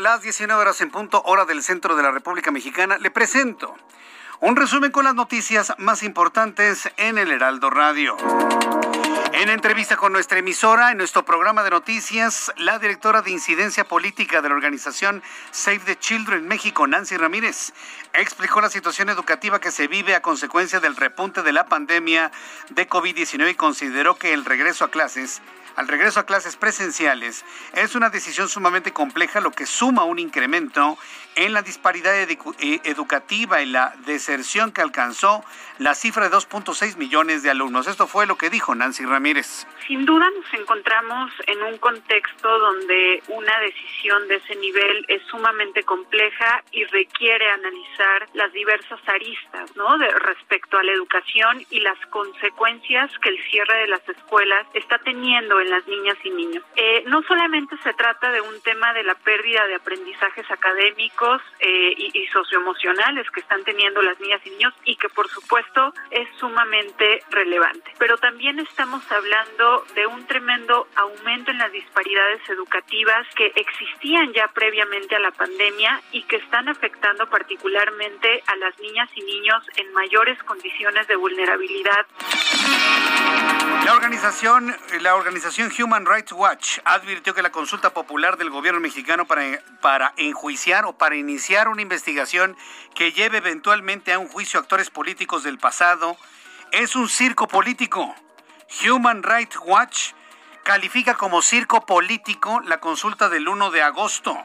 [0.00, 2.96] Las 19 horas en punto, hora del centro de la República Mexicana.
[2.98, 3.76] Le presento
[4.40, 8.16] un resumen con las noticias más importantes en el Heraldo Radio.
[9.34, 14.40] En entrevista con nuestra emisora, en nuestro programa de noticias, la directora de incidencia política
[14.40, 17.74] de la organización Save the Children México, Nancy Ramírez,
[18.14, 22.32] explicó la situación educativa que se vive a consecuencia del repunte de la pandemia
[22.70, 25.42] de COVID-19 y consideró que el regreso a clases
[25.76, 27.44] al regreso a clases presenciales
[27.74, 30.98] es una decisión sumamente compleja, lo que suma un incremento
[31.36, 35.44] en la disparidad eh, educativa y la deserción que alcanzó
[35.78, 37.86] la cifra de 2.6 millones de alumnos.
[37.86, 39.66] Esto fue lo que dijo Nancy Ramírez.
[39.86, 45.82] Sin duda nos encontramos en un contexto donde una decisión de ese nivel es sumamente
[45.84, 49.96] compleja y requiere analizar las diversas aristas, ¿no?
[49.98, 54.98] De, respecto a la educación y las consecuencias que el cierre de las escuelas está
[54.98, 56.64] teniendo en las niñas y niños.
[56.76, 61.94] Eh, no solamente se trata de un tema de la pérdida de aprendizajes académicos eh,
[61.96, 66.28] y, y socioemocionales que están teniendo las niñas y niños y que por supuesto es
[66.38, 73.52] sumamente relevante, pero también estamos hablando de un tremendo aumento en las disparidades educativas que
[73.56, 79.22] existían ya previamente a la pandemia y que están afectando particularmente a las niñas y
[79.22, 82.06] niños en mayores condiciones de vulnerabilidad.
[83.84, 89.26] La organización, la organización Human Rights Watch advirtió que la consulta popular del gobierno mexicano
[89.26, 89.42] para,
[89.80, 92.56] para enjuiciar o para iniciar una investigación
[92.94, 96.16] que lleve eventualmente a un juicio a actores políticos del pasado
[96.72, 98.14] es un circo político.
[98.84, 100.12] Human Rights Watch
[100.62, 104.38] califica como circo político la consulta del 1 de agosto,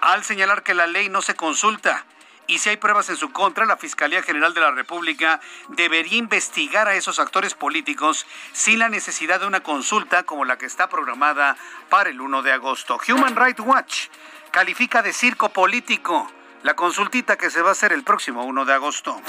[0.00, 2.04] al señalar que la ley no se consulta
[2.46, 6.88] y si hay pruebas en su contra, la Fiscalía General de la República debería investigar
[6.88, 11.56] a esos actores políticos sin la necesidad de una consulta como la que está programada
[11.88, 12.98] para el 1 de agosto.
[13.08, 14.08] Human Rights Watch
[14.50, 16.30] califica de circo político
[16.64, 19.20] la consultita que se va a hacer el próximo 1 de agosto.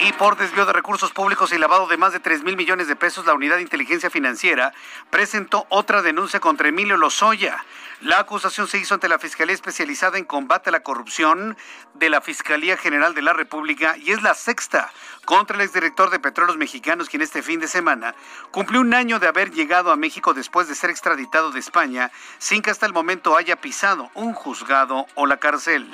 [0.00, 2.96] Y por desvío de recursos públicos y lavado de más de 3 mil millones de
[2.96, 4.74] pesos, la Unidad de Inteligencia Financiera
[5.08, 7.64] presentó otra denuncia contra Emilio Lozoya,
[8.00, 11.56] La acusación se hizo ante la Fiscalía Especializada en Combate a la Corrupción
[11.94, 14.92] de la Fiscalía General de la República y es la sexta
[15.24, 18.14] contra el exdirector de Petróleos Mexicanos, quien este fin de semana
[18.52, 22.62] cumplió un año de haber llegado a México después de ser extraditado de España sin
[22.62, 25.90] que hasta el momento haya pisado un juzgado o la cárcel.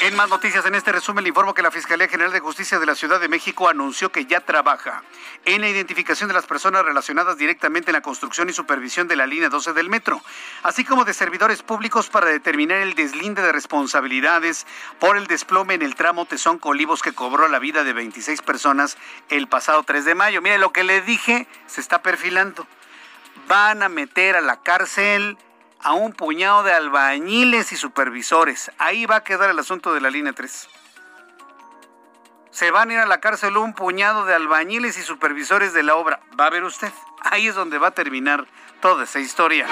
[0.00, 2.86] En más noticias, en este resumen le informo que la Fiscalía General de Justicia de
[2.86, 5.02] la Ciudad de México anunció que ya trabaja
[5.44, 9.26] en la identificación de las personas relacionadas directamente en la construcción y supervisión de la
[9.26, 10.22] línea 12 del metro,
[10.62, 14.68] así como de servidores públicos para determinar el deslinde de responsabilidades
[15.00, 18.96] por el desplome en el tramo Tesón Colivos que cobró la vida de 26 personas
[19.30, 20.40] el pasado 3 de mayo.
[20.40, 22.68] Mire, lo que le dije se está perfilando.
[23.48, 25.36] Van a meter a la cárcel
[25.80, 28.70] a un puñado de albañiles y supervisores.
[28.78, 30.68] Ahí va a quedar el asunto de la línea 3.
[32.50, 35.94] Se van a ir a la cárcel un puñado de albañiles y supervisores de la
[35.94, 36.20] obra.
[36.38, 36.92] Va a ver usted.
[37.20, 38.46] Ahí es donde va a terminar
[38.80, 39.66] toda esa historia.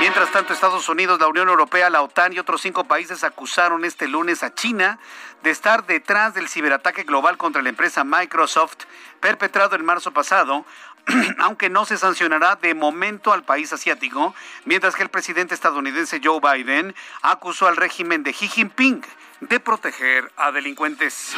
[0.00, 4.08] Mientras tanto, Estados Unidos, la Unión Europea, la OTAN y otros cinco países acusaron este
[4.08, 4.98] lunes a China
[5.42, 8.84] de estar detrás del ciberataque global contra la empresa Microsoft
[9.20, 10.64] perpetrado en marzo pasado,
[11.38, 14.34] aunque no se sancionará de momento al país asiático,
[14.64, 19.02] mientras que el presidente estadounidense Joe Biden acusó al régimen de Xi Jinping
[19.40, 21.34] de proteger a delincuentes.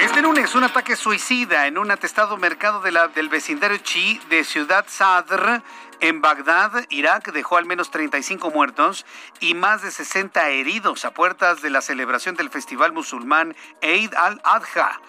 [0.00, 4.44] Este lunes, un ataque suicida en un atestado mercado de la, del vecindario Chi de
[4.44, 5.62] Ciudad Sadr
[6.00, 9.04] en Bagdad, Irak, dejó al menos 35 muertos
[9.38, 15.00] y más de 60 heridos a puertas de la celebración del festival musulmán Eid al-Adha.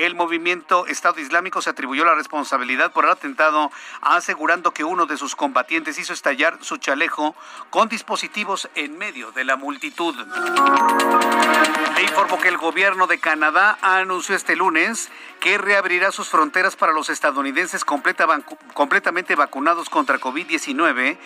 [0.00, 3.70] El movimiento Estado Islámico se atribuyó la responsabilidad por el atentado,
[4.00, 7.36] asegurando que uno de sus combatientes hizo estallar su chalejo
[7.68, 10.14] con dispositivos en medio de la multitud.
[11.96, 16.94] Le informó que el gobierno de Canadá anunció este lunes que reabrirá sus fronteras para
[16.94, 21.18] los estadounidenses completamente vacunados contra COVID-19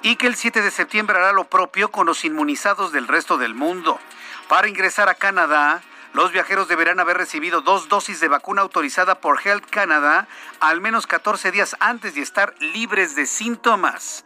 [0.00, 3.54] y que el 7 de septiembre hará lo propio con los inmunizados del resto del
[3.54, 4.00] mundo.
[4.48, 5.82] Para ingresar a Canadá,
[6.12, 10.28] los viajeros deberán haber recibido dos dosis de vacuna autorizada por Health Canada
[10.60, 14.24] al menos 14 días antes de estar libres de síntomas.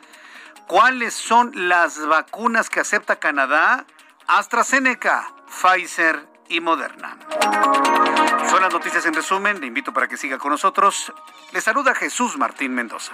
[0.66, 3.86] ¿Cuáles son las vacunas que acepta Canadá?
[4.26, 7.16] AstraZeneca, Pfizer y Moderna.
[8.50, 9.60] Son las noticias en resumen.
[9.60, 11.12] Le invito para que siga con nosotros.
[11.52, 13.12] Le saluda Jesús Martín Mendoza.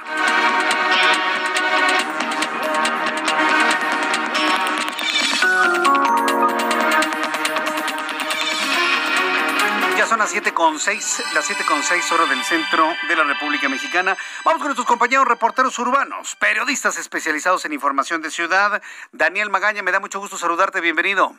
[10.12, 14.14] Son las 7.6, las 7.6 horas del centro de la República Mexicana.
[14.44, 18.82] Vamos con nuestros compañeros reporteros urbanos, periodistas especializados en información de ciudad.
[19.12, 21.34] Daniel Magaña, me da mucho gusto saludarte, bienvenido.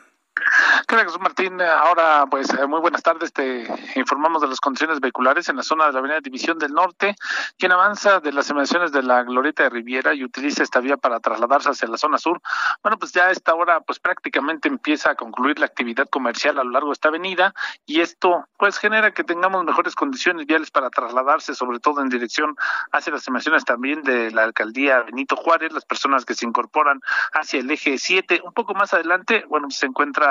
[0.88, 1.60] Gracias, Martín.
[1.62, 3.32] Ahora, pues, eh, muy buenas tardes.
[3.32, 7.14] Te informamos de las condiciones vehiculares en la zona de la Avenida División del Norte.
[7.56, 11.20] Quien avanza de las emisiones de la Glorieta de Riviera y utiliza esta vía para
[11.20, 12.40] trasladarse hacia la zona sur,
[12.82, 16.64] bueno, pues ya a esta hora, pues prácticamente empieza a concluir la actividad comercial a
[16.64, 17.54] lo largo de esta avenida
[17.86, 22.56] y esto, pues, genera que tengamos mejores condiciones viales para trasladarse, sobre todo en dirección
[22.92, 27.00] hacia las emisiones también de la alcaldía Benito Juárez, las personas que se incorporan
[27.32, 28.42] hacia el eje 7.
[28.44, 30.23] Un poco más adelante, bueno, se encuentra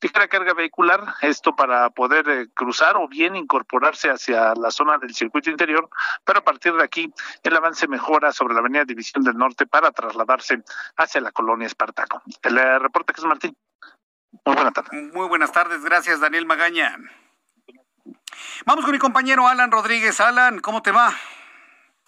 [0.00, 5.14] ligera carga vehicular, esto para poder eh, cruzar o bien incorporarse hacia la zona del
[5.14, 5.88] circuito interior,
[6.24, 7.12] pero a partir de aquí
[7.42, 10.62] el avance mejora sobre la avenida División del Norte para trasladarse
[10.96, 12.22] hacia la colonia Espartaco.
[12.42, 13.56] El eh, reporte que es Martín.
[14.44, 15.14] Muy buenas tardes.
[15.14, 16.96] Muy buenas tardes, gracias Daniel Magaña.
[18.66, 20.20] Vamos con mi compañero Alan Rodríguez.
[20.20, 21.14] Alan, ¿cómo te va?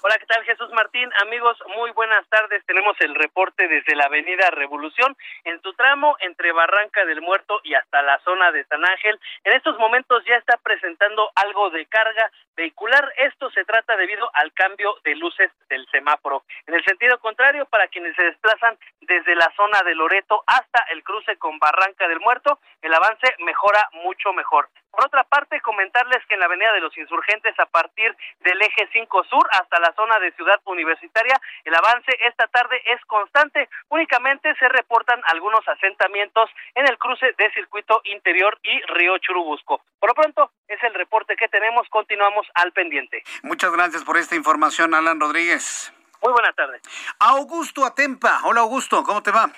[0.02, 1.10] Hola, ¿qué tal Jesús Martín?
[1.22, 2.62] Amigos, muy buenas tardes.
[2.66, 7.72] Tenemos el reporte desde la Avenida Revolución en su tramo entre Barranca del Muerto y
[7.72, 9.18] hasta la zona de San Ángel.
[9.44, 13.10] En estos momentos ya está presentando algo de carga vehicular.
[13.16, 16.44] Esto se trata debido al cambio de luces del semáforo.
[16.66, 21.02] En el sentido contrario, para quienes se desplazan desde la zona de Loreto hasta el
[21.04, 24.68] cruce con Barranca del Muerto, el avance mejora mucho mejor.
[24.90, 28.88] Por otra parte, comentarles que en la Avenida de los Insurgentes, a partir del eje
[28.92, 33.68] 5 Sur hasta la zona de Ciudad Universitaria, el avance esta tarde es constante.
[33.88, 39.82] Únicamente se reportan algunos asentamientos en el cruce de Circuito Interior y Río Churubusco.
[39.98, 41.86] Por lo pronto, es el reporte que tenemos.
[41.90, 43.22] Continuamos al pendiente.
[43.42, 45.92] Muchas gracias por esta información, Alan Rodríguez.
[46.22, 46.80] Muy buenas tardes.
[47.18, 48.40] Augusto Atempa.
[48.44, 49.50] Hola, Augusto, ¿cómo te va?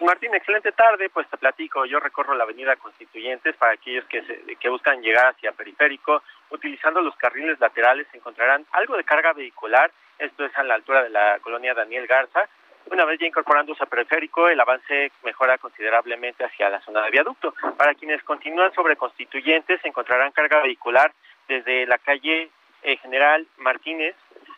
[0.00, 1.08] Martín, excelente tarde.
[1.10, 4.22] Pues te platico, yo recorro la avenida Constituyentes para aquellos que,
[4.58, 6.22] que buscan llegar hacia Periférico.
[6.50, 9.90] Utilizando los carriles laterales encontrarán algo de carga vehicular.
[10.18, 12.48] Esto es a la altura de la colonia Daniel Garza.
[12.90, 17.52] Una vez ya incorporándose a periférico, el avance mejora considerablemente hacia la zona de viaducto.
[17.76, 21.12] Para quienes continúan sobre constituyentes, encontrarán carga vehicular
[21.48, 22.48] desde la calle
[22.82, 24.14] eh, General Martínez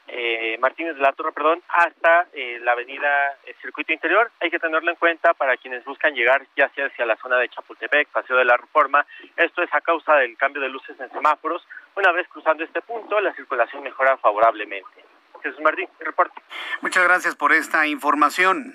[0.08, 4.30] eh, Martínez de la Torre, perdón, hasta eh, la avenida eh, Circuito Interior.
[4.40, 7.48] Hay que tenerlo en cuenta para quienes buscan llegar ya sea hacia la zona de
[7.48, 9.04] Chapultepec, Paseo de la Reforma.
[9.36, 11.66] Esto es a causa del cambio de luces en semáforos.
[11.94, 15.04] Una vez cruzando este punto, la circulación mejora favorablemente.
[15.42, 16.40] Jesús Martín, reporte.
[16.80, 18.74] Muchas gracias por esta información.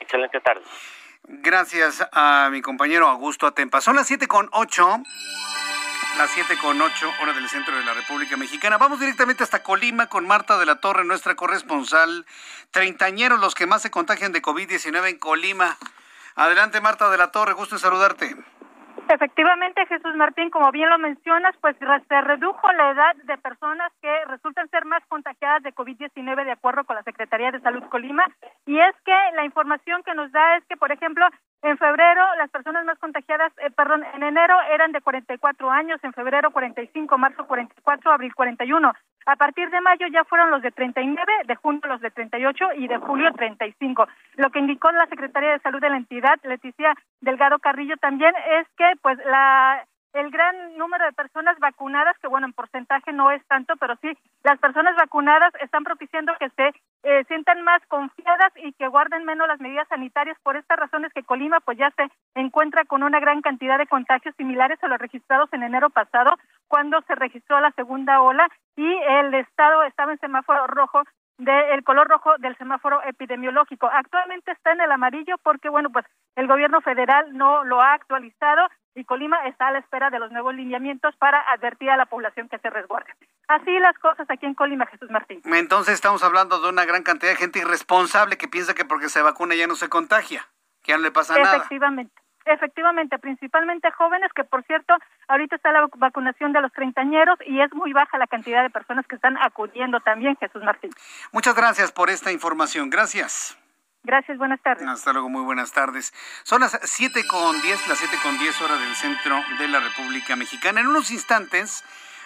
[0.00, 0.62] Excelente tarde.
[1.26, 3.80] Gracias a mi compañero Augusto Atempa.
[3.80, 5.02] Son las siete con ocho
[6.18, 8.78] las 7 con 8, hora del centro de la República Mexicana.
[8.78, 12.24] Vamos directamente hasta Colima con Marta de la Torre, nuestra corresponsal.
[12.70, 15.76] Treintañeros los que más se contagian de COVID-19 en Colima.
[16.36, 18.36] Adelante, Marta de la Torre, gusto en saludarte.
[19.08, 24.24] Efectivamente, Jesús Martín, como bien lo mencionas, pues se redujo la edad de personas que
[24.26, 28.24] resultan ser más contagiadas de COVID-19 de acuerdo con la Secretaría de Salud Colima.
[28.66, 31.26] Y es que la información que nos da es que, por ejemplo,
[31.62, 36.12] en febrero las personas más contagiadas, eh, perdón, en enero eran de 44 años, en
[36.12, 38.92] febrero 45, marzo 44, abril 41.
[39.26, 42.88] A partir de mayo ya fueron los de 39, de junio los de 38 y
[42.88, 44.06] de julio 35.
[44.36, 48.68] Lo que indicó la Secretaría de Salud de la entidad, Leticia Delgado Carrillo, también es
[48.76, 49.84] que pues la
[50.14, 54.16] el gran número de personas vacunadas, que bueno, en porcentaje no es tanto, pero sí,
[54.44, 59.48] las personas vacunadas están propiciando que se eh, sientan más confiadas y que guarden menos
[59.48, 60.38] las medidas sanitarias.
[60.42, 64.34] Por estas razones que Colima pues ya se encuentra con una gran cantidad de contagios
[64.36, 66.38] similares a los registrados en enero pasado,
[66.68, 71.02] cuando se registró la segunda ola y el estado estaba en semáforo rojo
[71.38, 73.90] del color rojo del semáforo epidemiológico.
[73.92, 76.06] Actualmente está en el amarillo porque, bueno, pues
[76.36, 80.30] el gobierno federal no lo ha actualizado y Colima está a la espera de los
[80.30, 83.10] nuevos lineamientos para advertir a la población que se resguarde.
[83.48, 85.42] Así las cosas aquí en Colima, Jesús Martín.
[85.44, 89.22] Entonces estamos hablando de una gran cantidad de gente irresponsable que piensa que porque se
[89.22, 90.46] vacuna ya no se contagia,
[90.82, 91.56] que ya no le pasa nada.
[91.56, 92.12] Efectivamente.
[92.46, 94.94] Efectivamente, principalmente jóvenes, que por cierto,
[95.28, 99.06] ahorita está la vacunación de los treintañeros y es muy baja la cantidad de personas
[99.06, 100.90] que están acudiendo también, Jesús Martín.
[101.32, 102.90] Muchas gracias por esta información.
[102.90, 103.58] Gracias.
[104.04, 104.86] Gracias, buenas tardes.
[104.86, 106.12] Hasta luego, muy buenas tardes.
[106.42, 110.36] Son las siete con diez, las siete con diez horas del centro de la República
[110.36, 110.80] Mexicana.
[110.80, 111.82] En unos instantes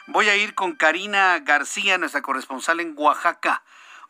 [0.09, 3.63] voy a ir con Karina García, nuestra corresponsal en Oaxaca.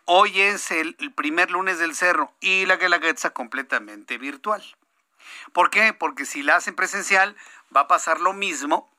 [0.07, 4.63] Hoy es el, primer lunes del cerro y la Guelaguetza completamente virtual.
[5.53, 5.93] ¿Por qué?
[5.93, 7.37] Porque si la hacen presencial,
[7.77, 8.91] va a pasar lo mismo,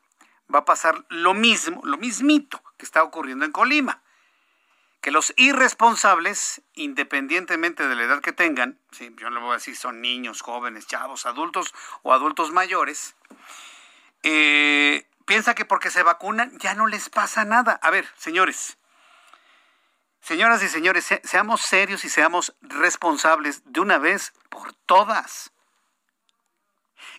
[0.53, 4.03] va a pasar lo mismo, lo mismito que está ocurriendo en Colima.
[5.01, 8.79] Que los irresponsables, independientemente de la edad que tengan,
[9.17, 11.73] yo le voy a decir son niños, jóvenes, chavos, adultos
[12.03, 13.15] o adultos mayores,
[14.23, 17.79] eh, piensa que porque se vacunan ya no les pasa nada.
[17.81, 18.77] A ver, señores,
[20.21, 25.51] señoras y señores, seamos serios y seamos responsables de una vez por todas.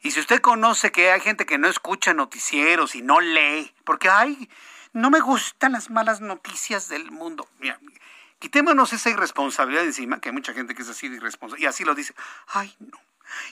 [0.02, 4.08] Y si usted conoce que hay gente que no escucha noticieros y no lee, porque
[4.08, 4.50] ay,
[4.92, 7.48] no me gustan las malas noticias del mundo.
[7.58, 7.78] Mira,
[8.38, 11.84] quitémonos esa irresponsabilidad encima, que hay mucha gente que es así de irresponsable, y así
[11.84, 12.14] lo dice.
[12.48, 12.98] Ay, no.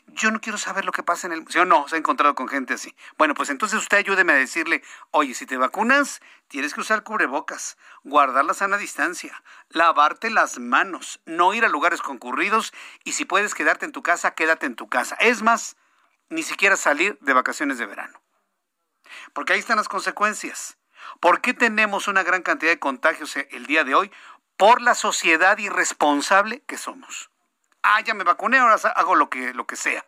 [0.09, 1.65] Yo no quiero saber lo que pasa en el museo.
[1.65, 2.95] No, se ha encontrado con gente así.
[3.17, 7.77] Bueno, pues entonces usted ayúdeme a decirle, oye, si te vacunas, tienes que usar cubrebocas,
[8.03, 12.73] guardar la sana distancia, lavarte las manos, no ir a lugares concurridos
[13.05, 15.17] y si puedes quedarte en tu casa, quédate en tu casa.
[15.21, 15.77] Es más,
[16.29, 18.21] ni siquiera salir de vacaciones de verano.
[19.33, 20.77] Porque ahí están las consecuencias.
[21.21, 24.11] ¿Por qué tenemos una gran cantidad de contagios el día de hoy?
[24.57, 27.31] Por la sociedad irresponsable que somos.
[27.83, 30.05] Ah, ya me vacuné, ahora hago lo que, lo que sea.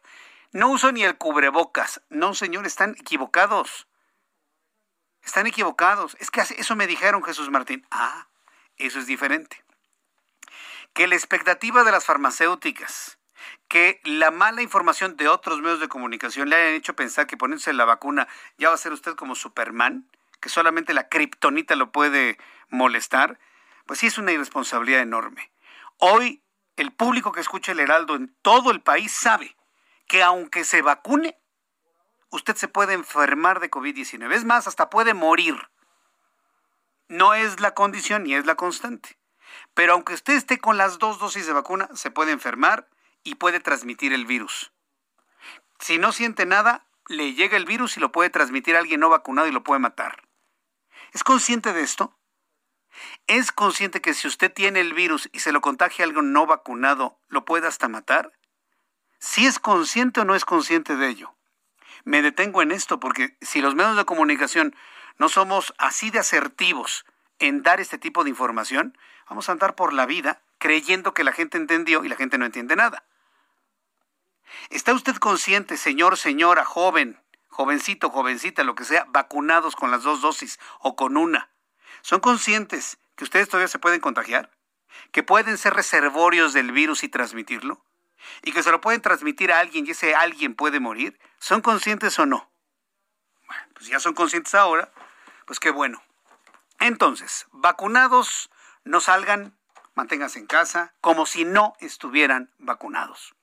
[0.52, 2.02] No uso ni el cubrebocas.
[2.10, 3.86] No, señor, están equivocados.
[5.22, 6.16] Están equivocados.
[6.18, 7.86] Es que eso me dijeron Jesús Martín.
[7.90, 8.26] Ah,
[8.76, 9.62] eso es diferente.
[10.92, 13.18] Que la expectativa de las farmacéuticas
[13.68, 17.72] que la mala información de otros medios de comunicación le hayan hecho pensar que poniéndose
[17.72, 18.28] la vacuna
[18.58, 20.08] ya va a ser usted como Superman,
[20.40, 22.38] que solamente la kriptonita lo puede
[22.68, 23.38] molestar,
[23.86, 25.52] pues sí es una irresponsabilidad enorme.
[25.98, 26.42] Hoy
[26.76, 29.56] el público que escucha el Heraldo en todo el país sabe
[30.06, 31.38] que aunque se vacune,
[32.30, 34.32] usted se puede enfermar de COVID-19.
[34.32, 35.56] Es más, hasta puede morir.
[37.08, 39.18] No es la condición ni es la constante.
[39.74, 42.88] Pero aunque usted esté con las dos dosis de vacuna, se puede enfermar
[43.24, 44.72] y puede transmitir el virus.
[45.80, 49.08] Si no siente nada, le llega el virus y lo puede transmitir a alguien no
[49.08, 50.22] vacunado y lo puede matar.
[51.12, 52.16] ¿Es consciente de esto?
[53.26, 56.46] ¿Es consciente que si usted tiene el virus y se lo contagia a alguien no
[56.46, 58.32] vacunado, lo puede hasta matar?
[59.18, 61.34] ¿Si es consciente o no es consciente de ello?
[62.04, 64.74] Me detengo en esto porque si los medios de comunicación
[65.18, 67.04] no somos así de asertivos
[67.38, 68.96] en dar este tipo de información,
[69.28, 72.46] vamos a andar por la vida creyendo que la gente entendió y la gente no
[72.46, 73.04] entiende nada.
[74.68, 77.20] ¿Está usted consciente, señor, señora, joven,
[77.50, 81.50] jovencito, jovencita, lo que sea, vacunados con las dos dosis o con una?
[82.02, 84.50] ¿Son conscientes que ustedes todavía se pueden contagiar,
[85.12, 87.84] que pueden ser reservorios del virus y transmitirlo,
[88.42, 92.18] y que se lo pueden transmitir a alguien y ese alguien puede morir, ¿son conscientes
[92.18, 92.50] o no?
[93.46, 94.92] Bueno, pues ya son conscientes ahora,
[95.46, 96.02] pues qué bueno.
[96.78, 98.50] Entonces, vacunados,
[98.84, 99.58] no salgan,
[99.94, 103.34] manténganse en casa, como si no estuvieran vacunados.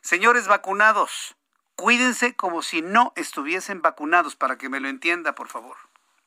[0.00, 1.36] Señores vacunados,
[1.80, 5.78] cuídense como si no estuviesen vacunados, para que me lo entienda, por favor.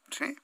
[0.10, 0.36] ¿Sí?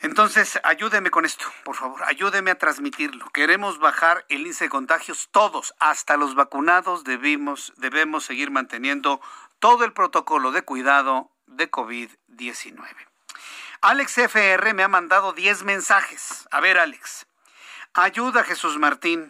[0.00, 3.28] Entonces, ayúdeme con esto, por favor, ayúdeme a transmitirlo.
[3.30, 9.20] Queremos bajar el índice de contagios todos, hasta los vacunados debemos, debemos seguir manteniendo
[9.58, 12.78] todo el protocolo de cuidado de COVID-19.
[13.82, 16.48] Alex FR me ha mandado 10 mensajes.
[16.50, 17.26] A ver, Alex.
[17.92, 19.28] Ayuda Jesús Martín.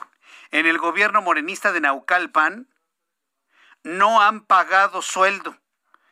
[0.52, 2.68] En el gobierno morenista de Naucalpan
[3.86, 5.56] no han pagado sueldo.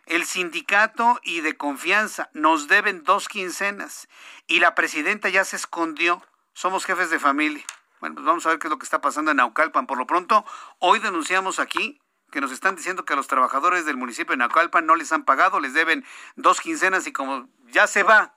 [0.06, 4.08] El sindicato y de confianza nos deben dos quincenas
[4.46, 6.22] y la presidenta ya se escondió.
[6.52, 7.64] Somos jefes de familia.
[7.98, 9.88] Bueno, pues vamos a ver qué es lo que está pasando en Naucalpan.
[9.88, 10.44] Por lo pronto,
[10.78, 12.00] hoy denunciamos aquí
[12.30, 15.24] que nos están diciendo que a los trabajadores del municipio de Naucalpan no les han
[15.24, 16.04] pagado, les deben
[16.36, 18.34] dos quincenas y como ya se va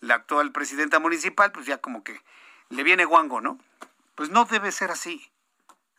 [0.00, 2.20] la actual presidenta municipal, pues ya como que
[2.70, 3.60] le viene guango, ¿no?
[4.16, 5.29] Pues no debe ser así.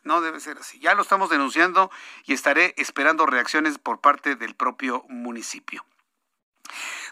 [0.02, 0.78] No debe ser así.
[0.80, 1.90] Ya lo estamos denunciando
[2.24, 5.84] y estaré esperando reacciones por parte del propio municipio.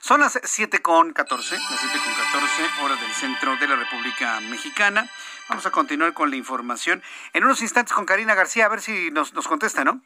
[0.01, 4.41] Son las 7 con 14, las 7 con 14 horas del centro de la República
[4.41, 5.11] Mexicana.
[5.49, 7.03] Vamos a continuar con la información.
[7.32, 10.03] En unos instantes con Karina García, a ver si nos, nos contesta, ¿no?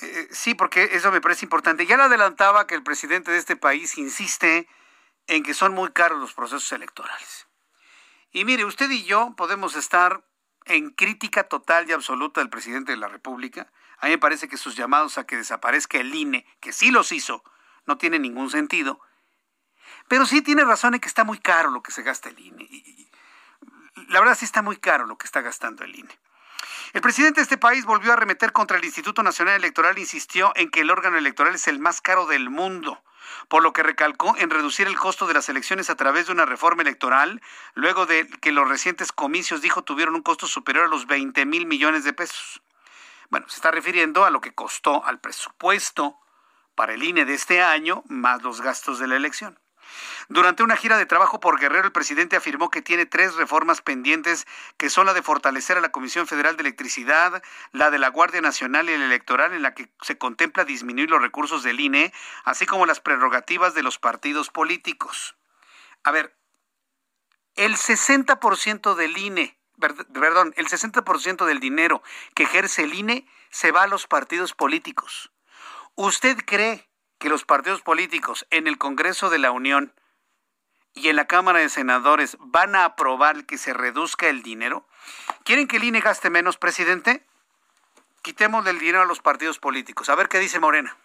[0.00, 1.86] Eh, sí, porque eso me parece importante.
[1.86, 4.68] Ya le adelantaba que el presidente de este país insiste
[5.26, 7.46] en que son muy caros los procesos electorales.
[8.32, 10.24] Y mire, usted y yo podemos estar
[10.66, 13.70] en crítica total y absoluta del presidente de la República.
[13.98, 17.12] A mí me parece que sus llamados a que desaparezca el INE, que sí los
[17.12, 17.42] hizo,
[17.86, 19.00] no tiene ningún sentido.
[20.08, 22.68] Pero sí tiene razón en que está muy caro lo que se gasta el INE.
[24.08, 26.18] La verdad sí está muy caro lo que está gastando el INE.
[26.92, 30.70] El presidente de este país volvió a arremeter contra el Instituto Nacional Electoral insistió en
[30.70, 33.02] que el órgano electoral es el más caro del mundo,
[33.48, 36.46] por lo que recalcó en reducir el costo de las elecciones a través de una
[36.46, 37.42] reforma electoral,
[37.74, 41.66] luego de que los recientes comicios, dijo, tuvieron un costo superior a los 20 mil
[41.66, 42.62] millones de pesos.
[43.30, 46.18] Bueno, se está refiriendo a lo que costó al presupuesto
[46.74, 49.58] para el INE de este año, más los gastos de la elección.
[50.28, 54.46] Durante una gira de trabajo por Guerrero, el presidente afirmó que tiene tres reformas pendientes,
[54.76, 58.40] que son la de fortalecer a la Comisión Federal de Electricidad, la de la Guardia
[58.40, 62.12] Nacional y el electoral, en la que se contempla disminuir los recursos del INE,
[62.44, 65.36] así como las prerrogativas de los partidos políticos.
[66.02, 66.36] A ver,
[67.54, 72.02] el 60% del INE, perdón, el 60% del dinero
[72.34, 75.32] que ejerce el INE se va a los partidos políticos.
[75.94, 76.88] ¿Usted cree
[77.18, 79.92] que los partidos políticos en el Congreso de la Unión
[80.94, 84.86] y en la Cámara de Senadores van a aprobar que se reduzca el dinero?
[85.44, 87.24] ¿Quieren que el INE gaste menos, presidente?
[88.22, 90.08] Quitemos el dinero a los partidos políticos.
[90.08, 90.96] A ver qué dice Morena.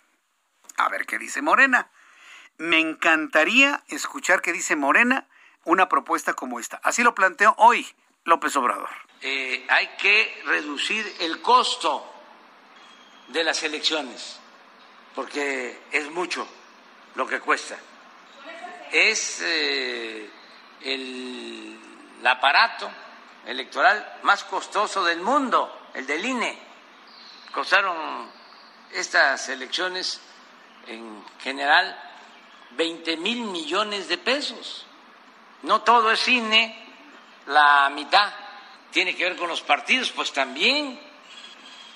[0.78, 1.92] A ver qué dice Morena.
[2.58, 5.28] Me encantaría escuchar qué dice Morena
[5.64, 6.80] una propuesta como esta.
[6.84, 7.88] Así lo planteó hoy
[8.24, 8.90] López Obrador.
[9.22, 12.12] Eh, hay que reducir el costo
[13.28, 14.41] de las elecciones
[15.16, 16.48] porque es mucho
[17.16, 17.78] lo que cuesta.
[18.92, 20.30] Es eh,
[20.82, 21.80] el,
[22.24, 22.90] aparato
[23.46, 26.58] electoral más costoso del mundo, el del INE.
[27.52, 28.30] Costaron
[28.92, 30.22] estas elecciones
[30.88, 32.00] en general
[32.72, 34.86] 20 mil millones de pesos.
[35.64, 36.78] No todo es INE,
[37.48, 38.32] la mitad
[38.92, 41.00] tiene que ver con los partidos, pues también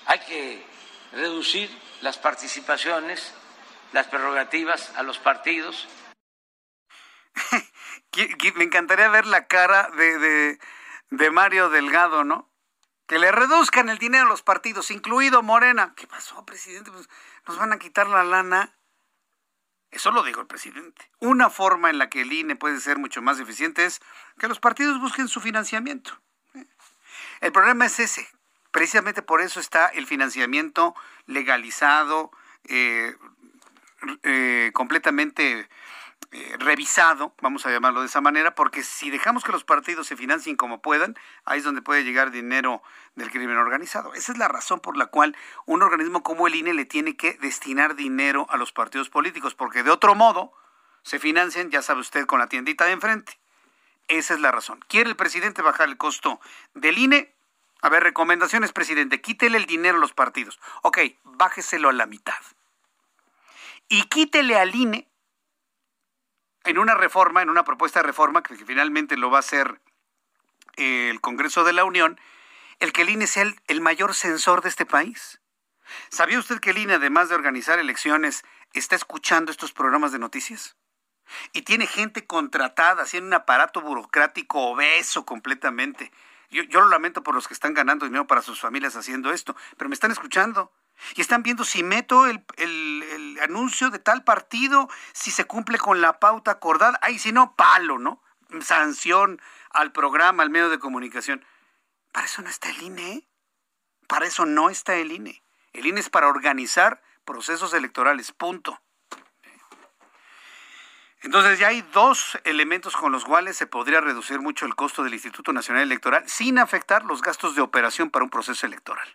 [0.06, 0.66] hay que
[1.12, 1.70] reducir
[2.02, 3.34] las participaciones,
[3.94, 5.88] las prerrogativas a los partidos.
[8.56, 10.58] Me encantaría ver la cara de,
[11.10, 12.50] de, Mario Delgado, ¿no?
[13.08, 15.94] Que le reduzcan el dinero a los partidos, incluido Morena.
[15.96, 16.92] ¿Qué pasó, presidente?
[16.92, 17.10] Pues
[17.48, 18.78] nos van a quitar la lana.
[19.92, 21.10] Eso lo dijo el presidente.
[21.20, 24.02] Una forma en la que el INE puede ser mucho más eficiente es
[24.40, 26.20] que los partidos busquen su financiamiento.
[27.42, 28.28] El problema es ese,
[28.76, 30.96] Precisamente por eso está el financiamiento
[31.28, 32.30] legalizado,
[32.66, 33.16] eh,
[34.24, 35.70] eh, completamente
[36.32, 40.18] eh, revisado, vamos a llamarlo de esa manera, porque si dejamos que los partidos se
[40.18, 41.16] financien como puedan,
[41.46, 42.84] ahí es donde puede llegar dinero
[43.16, 44.14] del crimen organizado.
[44.14, 47.36] Esa es la razón por la cual un organismo como el INE le tiene que
[47.36, 50.52] destinar dinero a los partidos políticos, porque de otro modo
[51.02, 53.40] se financian, ya sabe usted, con la tiendita de enfrente.
[54.10, 54.84] Esa es la razón.
[54.90, 56.42] ¿Quiere el presidente bajar el costo
[56.74, 57.35] del INE?
[57.82, 59.22] A ver, recomendaciones, presidente.
[59.22, 60.60] Quítele el dinero a los partidos.
[60.82, 62.34] Ok, bájeselo a la mitad.
[63.88, 65.08] Y quítele al INE
[66.64, 69.80] en una reforma, en una propuesta de reforma que finalmente lo va a hacer
[70.78, 72.20] el Congreso de la Unión,
[72.80, 75.40] el que el INE sea el, mayor censor de este país.
[76.10, 78.44] ¿Sabía usted que el INE, además de organizar elecciones,
[78.74, 80.76] está escuchando estos programas de noticias?
[81.54, 86.12] Y tiene gente contratada, haciendo un aparato burocrático obeso completamente.
[86.50, 89.90] Yo, lo lamento por los que están ganando dinero para sus familias haciendo esto, pero
[89.90, 90.72] me están escuchando.
[91.16, 96.02] Y están viendo si meto el, el anuncio de tal partido, si se cumple con
[96.02, 96.98] la pauta acordada.
[97.02, 98.22] Ay, si no, palo, ¿no?
[98.62, 99.42] Sanción
[99.72, 101.46] al programa, al medio de comunicación.
[102.12, 103.28] Para eso no está el INE.
[104.08, 105.44] Para eso no está el INE.
[105.74, 108.82] El INE es para organizar procesos electorales, punto.
[111.26, 115.16] Entonces ya hay dos elementos con los cuales se podría reducir mucho el costo del
[115.16, 119.08] Instituto Nacional Electoral sin afectar los gastos de operación para un proceso electoral.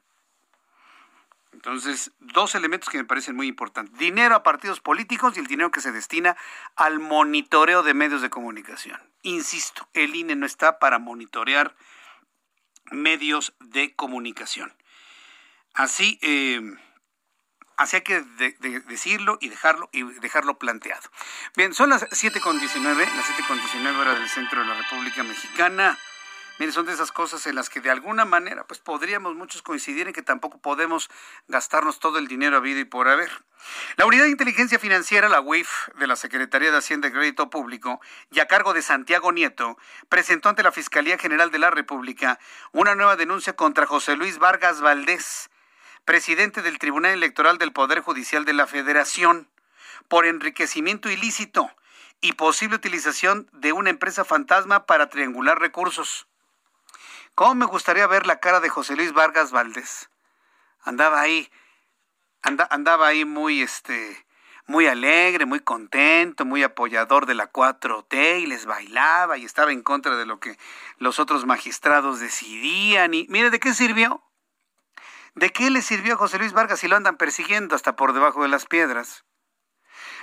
[1.52, 3.96] Entonces, dos elementos que me parecen muy importantes.
[3.96, 6.36] Dinero a partidos políticos y el dinero que se destina
[6.74, 9.00] al monitoreo de medios de comunicación.
[9.22, 11.76] Insisto, el INE no está para monitorear
[12.90, 14.74] medios de comunicación.
[15.74, 16.60] Así, eh,
[17.80, 18.20] así hay que
[18.88, 21.08] decirlo y dejarlo, y dejarlo planteado.
[21.56, 25.98] Bien, son las 7.19, las 7.19 horas del centro de la República Mexicana.
[26.58, 30.08] Miren, son de esas cosas en las que de alguna manera pues podríamos muchos coincidir
[30.08, 31.08] en que tampoco podemos
[31.48, 33.30] gastarnos todo el dinero habido y por haber.
[33.96, 38.02] La Unidad de Inteligencia Financiera, la UIF, de la Secretaría de Hacienda y Crédito Público,
[38.30, 39.78] y a cargo de Santiago Nieto,
[40.10, 42.38] presentó ante la Fiscalía General de la República
[42.72, 45.48] una nueva denuncia contra José Luis Vargas Valdés,
[46.04, 49.48] presidente del Tribunal Electoral del Poder Judicial de la Federación,
[50.08, 51.70] por enriquecimiento ilícito
[52.20, 56.26] y posible utilización de una empresa fantasma para triangular recursos.
[57.34, 60.10] ¿Cómo me gustaría ver la cara de José Luis Vargas Valdés?
[60.82, 61.50] Andaba ahí,
[62.42, 64.26] andaba ahí muy, este,
[64.66, 69.82] muy alegre, muy contento, muy apoyador de la 4T y les bailaba y estaba en
[69.82, 70.58] contra de lo que
[70.98, 73.14] los otros magistrados decidían.
[73.14, 74.22] Y mire, ¿de qué sirvió?
[75.34, 78.42] ¿De qué le sirvió a José Luis Vargas si lo andan persiguiendo hasta por debajo
[78.42, 79.24] de las piedras?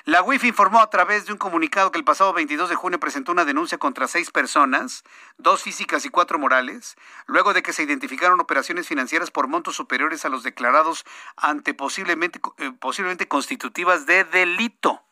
[0.05, 3.31] La UIF informó a través de un comunicado que el pasado 22 de junio presentó
[3.31, 5.03] una denuncia contra seis personas,
[5.37, 10.23] dos físicas y cuatro morales, luego de que se identificaron operaciones financieras por montos superiores
[10.23, 11.03] a los declarados
[11.35, 15.06] ante posiblemente, eh, posiblemente constitutivas de delito.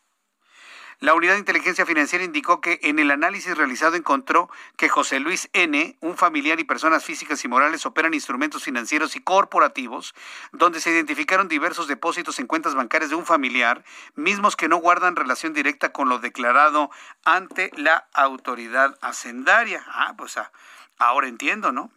[0.98, 4.48] La Unidad de Inteligencia Financiera indicó que en el análisis realizado encontró
[4.78, 9.20] que José Luis N., un familiar y personas físicas y morales operan instrumentos financieros y
[9.20, 10.14] corporativos,
[10.52, 15.16] donde se identificaron diversos depósitos en cuentas bancarias de un familiar, mismos que no guardan
[15.16, 16.90] relación directa con lo declarado
[17.24, 19.84] ante la autoridad hacendaria.
[19.88, 20.50] Ah, pues ah,
[20.96, 21.90] ahora entiendo, ¿no?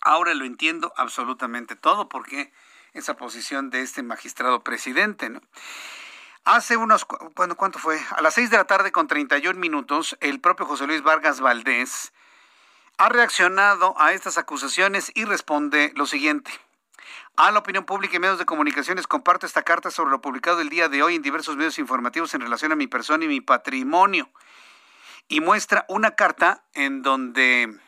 [0.00, 2.52] Ahora lo entiendo absolutamente todo, porque
[2.92, 5.40] esa posición de este magistrado presidente, ¿no?
[6.44, 7.06] Hace unos,
[7.36, 7.98] bueno, ¿cuánto fue?
[8.10, 12.12] A las seis de la tarde con 31 minutos, el propio José Luis Vargas Valdés
[12.98, 16.50] ha reaccionado a estas acusaciones y responde lo siguiente.
[17.36, 20.68] A la opinión pública y medios de comunicaciones comparto esta carta sobre lo publicado el
[20.68, 24.28] día de hoy en diversos medios informativos en relación a mi persona y mi patrimonio.
[25.28, 27.80] Y muestra una carta en donde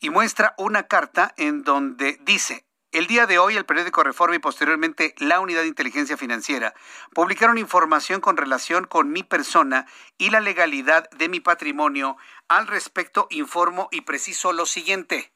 [0.00, 2.64] y muestra una carta en donde dice,
[2.94, 6.74] el día de hoy, el periódico Reforma y posteriormente la Unidad de Inteligencia Financiera
[7.12, 12.16] publicaron información con relación con mi persona y la legalidad de mi patrimonio.
[12.46, 15.33] Al respecto, informo y preciso lo siguiente.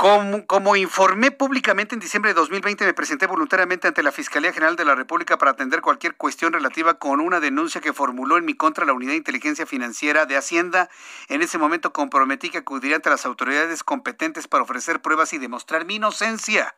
[0.00, 4.86] Como, informé públicamente en diciembre de 2020, me presenté voluntariamente ante la Fiscalía General de
[4.86, 8.86] la República para atender cualquier cuestión relativa con una denuncia que formuló en mi contra
[8.86, 10.88] la Unidad de Inteligencia Financiera de Hacienda.
[11.28, 15.84] En ese momento comprometí que acudiría ante las autoridades competentes para ofrecer pruebas y demostrar
[15.84, 16.74] mi inocencia.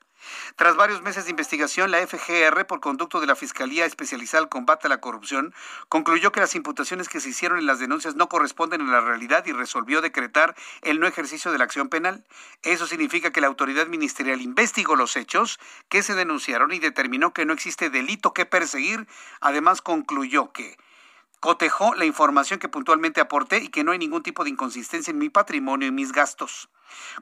[0.56, 4.86] Tras varios meses de investigación, la FGR, por conducto de la Fiscalía Especializada al Combate
[4.86, 5.54] a la Corrupción,
[5.88, 9.44] concluyó que las imputaciones que se hicieron en las denuncias no corresponden a la realidad
[9.46, 12.24] y resolvió decretar el no ejercicio de la acción penal.
[12.62, 15.58] Eso significa que la autoridad ministerial investigó los hechos
[15.88, 19.06] que se denunciaron y determinó que no existe delito que perseguir.
[19.40, 20.76] Además, concluyó que
[21.40, 25.18] cotejó la información que puntualmente aporté y que no hay ningún tipo de inconsistencia en
[25.18, 26.68] mi patrimonio y mis gastos.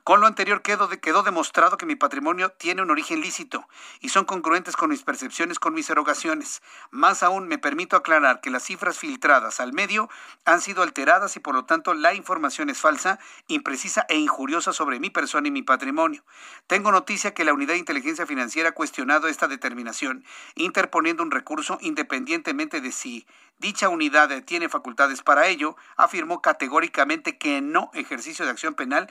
[0.05, 3.69] Con lo anterior quedó, demostrado que mi patrimonio tiene un origen lícito
[4.01, 6.63] y son congruentes con mis percepciones, con mis erogaciones.
[6.91, 10.09] Más aún, me permito aclarar que las cifras filtradas al medio
[10.45, 13.19] han sido alteradas y por lo tanto la información es falsa,
[13.49, 16.25] imprecisa e injuriosa sobre mi persona y mi patrimonio.
[16.67, 20.25] Tengo noticia que la Unidad de Inteligencia Financiera ha cuestionado esta determinación,
[20.55, 23.27] interponiendo un recurso independientemente de si
[23.59, 29.11] dicha unidad tiene facultades para ello, afirmó categóricamente que no ejercicio de acción penal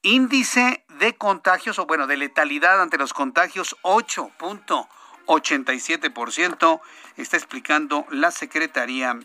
[0.01, 4.87] Índice de contagios, o bueno, de letalidad ante los contagios, 8.1
[5.27, 6.81] 87%,
[7.17, 9.19] está explicando la Secretaría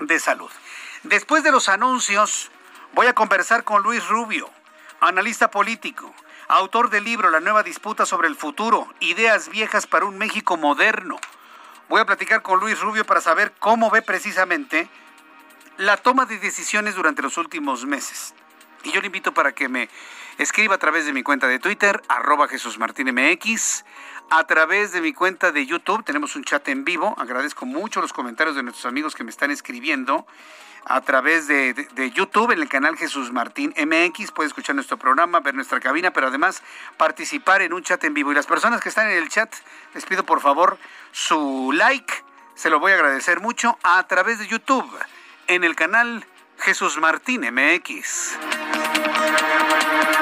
[0.00, 0.50] de Salud.
[1.04, 2.50] Después de los anuncios,
[2.94, 4.50] voy a conversar con Luis Rubio,
[5.00, 6.12] analista político,
[6.48, 11.18] autor del libro La nueva disputa sobre el futuro, ideas viejas para un México moderno.
[11.88, 14.90] Voy a platicar con Luis Rubio para saber cómo ve precisamente
[15.76, 18.34] la toma de decisiones durante los últimos meses.
[18.84, 19.88] Y yo le invito para que me
[20.38, 23.84] escriba a través de mi cuenta de Twitter, arroba Jesús Martín MX,
[24.30, 26.04] a través de mi cuenta de YouTube.
[26.04, 27.14] Tenemos un chat en vivo.
[27.18, 30.26] Agradezco mucho los comentarios de nuestros amigos que me están escribiendo
[30.84, 31.74] a través de,
[32.14, 34.32] YouTube en el canal Jesús Martín MX.
[34.32, 36.62] Puede escuchar nuestro programa, ver nuestra cabina, pero además
[36.96, 38.32] participar en un chat en vivo.
[38.32, 39.52] Y las personas que están en el chat,
[39.94, 40.78] les pido por favor
[41.12, 42.12] su like.
[42.54, 44.90] Se lo voy a agradecer mucho a través de YouTube
[45.46, 46.24] en el canal
[46.58, 48.67] Jesús Martín MX.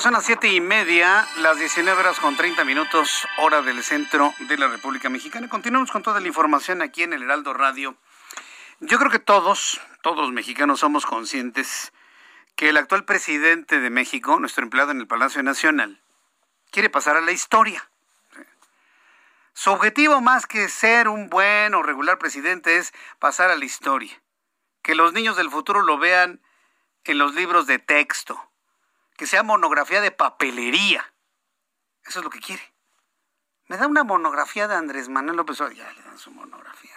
[0.00, 4.58] Son las siete y media, las 19 horas con 30 minutos, hora del centro de
[4.58, 5.48] la República Mexicana.
[5.48, 7.94] Continuamos con toda la información aquí en el Heraldo Radio.
[8.80, 11.92] Yo creo que todos, todos mexicanos somos conscientes
[12.56, 16.00] que el actual presidente de México, nuestro empleado en el Palacio Nacional,
[16.72, 17.88] quiere pasar a la historia.
[19.52, 24.20] Su objetivo más que ser un buen o regular presidente es pasar a la historia.
[24.82, 26.40] Que los niños del futuro lo vean
[27.04, 28.51] en los libros de texto
[29.22, 31.14] que sea monografía de papelería.
[32.04, 32.74] Eso es lo que quiere.
[33.68, 35.76] Me da una monografía de Andrés Manuel López Obrador.
[35.76, 36.90] Ya le dan su monografía.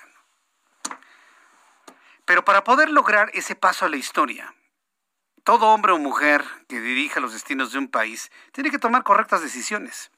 [2.25, 4.55] Pero para poder lograr ese paso a la historia,
[5.43, 9.43] todo hombre o mujer que dirija los destinos de un país tiene que tomar correctas
[9.43, 10.09] decisiones.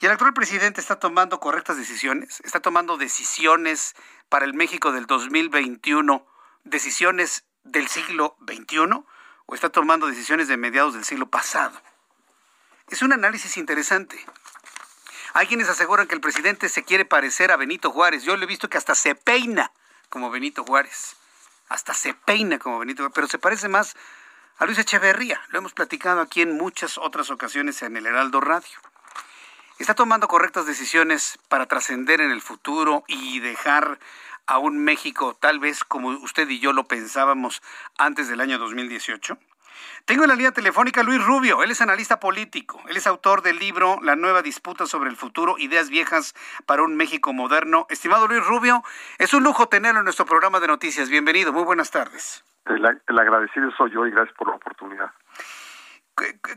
[0.00, 3.96] Y el actual presidente está tomando correctas decisiones, está tomando decisiones
[4.28, 6.26] para el México del 2021,
[6.64, 9.02] decisiones del siglo XXI
[9.46, 11.80] o está tomando decisiones de mediados del siglo pasado.
[12.88, 14.24] Es un análisis interesante.
[15.32, 18.22] Hay quienes aseguran que el presidente se quiere parecer a Benito Juárez.
[18.22, 19.72] Yo le he visto que hasta se peina
[20.08, 21.16] como Benito Juárez.
[21.68, 23.96] Hasta se peina como Benito Juárez, pero se parece más
[24.58, 25.40] a Luis Echeverría.
[25.48, 28.78] Lo hemos platicado aquí en muchas otras ocasiones en el Heraldo Radio.
[29.78, 33.98] Está tomando correctas decisiones para trascender en el futuro y dejar
[34.46, 37.62] a un México tal vez como usted y yo lo pensábamos
[37.98, 39.38] antes del año 2018?
[40.04, 43.58] Tengo en la línea telefónica Luis Rubio, él es analista político, él es autor del
[43.58, 46.34] libro La nueva disputa sobre el futuro, ideas viejas
[46.66, 47.86] para un México moderno.
[47.88, 48.82] Estimado Luis Rubio,
[49.18, 51.08] es un lujo tenerlo en nuestro programa de noticias.
[51.08, 52.44] Bienvenido, muy buenas tardes.
[52.66, 55.10] el agradecido soy yo y gracias por la oportunidad.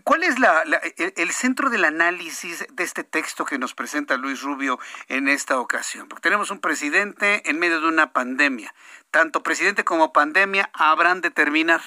[0.04, 4.78] ¿Cuál es la, el, centro del análisis de este texto que nos presenta Luis Rubio
[5.08, 6.08] en esta ocasión?
[6.08, 8.74] Porque tenemos un presidente en medio de una pandemia.
[9.10, 11.82] Tanto presidente como pandemia habrán de terminar.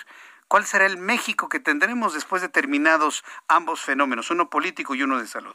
[0.48, 5.18] ¿Cuál será el México que tendremos después de terminados ambos fenómenos, uno político y uno
[5.18, 5.54] de salud?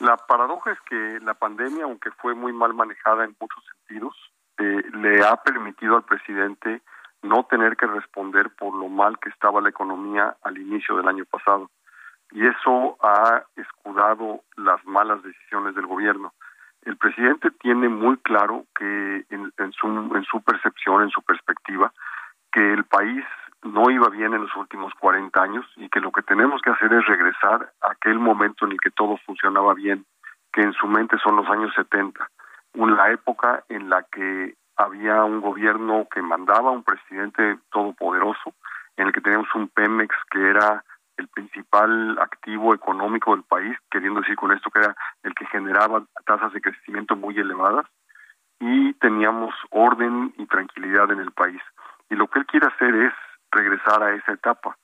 [0.00, 4.16] La paradoja es que la pandemia, aunque fue muy mal manejada en muchos sentidos,
[4.58, 6.82] eh, le ha permitido al presidente
[7.22, 11.24] no tener que responder por lo mal que estaba la economía al inicio del año
[11.24, 11.70] pasado.
[12.32, 16.32] Y eso ha escudado las malas decisiones del gobierno.
[16.82, 21.92] El presidente tiene muy claro que en, su, en su percepción, en su perspectiva,
[22.52, 23.24] que el país
[23.62, 26.92] no iba bien en los últimos 40 años y que lo que tenemos que hacer
[26.92, 30.06] es regresar a aquel momento en el que todo funcionaba bien,
[30.52, 32.26] que en su mente son los años 70,
[32.74, 38.54] una época en la que había un gobierno que mandaba, un presidente todopoderoso,
[38.96, 40.84] en el que teníamos un Pemex que era
[41.16, 46.02] el principal activo económico del país, queriendo decir con esto que era el que generaba
[46.24, 47.86] tasas de crecimiento muy elevadas,
[48.58, 51.60] y teníamos orden y tranquilidad en el país.
[52.08, 53.12] Y lo que él quiere hacer es
[53.50, 54.76] regresar a esa etapa.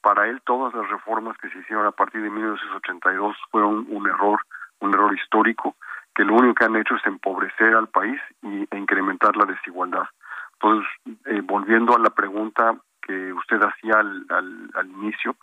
[0.00, 4.40] Para él todas las reformas que se hicieron a partir de 1982 fueron un error,
[4.80, 5.76] un error histórico,
[6.14, 10.06] que lo único que han hecho es empobrecer al país y, e incrementar la desigualdad.
[10.54, 10.88] Entonces,
[11.26, 15.36] eh, volviendo a la pregunta que usted hacía al, inicio,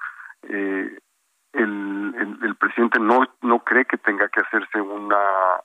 [0.44, 0.98] eh,
[1.54, 5.18] el, el, presidente no, no cree que tenga que hacerse una,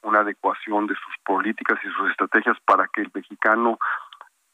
[0.02, 3.78] una adecuación de sus políticas y sus estrategias para que el mexicano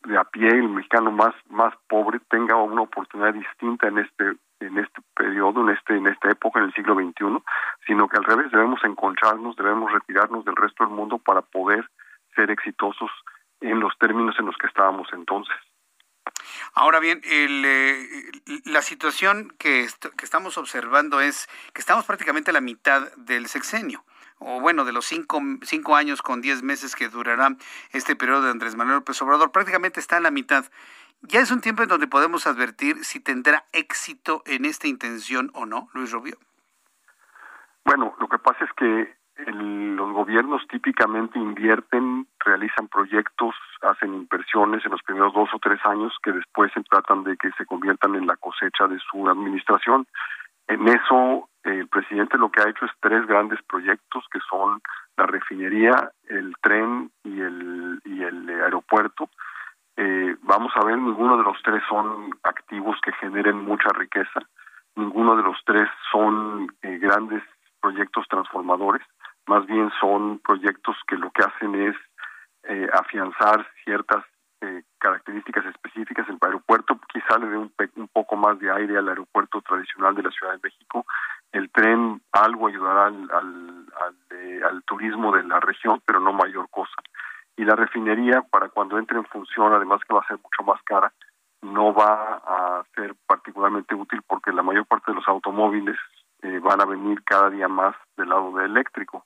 [0.05, 4.33] de a pie, el mexicano más más pobre tenga una oportunidad distinta en este
[4.67, 7.43] en este periodo, en este en esta época en el siglo XXI,
[7.87, 11.89] sino que al revés debemos encontrarnos, debemos retirarnos del resto del mundo para poder
[12.35, 13.11] ser exitosos
[13.61, 15.57] en los términos en los que estábamos entonces.
[16.75, 18.07] Ahora bien, el, eh,
[18.65, 19.87] la situación que,
[20.17, 24.05] que estamos observando es que estamos prácticamente a la mitad del sexenio
[24.45, 27.57] o bueno, de los cinco, cinco años con diez meses que durará
[27.93, 30.65] este periodo de Andrés Manuel López Obrador, prácticamente está en la mitad.
[31.23, 35.67] Ya es un tiempo en donde podemos advertir si tendrá éxito en esta intención o
[35.67, 36.37] no, Luis Rubio.
[37.85, 39.15] Bueno, lo que pasa es que
[39.47, 46.13] los gobiernos típicamente invierten, realizan proyectos, hacen inversiones en los primeros dos o tres años
[46.23, 50.07] que después se tratan de que se conviertan en la cosecha de su administración.
[50.69, 54.81] En eso el presidente lo que ha hecho es tres grandes proyectos que son
[55.17, 59.29] la refinería, el tren y el, y el aeropuerto.
[59.97, 64.41] Eh, vamos a ver, ninguno de los tres son activos que generen mucha riqueza,
[64.97, 67.43] ninguno de los tres son eh, grandes
[67.81, 69.03] proyectos transformadores,
[69.47, 71.97] más bien son proyectos que lo que hacen es
[72.65, 74.25] eh, afianzar ciertas
[74.61, 76.29] eh, características específicas.
[76.29, 80.23] El aeropuerto quizá le dé un, un poco más de aire al aeropuerto tradicional de
[80.23, 81.05] la Ciudad de México.
[81.51, 86.33] El tren algo ayudará al, al, al, eh, al turismo de la región, pero no
[86.33, 86.95] mayor cosa.
[87.57, 90.83] Y la refinería, para cuando entre en función, además que va a ser mucho más
[90.83, 91.13] cara,
[91.61, 95.97] no va a ser particularmente útil porque la mayor parte de los automóviles
[96.43, 99.25] eh, van a venir cada día más del lado de eléctrico.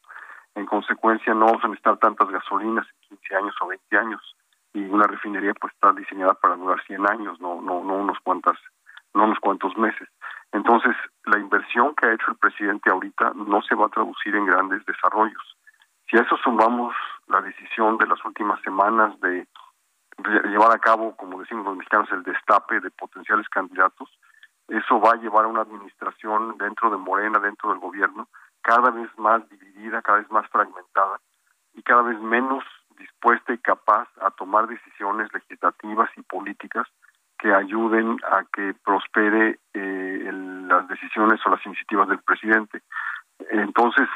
[0.54, 4.36] En consecuencia, no vamos a necesitar tantas gasolinas en 15 años o 20 años
[4.76, 8.58] y una refinería pues está diseñada para durar 100 años, no no no unos cuantas
[9.14, 10.08] no unos cuantos meses.
[10.52, 10.94] Entonces,
[11.24, 14.84] la inversión que ha hecho el presidente ahorita no se va a traducir en grandes
[14.84, 15.56] desarrollos.
[16.10, 16.94] Si a eso sumamos
[17.26, 19.46] la decisión de las últimas semanas de
[20.44, 24.08] llevar a cabo, como decimos los mexicanos, el destape de potenciales candidatos,
[24.68, 28.28] eso va a llevar a una administración dentro de Morena, dentro del gobierno,
[28.62, 31.20] cada vez más dividida, cada vez más fragmentada
[31.74, 32.64] y cada vez menos
[32.98, 36.86] dispuesta y capaz a tomar decisiones legislativas y políticas
[37.38, 42.82] que ayuden a que prospere eh, las decisiones o las iniciativas del presidente.
[43.50, 44.08] Entonces,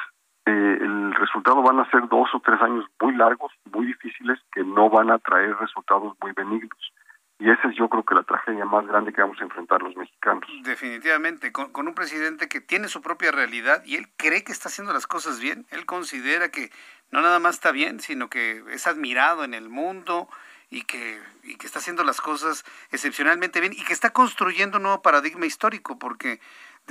[0.47, 4.65] eh, el resultado van a ser dos o tres años muy largos, muy difíciles, que
[4.65, 6.93] no van a traer resultados muy benignos.
[7.39, 9.97] Y esa es yo creo que la tragedia más grande que vamos a enfrentar los
[9.97, 10.45] mexicanos.
[10.63, 14.69] Definitivamente, con, con, un presidente que tiene su propia realidad y él cree que está
[14.69, 16.71] haciendo las cosas bien, él considera que
[17.11, 20.29] no nada más está bien, sino que es admirado en el mundo
[20.71, 24.85] y que, y que está haciendo las cosas excepcionalmente bien y que está construyendo un
[24.85, 26.41] nuevo paradigma histórico, porque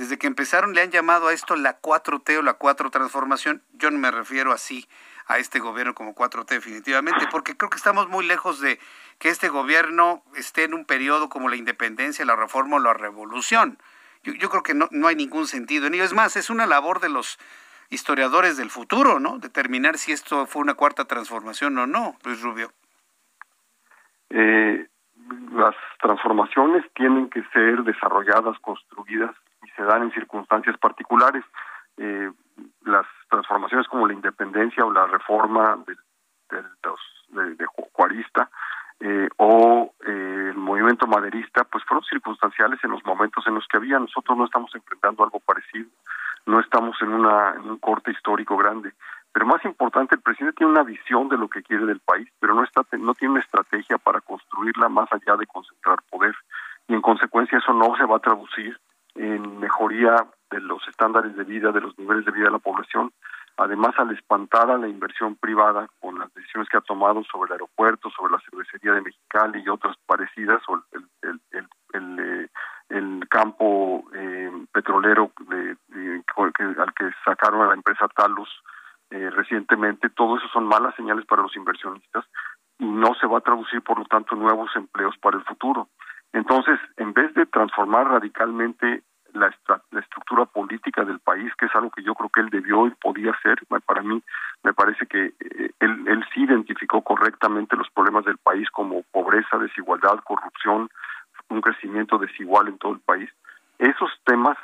[0.00, 3.62] desde que empezaron le han llamado a esto la 4T o la 4 transformación.
[3.74, 4.88] Yo no me refiero así
[5.26, 8.78] a este gobierno como 4T definitivamente, porque creo que estamos muy lejos de
[9.18, 13.76] que este gobierno esté en un periodo como la independencia, la reforma o la revolución.
[14.22, 16.04] Yo, yo creo que no, no hay ningún sentido en ello.
[16.04, 17.38] Es más, es una labor de los
[17.90, 19.38] historiadores del futuro, ¿no?
[19.38, 22.72] Determinar si esto fue una cuarta transformación o no, Luis Rubio.
[24.30, 24.88] Eh,
[25.52, 29.36] las transformaciones tienen que ser desarrolladas, construidas
[29.80, 31.42] se dan en circunstancias particulares.
[31.96, 32.30] Eh,
[32.84, 35.96] las transformaciones como la independencia o la reforma de,
[36.50, 38.50] de, de, Juarista
[39.00, 43.78] eh, o eh, el movimiento maderista, pues fueron circunstanciales en los momentos en los que
[43.78, 43.98] había.
[43.98, 45.88] Nosotros no estamos enfrentando algo parecido.
[46.44, 48.92] no estamos en, una, un corte histórico grande.
[49.32, 52.52] Pero más importante, el presidente tiene una visión de lo que quiere del país, pero
[52.52, 56.34] no, está, no tiene una estrategia para construirla más allá de concentrar poder.
[56.88, 58.78] Y en consecuencia eso no se va a traducir
[59.14, 63.12] en mejoría de los estándares de vida, de los niveles de vida de la población.
[63.56, 67.52] Además, al espantar a la inversión privada con las decisiones que ha tomado sobre el
[67.52, 73.26] aeropuerto, sobre la cervecería de Mexicali y otras parecidas, o el, el, el, el, eh,
[73.28, 75.76] campo eh, petrolero de,
[76.78, 78.48] al que sacaron a la empresa Talos
[79.10, 82.24] eh, recientemente, todo eso son malas señales para los inversionistas
[82.78, 85.88] y no se va a traducir, por lo tanto, nuevos empleos para el futuro.
[86.32, 89.02] Entonces, en vez de transformar radicalmente
[89.34, 89.50] la,
[89.98, 93.32] estructura política del país, que es algo que yo creo que él debió y podía
[93.32, 93.58] hacer.
[93.86, 94.22] Para mí,
[94.62, 99.58] me parece que eh, él, él sí identificó correctamente los problemas del país como pobreza,
[99.58, 100.90] desigualdad, corrupción,
[101.48, 103.30] un crecimiento desigual en todo el país.
[103.78, 104.56] Esos temas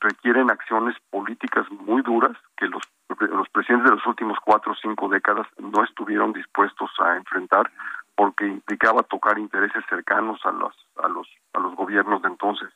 [0.00, 5.08] requieren acciones políticas muy duras que los, los presidentes de los últimos cuatro o cinco
[5.08, 7.70] décadas no estuvieron dispuestos a enfrentar
[8.16, 12.68] porque implicaba tocar intereses cercanos a los a los a los gobiernos de entonces.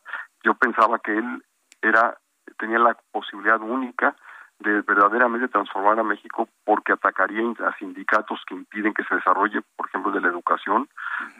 [0.42, 1.44] Yo pensaba que él
[1.82, 2.18] era
[2.58, 4.16] tenía la posibilidad única
[4.60, 9.86] de verdaderamente transformar a México porque atacaría a sindicatos que impiden que se desarrolle, por
[9.86, 10.88] ejemplo, de la educación,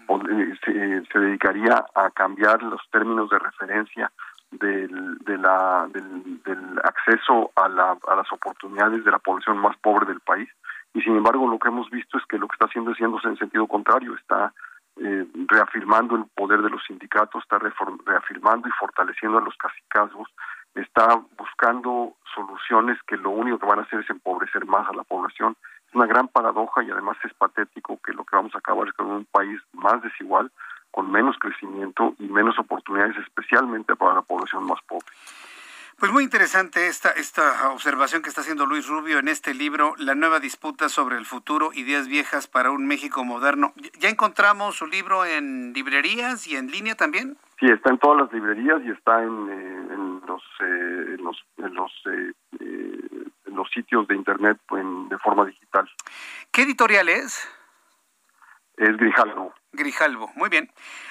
[0.07, 4.13] o eh, se, se, dedicaría a cambiar los términos de referencia
[4.53, 9.77] del, de la, del, del acceso a, la, a las oportunidades de la población más
[9.79, 10.49] pobre del país.
[10.95, 13.29] Y sin embargo, lo que hemos visto es que lo que está haciendo es yéndose
[13.29, 14.53] en sentido contrario, está
[14.97, 20.29] eh, reafirmando el poder de los sindicatos, está reafirmando y fortaleciendo a los casicazgos,
[20.75, 25.05] está buscando soluciones que lo único que van a hacer es empobrecer más a la
[25.05, 25.57] población.
[25.89, 28.95] Es una gran paradoja y además es patético que lo que vamos a acabar es
[28.95, 30.51] con un país más desigual,
[30.91, 35.07] con menos crecimiento y menos oportunidades, especialmente para la población más pobre.
[35.99, 40.15] Pues muy interesante esta, esta observación que está haciendo Luis Rubio en este libro, La
[40.15, 43.73] nueva disputa sobre el futuro, ideas viejas para un México moderno.
[43.99, 47.37] ¿Ya encontramos su libro en librerías y en línea también?
[47.59, 51.45] Sí, está en todas las librerías y está en, eh, en los, eh, en los,
[51.57, 55.91] en los, eh, en los sitios de internet de forma digital.
[56.53, 57.49] ¿Qué editorial es?
[58.77, 59.53] Es Grijalvo.
[59.73, 60.71] Grijalvo, muy bien.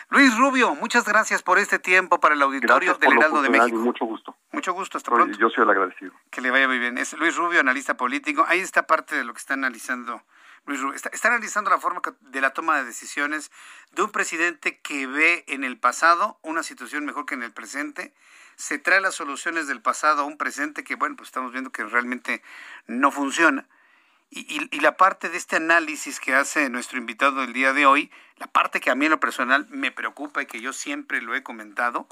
[0.10, 3.78] Luis Rubio, muchas gracias por este tiempo para el auditorio del Heraldo de México.
[3.78, 4.36] Mucho gusto.
[4.58, 5.38] Mucho gusto, hasta pronto.
[5.38, 6.12] Yo soy el agradecido.
[6.30, 6.98] Que le vaya muy bien.
[6.98, 8.46] Es Luis Rubio, analista político.
[8.48, 10.22] Ahí está parte de lo que está analizando
[10.66, 10.96] Luis Rubio.
[10.96, 13.52] Está, está analizando la forma de la toma de decisiones
[13.92, 18.14] de un presidente que ve en el pasado una situación mejor que en el presente.
[18.56, 21.84] Se trae las soluciones del pasado a un presente que, bueno, pues estamos viendo que
[21.84, 22.42] realmente
[22.88, 23.68] no funciona
[24.30, 28.48] y, la parte de este análisis que hace nuestro invitado el día de hoy, la
[28.48, 31.44] parte que a mí en lo personal me preocupa y que yo siempre lo he
[31.44, 32.08] comentado,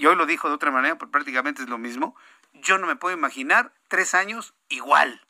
[0.00, 2.16] y hoy lo dijo de otra manera, pero prácticamente es lo mismo,
[2.54, 5.20] yo no me puedo imaginar tres años igual.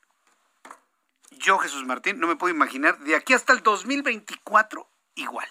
[1.32, 5.48] Yo, Jesús Martín, no me puedo imaginar de aquí hasta el 2024 igual.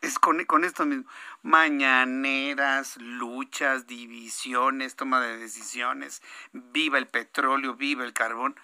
[0.00, 1.04] Es con, con esto mismo.
[1.42, 6.22] Mañaneras, luchas, divisiones, toma de decisiones,
[6.52, 8.58] viva el petróleo, viva el carbón.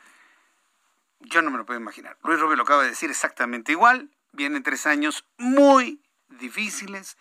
[1.20, 2.16] Yo no me lo puedo imaginar.
[2.22, 4.08] Luis Rubio lo acaba de decir exactamente igual.
[4.32, 7.18] Vienen tres años muy difíciles,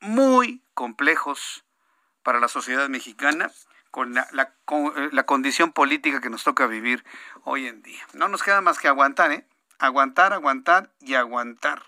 [0.00, 1.64] muy complejos
[2.22, 3.50] para la sociedad mexicana
[3.90, 7.04] con la, la, eh, la, condición política que nos toca vivir
[7.44, 8.06] hoy en día.
[8.12, 9.46] No nos queda más que aguantar, ¿eh?
[9.78, 11.82] Aguantar, aguantar y aguantar.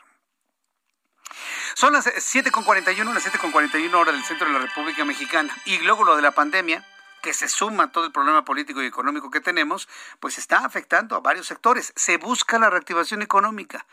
[1.74, 5.54] Son las 7.41, las 7.41 horas del centro de la República Mexicana.
[5.64, 6.84] Y luego lo de la pandemia,
[7.22, 9.88] que se suma todo el problema político y económico que tenemos,
[10.18, 11.92] pues está afectando a varios sectores.
[11.96, 13.86] Se busca la reactivación económica.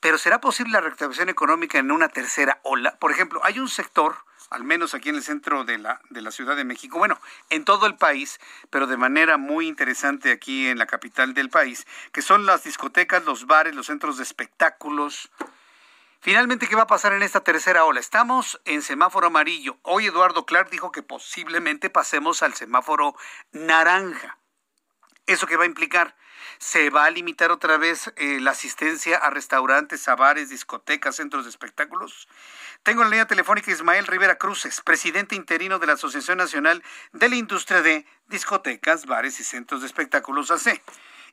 [0.00, 2.98] Pero ¿será posible la reactivación económica en una tercera ola?
[2.98, 4.16] Por ejemplo, hay un sector,
[4.50, 7.20] al menos aquí en el centro de la, de la Ciudad de México, bueno,
[7.50, 8.38] en todo el país,
[8.70, 13.24] pero de manera muy interesante aquí en la capital del país, que son las discotecas,
[13.24, 15.30] los bares, los centros de espectáculos,
[16.26, 18.00] Finalmente, ¿qué va a pasar en esta tercera ola?
[18.00, 19.78] Estamos en semáforo amarillo.
[19.82, 23.14] Hoy Eduardo Clark dijo que posiblemente pasemos al semáforo
[23.52, 24.36] naranja.
[25.26, 26.16] ¿Eso qué va a implicar?
[26.58, 31.44] ¿Se va a limitar otra vez eh, la asistencia a restaurantes, a bares, discotecas, centros
[31.44, 32.28] de espectáculos?
[32.82, 36.82] Tengo en la línea telefónica Ismael Rivera Cruces, presidente interino de la Asociación Nacional
[37.12, 40.82] de la Industria de Discotecas, Bares y Centros de Espectáculos AC.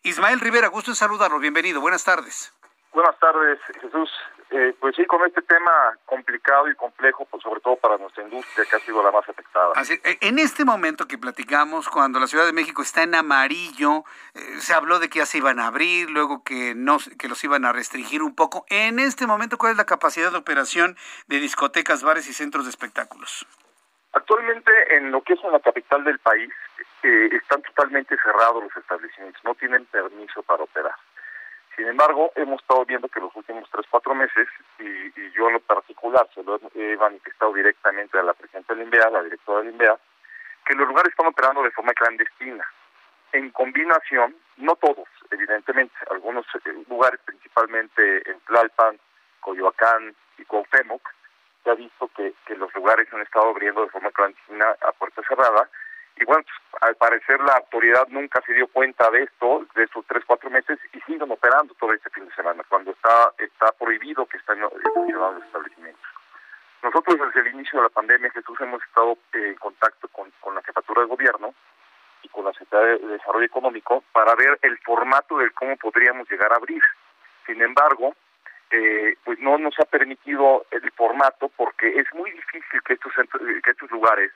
[0.04, 1.40] Ismael Rivera, gusto en saludarlo.
[1.40, 1.80] Bienvenido.
[1.80, 2.54] Buenas tardes.
[2.94, 4.10] Buenas tardes, Jesús.
[4.52, 8.66] Eh, pues sí, con este tema complicado y complejo, pues sobre todo para nuestra industria,
[8.70, 9.72] que ha sido la más afectada.
[9.76, 14.04] Así, eh, en este momento que platicamos, cuando la Ciudad de México está en amarillo,
[14.36, 17.44] eh, se habló de que ya se iban a abrir, luego que, no, que los
[17.44, 18.64] iban a restringir un poco.
[18.70, 20.96] En este momento, ¿cuál es la capacidad de operación
[21.26, 23.48] de discotecas, bares y centros de espectáculos?
[24.12, 26.54] Actualmente en lo que es en la capital del país
[27.02, 30.94] eh, están totalmente cerrados los establecimientos, no tienen permiso para operar.
[31.76, 34.48] Sin embargo, hemos estado viendo que los últimos tres, cuatro meses,
[34.80, 39.10] y, yo en lo particular se lo he manifestado directamente a la presidenta del INVEA,
[39.10, 39.98] la directora del INVEA,
[40.66, 42.64] que los lugares están operando de forma clandestina.
[43.32, 49.00] En combinación, no todos, evidentemente, algunos eh, lugares, principalmente en Tlalpan,
[49.40, 51.10] Coyoacán y Cuauhtémoc,
[51.64, 55.24] se ha visto que, que los lugares han estado abriendo de forma clandestina a puerta
[55.28, 55.68] cerrada
[56.18, 60.06] y bueno, pues, al parecer la autoridad nunca se dio cuenta de esto, de esos
[60.06, 64.26] tres, cuatro meses, y siguen operando todo este fin de semana, cuando está está prohibido
[64.26, 64.60] que estén
[64.94, 66.04] funcionando los establecimientos.
[66.84, 70.54] Nosotros desde el inicio de la pandemia, Jesús, hemos estado eh, en contacto con, con
[70.54, 71.54] la jefatura de gobierno
[72.22, 76.52] y con la Secretaría de Desarrollo Económico para ver el formato del cómo podríamos llegar
[76.52, 76.82] a abrir.
[77.46, 78.16] Sin embargo,
[78.72, 83.14] eh, pues no nos ha permitido el formato porque es muy difícil que estos,
[83.64, 84.32] que estos lugares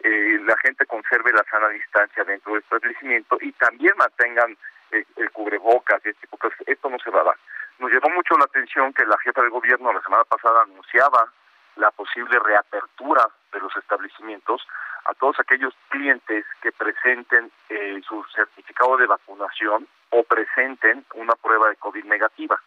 [0.00, 4.56] eh, la gente conserve la sana distancia dentro del establecimiento y también mantengan
[4.92, 7.36] eh, el cubrebocas y este tipo de Esto no se va a dar.
[7.78, 11.30] Nos llevó mucho la atención que la jefa del gobierno la semana pasada anunciaba
[11.76, 14.66] la posible reapertura de los establecimientos
[15.04, 21.68] a todos aquellos clientes que presenten eh, su certificado de vacunación o presenten una prueba
[21.68, 22.60] de COVID negativa.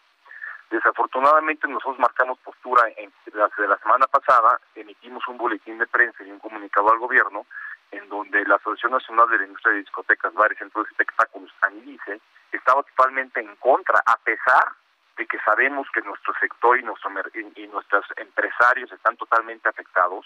[0.72, 6.30] Desafortunadamente nosotros marcamos postura en, de la semana pasada, emitimos un boletín de prensa y
[6.30, 7.44] un comunicado al gobierno
[7.90, 12.22] en donde la Asociación Nacional de la Industria de Discotecas, Bares, Centros de Espectáculos, ANIDICE,
[12.52, 14.72] estaba totalmente en contra, a pesar
[15.18, 17.10] de que sabemos que nuestro sector y, nuestro,
[17.54, 20.24] y nuestros empresarios están totalmente afectados,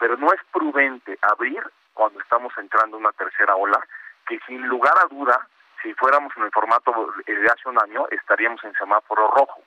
[0.00, 1.62] pero no es prudente abrir
[1.92, 3.78] cuando estamos entrando en una tercera ola,
[4.26, 5.46] que sin lugar a duda,
[5.84, 9.62] si fuéramos en el formato de hace un año, estaríamos en semáforo rojo.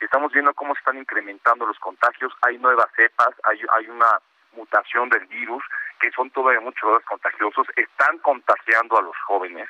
[0.00, 4.18] Estamos viendo cómo se están incrementando los contagios, hay nuevas cepas, hay, hay una
[4.52, 5.62] mutación del virus,
[6.00, 9.68] que son todavía muchos más contagiosos, están contagiando a los jóvenes.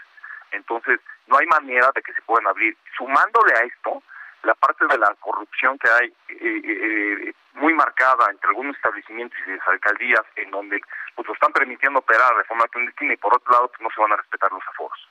[0.52, 2.76] Entonces, no hay manera de que se puedan abrir.
[2.96, 4.02] Sumándole a esto,
[4.42, 9.50] la parte de la corrupción que hay eh, eh, muy marcada entre algunos establecimientos y
[9.50, 10.80] las alcaldías, en donde
[11.14, 14.00] pues lo están permitiendo operar de forma clandestina y por otro lado pues, no se
[14.00, 15.08] van a respetar los aforos.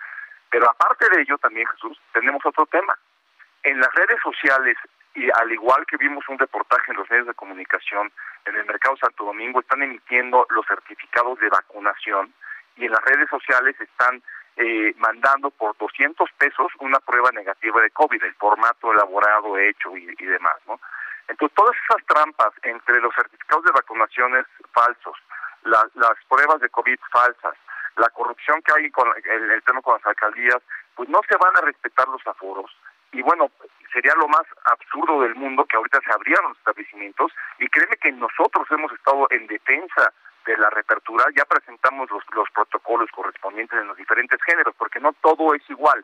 [0.50, 2.98] Pero aparte de ello, también Jesús, tenemos otro tema.
[3.64, 4.78] En las redes sociales
[5.15, 8.11] y al igual que vimos un reportaje en los medios de comunicación,
[8.45, 12.34] en el mercado Santo Domingo están emitiendo los certificados de vacunación
[12.76, 14.22] y en las redes sociales están
[14.57, 20.06] eh, mandando por 200 pesos una prueba negativa de COVID, el formato elaborado, hecho y,
[20.15, 20.80] demás, ¿no?
[21.27, 25.18] Entonces, todas esas trampas entre los certificados de vacunaciones falsos,
[25.64, 27.53] las pruebas de COVID falsas,
[27.98, 30.61] la corrupción que hay con el tema con las alcaldías,
[30.95, 32.72] pues no se van a respetar los aforos
[33.11, 33.49] y bueno,
[33.91, 38.11] sería lo más absurdo del mundo que ahorita se abrieran los establecimientos y créeme que
[38.11, 40.14] nosotros hemos estado en defensa
[40.45, 45.14] de la reapertura, ya presentamos los, los protocolos correspondientes en los diferentes géneros, porque no
[45.22, 46.03] todo es igual.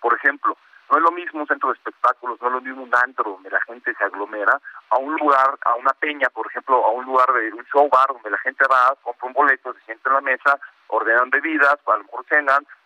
[0.00, 0.56] Por ejemplo,
[0.90, 3.50] no es lo mismo un centro de espectáculos, no es lo mismo un antro donde
[3.50, 7.32] la gente se aglomera, a un lugar, a una peña, por ejemplo, a un lugar
[7.32, 10.20] de un show bar donde la gente va, compra un boleto, se sienta en la
[10.20, 10.58] mesa,
[10.88, 11.96] ordenan bebidas, a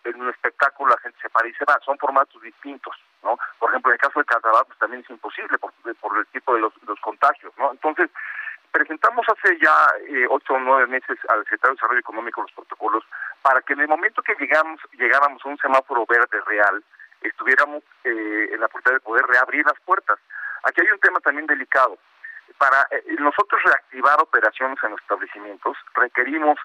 [0.05, 2.95] en un espectáculo la gente se para y se va, son formatos distintos,
[3.25, 3.37] ¿no?
[3.59, 6.53] Por ejemplo, en el caso de carnaval, pues también es imposible por, por el tipo
[6.53, 7.71] de los, los contagios, ¿no?
[7.71, 8.09] Entonces,
[8.71, 9.75] presentamos hace ya
[10.07, 13.03] eh, ocho o nueve meses al secretario de Desarrollo Económico los protocolos
[13.41, 16.83] para que en el momento que llegamos llegáramos a un semáforo verde real,
[17.21, 20.19] estuviéramos eh, en la oportunidad de poder reabrir las puertas.
[20.63, 21.97] Aquí hay un tema también delicado.
[22.57, 26.59] Para eh, nosotros reactivar operaciones en los establecimientos requerimos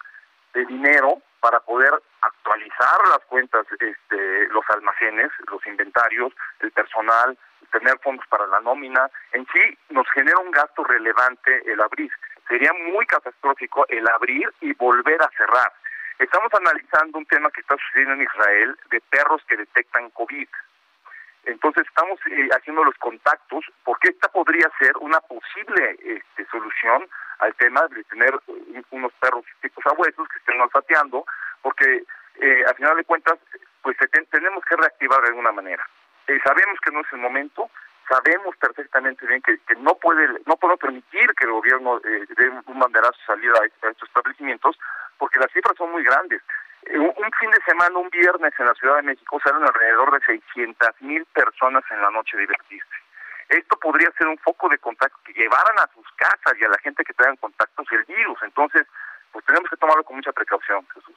[0.55, 7.37] de dinero para poder actualizar las cuentas, este, los almacenes, los inventarios, el personal,
[7.71, 9.11] tener fondos para la nómina.
[9.33, 12.11] En sí nos genera un gasto relevante el abrir.
[12.49, 15.73] Sería muy catastrófico el abrir y volver a cerrar.
[16.19, 20.49] Estamos analizando un tema que está sucediendo en Israel de perros que detectan COVID.
[21.45, 27.09] Entonces estamos eh, haciendo los contactos porque esta podría ser una posible este, solución
[27.41, 28.35] al tema de tener
[28.91, 31.25] unos perros tipos abuesos que estén olfateando,
[31.63, 32.05] porque
[32.41, 33.39] eh, al final de cuentas
[33.83, 33.97] pues
[34.31, 35.85] tenemos que reactivar de alguna manera.
[36.27, 37.71] Eh, sabemos que no es el momento,
[38.09, 43.19] sabemos perfectamente bien que, no puede no puedo permitir que el gobierno dé un banderazo
[43.27, 44.79] salida a estos establecimientos
[45.19, 46.43] porque las cifras son muy grandes.
[46.87, 50.25] Eh, un, fin de semana, un viernes en la Ciudad de México, salen alrededor de
[50.25, 52.97] 600 mil personas en la noche divertirse.
[53.51, 56.79] Esto podría ser un foco de contacto que llevaran a sus casas y a la
[56.79, 58.39] gente que tengan contactos el virus.
[58.43, 58.87] Entonces,
[59.33, 61.17] pues tenemos que tomarlo con mucha precaución, Jesús.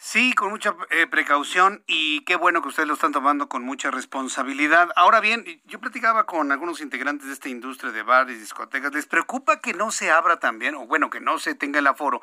[0.00, 3.90] Sí, con mucha eh, precaución y qué bueno que ustedes lo están tomando con mucha
[3.90, 4.90] responsabilidad.
[4.94, 8.94] Ahora bien, yo platicaba con algunos integrantes de esta industria de bares y discotecas.
[8.94, 12.20] ¿Les preocupa que no se abra también, o bueno, que no se tenga el aforo?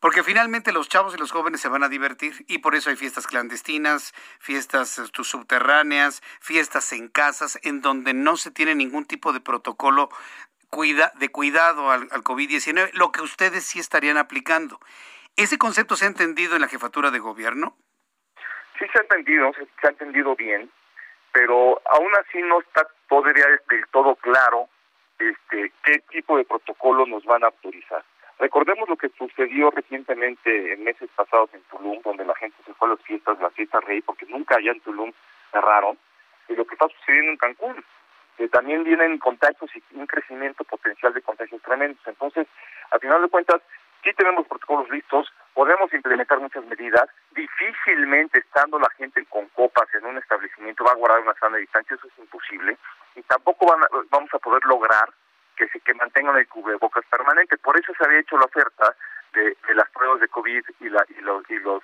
[0.00, 2.96] Porque finalmente los chavos y los jóvenes se van a divertir y por eso hay
[2.96, 9.32] fiestas clandestinas, fiestas eh, subterráneas, fiestas en casas, en donde no se tiene ningún tipo
[9.32, 10.10] de protocolo
[11.14, 14.78] de cuidado al, al COVID-19, lo que ustedes sí estarían aplicando.
[15.36, 17.76] ¿Ese concepto se ha entendido en la jefatura de gobierno?
[18.78, 20.70] Sí se ha entendido, se, ha entendido bien,
[21.32, 24.68] pero aún así no está todavía del todo claro
[25.18, 28.04] este, qué tipo de protocolo nos van a autorizar.
[28.38, 32.88] Recordemos lo que sucedió recientemente en meses pasados en Tulum, donde la gente se fue
[32.88, 35.12] a las fiestas, las fiestas rey, porque nunca allá en Tulum
[35.50, 35.98] cerraron,
[36.48, 37.84] y lo que está sucediendo en Cancún,
[38.36, 42.02] que también vienen contagios y un crecimiento potencial de contagios tremendos.
[42.06, 42.46] Entonces,
[42.90, 43.62] al final de cuentas,
[44.04, 50.06] sí tenemos protocolos listos, podemos implementar muchas medidas, difícilmente estando la gente con copas en
[50.06, 52.76] un establecimiento va a guardar una sana distancia, eso es imposible,
[53.16, 55.08] y tampoco van vamos a poder lograr
[55.56, 57.56] que se que mantengan el cubrebocas permanente.
[57.58, 58.94] Por eso se había hecho la oferta
[59.32, 61.82] de, las pruebas de COVID y, la, y los, y los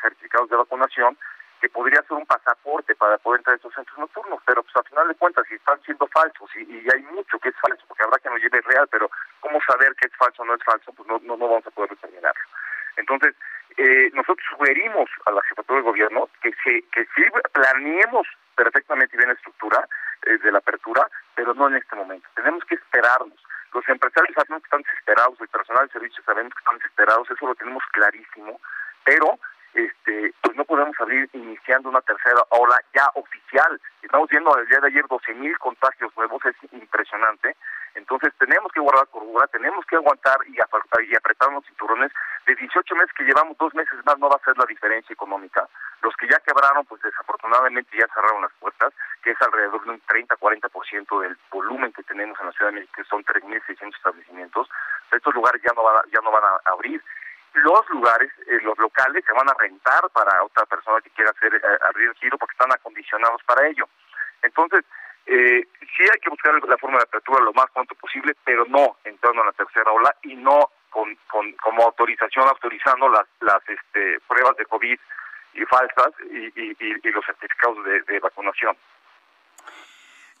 [0.00, 1.16] certificados de vacunación,
[1.60, 4.84] que podría ser un pasaporte para poder entrar a estos centros nocturnos, pero pues al
[4.84, 8.02] final de cuentas si están siendo falsos y, y hay mucho que es falso, porque
[8.02, 9.10] habrá que no lleve real, pero
[9.40, 11.70] cómo saber qué es falso o no es falso, pues no, no, no vamos a
[11.70, 12.42] poder determinarlo.
[12.96, 13.34] Entonces,
[13.76, 17.22] eh, nosotros sugerimos a la jefatura del gobierno que se, que sí
[17.52, 18.26] planeemos
[18.56, 19.88] perfectamente bien la estructura
[20.26, 22.28] eh, de la apertura, pero no en este momento.
[22.34, 23.38] Tenemos que esperarnos.
[23.72, 27.46] Los empresarios sabemos que están desesperados, el personal de servicios sabemos que están desesperados, eso
[27.46, 28.60] lo tenemos clarísimo,
[29.04, 29.38] pero
[29.74, 33.80] este, pues no podemos abrir iniciando una tercera ola ya oficial.
[34.02, 37.56] Estamos viendo el día de ayer 12 mil contagios nuevos, es impresionante.
[37.94, 42.12] Entonces tenemos que guardar cordura, tenemos que aguantar y, y apretar los cinturones.
[42.46, 45.68] De 18 meses que llevamos, dos meses más no va a ser la diferencia económica.
[46.02, 48.92] Los que ya quebraron, pues desafortunadamente ya cerraron las puertas,
[49.22, 52.94] que es alrededor de un 30-40% del volumen que tenemos en la Ciudad de México,
[52.96, 54.68] que son 3.600 establecimientos.
[55.12, 57.02] Estos lugares ya no, van ya no van a abrir
[57.54, 61.54] los lugares, eh, los locales se van a rentar para otra persona que quiera hacer
[61.54, 63.88] eh, abrir el giro porque están acondicionados para ello.
[64.42, 64.84] Entonces,
[65.26, 68.96] eh, sí hay que buscar la forma de apertura lo más pronto posible, pero no
[69.04, 74.18] entrando en la tercera ola y no con, con como autorización autorizando las las este,
[74.26, 74.98] pruebas de COVID
[75.52, 78.76] y falsas y, y, los certificados de vacunación.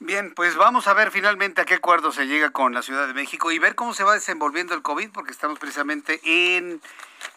[0.02, 3.12] Bien, pues vamos a ver finalmente a qué acuerdo se llega con la Ciudad de
[3.12, 6.80] México y ver cómo se va desenvolviendo el COVID, porque estamos precisamente en,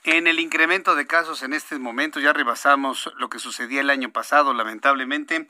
[0.05, 2.21] en el incremento de casos en este momento.
[2.21, 5.45] Ya rebasamos lo que sucedía el año pasado, lamentablemente.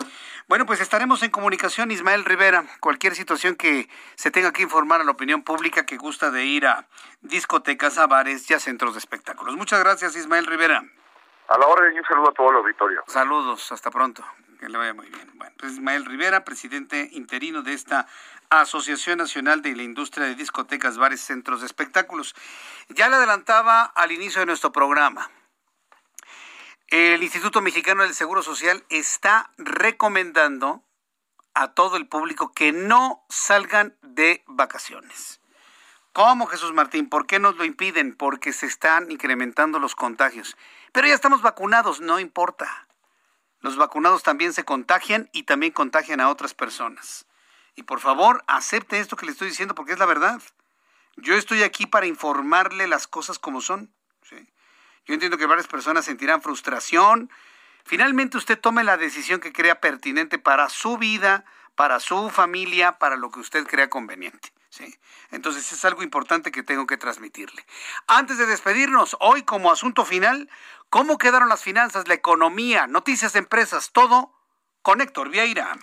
[0.47, 2.65] Bueno, pues estaremos en comunicación, Ismael Rivera.
[2.79, 6.65] Cualquier situación que se tenga que informar a la opinión pública que gusta de ir
[6.65, 6.87] a
[7.21, 9.55] discotecas, a bares y a centros de espectáculos.
[9.55, 10.83] Muchas gracias, Ismael Rivera.
[11.47, 13.03] A la hora de un saludo a todo el auditorio.
[13.05, 14.25] Saludos, hasta pronto.
[14.63, 15.29] Que le vaya muy bien.
[15.33, 18.07] Bueno, pues Ismael Rivera, presidente interino de esta
[18.49, 22.33] Asociación Nacional de la Industria de Discotecas, Bares, Centros de Espectáculos.
[22.87, 25.29] Ya le adelantaba al inicio de nuestro programa.
[26.87, 30.81] El Instituto Mexicano del Seguro Social está recomendando
[31.53, 35.41] a todo el público que no salgan de vacaciones.
[36.13, 37.09] ¿Cómo, Jesús Martín?
[37.09, 38.15] ¿Por qué nos lo impiden?
[38.15, 40.55] Porque se están incrementando los contagios.
[40.93, 42.82] Pero ya estamos vacunados, no importa.
[43.63, 47.25] Los vacunados también se contagian y también contagian a otras personas.
[47.75, 50.41] Y por favor, acepte esto que le estoy diciendo porque es la verdad.
[51.15, 53.91] Yo estoy aquí para informarle las cosas como son.
[55.05, 57.29] Yo entiendo que varias personas sentirán frustración.
[57.85, 61.45] Finalmente usted tome la decisión que crea pertinente para su vida,
[61.75, 64.52] para su familia, para lo que usted crea conveniente.
[64.73, 64.97] ¿Sí?
[65.29, 67.63] Entonces es algo importante que tengo que transmitirle.
[68.07, 70.49] Antes de despedirnos, hoy como asunto final,
[70.89, 74.33] ¿cómo quedaron las finanzas, la economía, noticias de empresas, todo
[74.81, 75.77] con Héctor Vieira?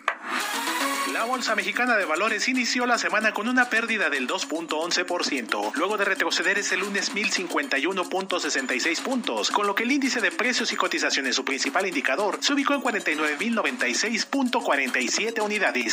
[1.20, 6.06] La Bolsa Mexicana de Valores inició la semana con una pérdida del 2.11%, luego de
[6.06, 11.44] retroceder ese lunes 1.051.66 puntos, con lo que el índice de precios y cotizaciones, su
[11.44, 15.92] principal indicador, se ubicó en 49.096.47 unidades.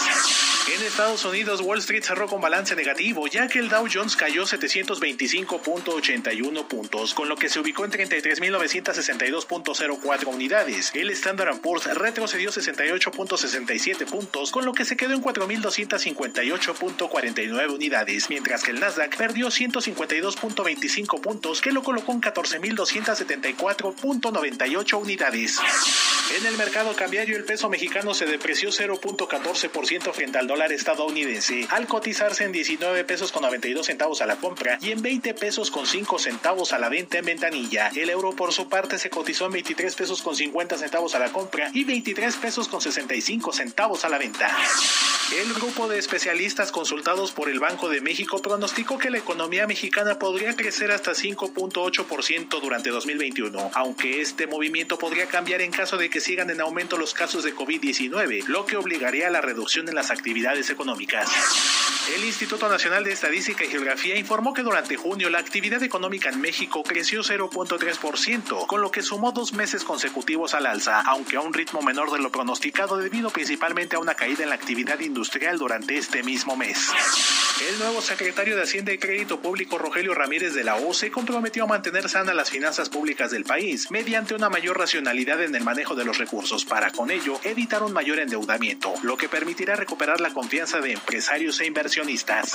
[0.74, 4.44] En Estados Unidos, Wall Street cerró con balance negativo, ya que el Dow Jones cayó
[4.44, 10.92] 725.81 puntos, con lo que se ubicó en 33.962.04 unidades.
[10.94, 18.64] El Standard Poor's retrocedió 68.67 puntos, con lo que se quedó en 4.258.49 unidades, mientras
[18.64, 25.60] que el Nasdaq perdió 152.25 puntos, que lo colocó en 14.274.98 unidades.
[26.38, 31.88] En el mercado cambiario, el peso mexicano se depreció 0.14% frente al dólar estadounidense, al
[31.88, 35.88] cotizarse en 19 pesos con 92 centavos a la compra y en 20 pesos con
[35.88, 37.90] 5 centavos a la venta en ventanilla.
[37.96, 41.32] El euro por su parte se cotizó en 23 pesos con 50 centavos a la
[41.32, 44.50] compra y 23 pesos con 65 centavos a la venta.
[45.36, 50.18] El grupo de especialistas consultados por el Banco de México pronosticó que la economía mexicana
[50.18, 56.22] podría crecer hasta 5.8% durante 2021, aunque este movimiento podría cambiar en caso de que
[56.22, 60.12] sigan en aumento los casos de COVID-19, lo que obligaría a la reducción en las
[60.12, 61.30] actividades económicas.
[62.16, 66.40] El Instituto Nacional de Estadística y Geografía informó que durante junio la actividad económica en
[66.40, 71.54] México creció 0.3%, con lo que sumó dos meses consecutivos al alza, aunque a un
[71.54, 75.98] ritmo menor de lo pronosticado debido principalmente a una caída en la actividad industrial durante
[75.98, 76.90] este mismo mes.
[77.70, 81.64] El nuevo secretario de Hacienda y Crédito Público Rogelio Ramírez de la O se comprometió
[81.64, 85.96] a mantener sanas las finanzas públicas del país mediante una mayor racionalidad en el manejo
[85.96, 90.34] de los recursos para con ello evitar un mayor endeudamiento, lo que permitirá recuperar la
[90.34, 92.54] confianza de empresarios e inversionistas.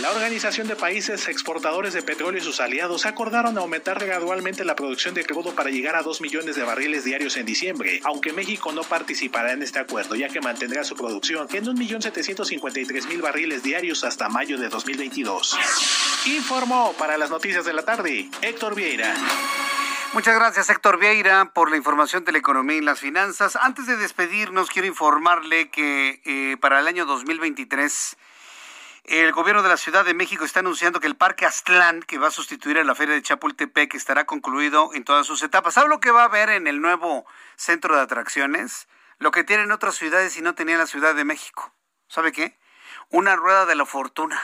[0.00, 5.14] La Organización de Países Exportadores de Petróleo y sus aliados acordaron aumentar gradualmente la producción
[5.14, 8.82] de crudo para llegar a 2 millones de barriles diarios en diciembre, aunque México no
[8.82, 14.58] participará en este acuerdo ya que mantendrá su producción en 1.753.000 barriles diarios hasta mayo
[14.58, 15.56] de 2022.
[16.26, 19.14] Informó para las noticias de la tarde Héctor Vieira.
[20.12, 23.56] Muchas gracias, Héctor Vieira, por la información de la economía y las finanzas.
[23.56, 28.16] Antes de despedirnos, quiero informarle que eh, para el año 2023
[29.04, 32.28] el gobierno de la Ciudad de México está anunciando que el Parque Aztlán, que va
[32.28, 35.74] a sustituir a la Feria de Chapultepec, estará concluido en todas sus etapas.
[35.74, 37.24] ¿Sabe lo que va a haber en el nuevo
[37.56, 38.86] centro de atracciones?
[39.18, 41.72] Lo que tienen otras ciudades y no tenía la Ciudad de México.
[42.08, 42.58] ¿Sabe qué?
[43.10, 44.40] Una rueda de la fortuna.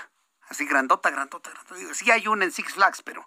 [0.49, 1.95] Así grandota, grandota, grandota.
[1.95, 3.27] Sí hay una en Six Flags, pero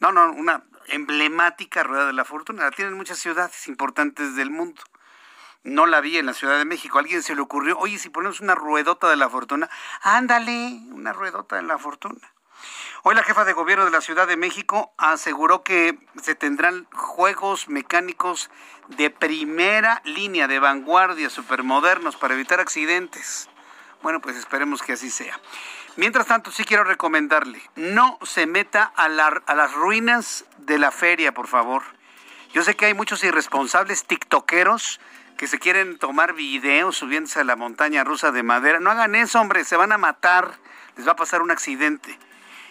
[0.00, 2.64] no, no, una emblemática rueda de la fortuna.
[2.64, 4.82] La tienen muchas ciudades importantes del mundo.
[5.62, 6.98] No la vi en la Ciudad de México.
[6.98, 9.68] alguien se le ocurrió, oye, si ponemos una ruedota de la fortuna,
[10.02, 12.32] ándale, una ruedota de la fortuna.
[13.04, 17.68] Hoy la jefa de gobierno de la Ciudad de México aseguró que se tendrán juegos
[17.68, 18.50] mecánicos
[18.88, 23.48] de primera línea, de vanguardia, supermodernos para evitar accidentes.
[24.02, 25.38] Bueno, pues esperemos que así sea.
[25.96, 31.32] Mientras tanto, sí quiero recomendarle, no se meta a, a las ruinas de la feria,
[31.32, 31.82] por favor.
[32.52, 35.00] Yo sé que hay muchos irresponsables tiktokeros
[35.36, 38.80] que se quieren tomar videos subiéndose a la montaña rusa de madera.
[38.80, 40.58] No hagan eso, hombre, se van a matar,
[40.96, 42.18] les va a pasar un accidente.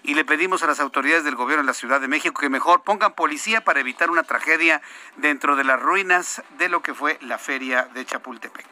[0.08, 2.82] Y le pedimos a las autoridades del gobierno de la Ciudad de México que mejor
[2.82, 4.82] pongan policía para evitar una tragedia
[5.18, 8.66] dentro de las ruinas de lo que fue la feria de Chapultepec.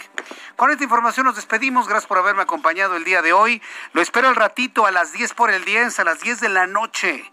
[0.56, 1.90] Con esta información nos despedimos.
[1.90, 3.62] Gracias por haberme acompañado el día de hoy.
[3.92, 6.68] Lo espero al ratito a las 10 por el 10, a las 10 de la
[6.68, 7.30] noche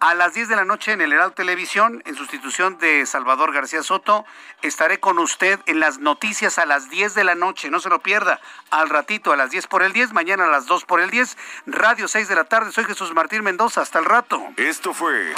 [0.00, 3.82] a las 10 de la noche en el Heraldo Televisión, en sustitución de Salvador García
[3.82, 4.24] Soto,
[4.62, 7.70] estaré con usted en las noticias a las 10 de la noche.
[7.70, 8.40] No se lo pierda.
[8.70, 11.36] Al ratito, a las 10 por el 10, mañana a las 2 por el 10,
[11.66, 12.72] Radio 6 de la tarde.
[12.72, 13.80] Soy Jesús Martín Mendoza.
[13.80, 14.42] Hasta el rato.
[14.56, 15.32] Esto fue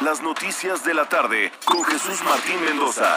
[0.00, 3.16] Las Noticias de la Tarde con Jesús Martín Mendoza.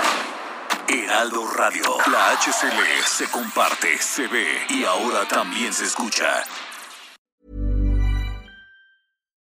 [0.87, 1.97] Heraldo Radio.
[2.11, 6.43] La HCL se comparte, se ve y ahora también se escucha.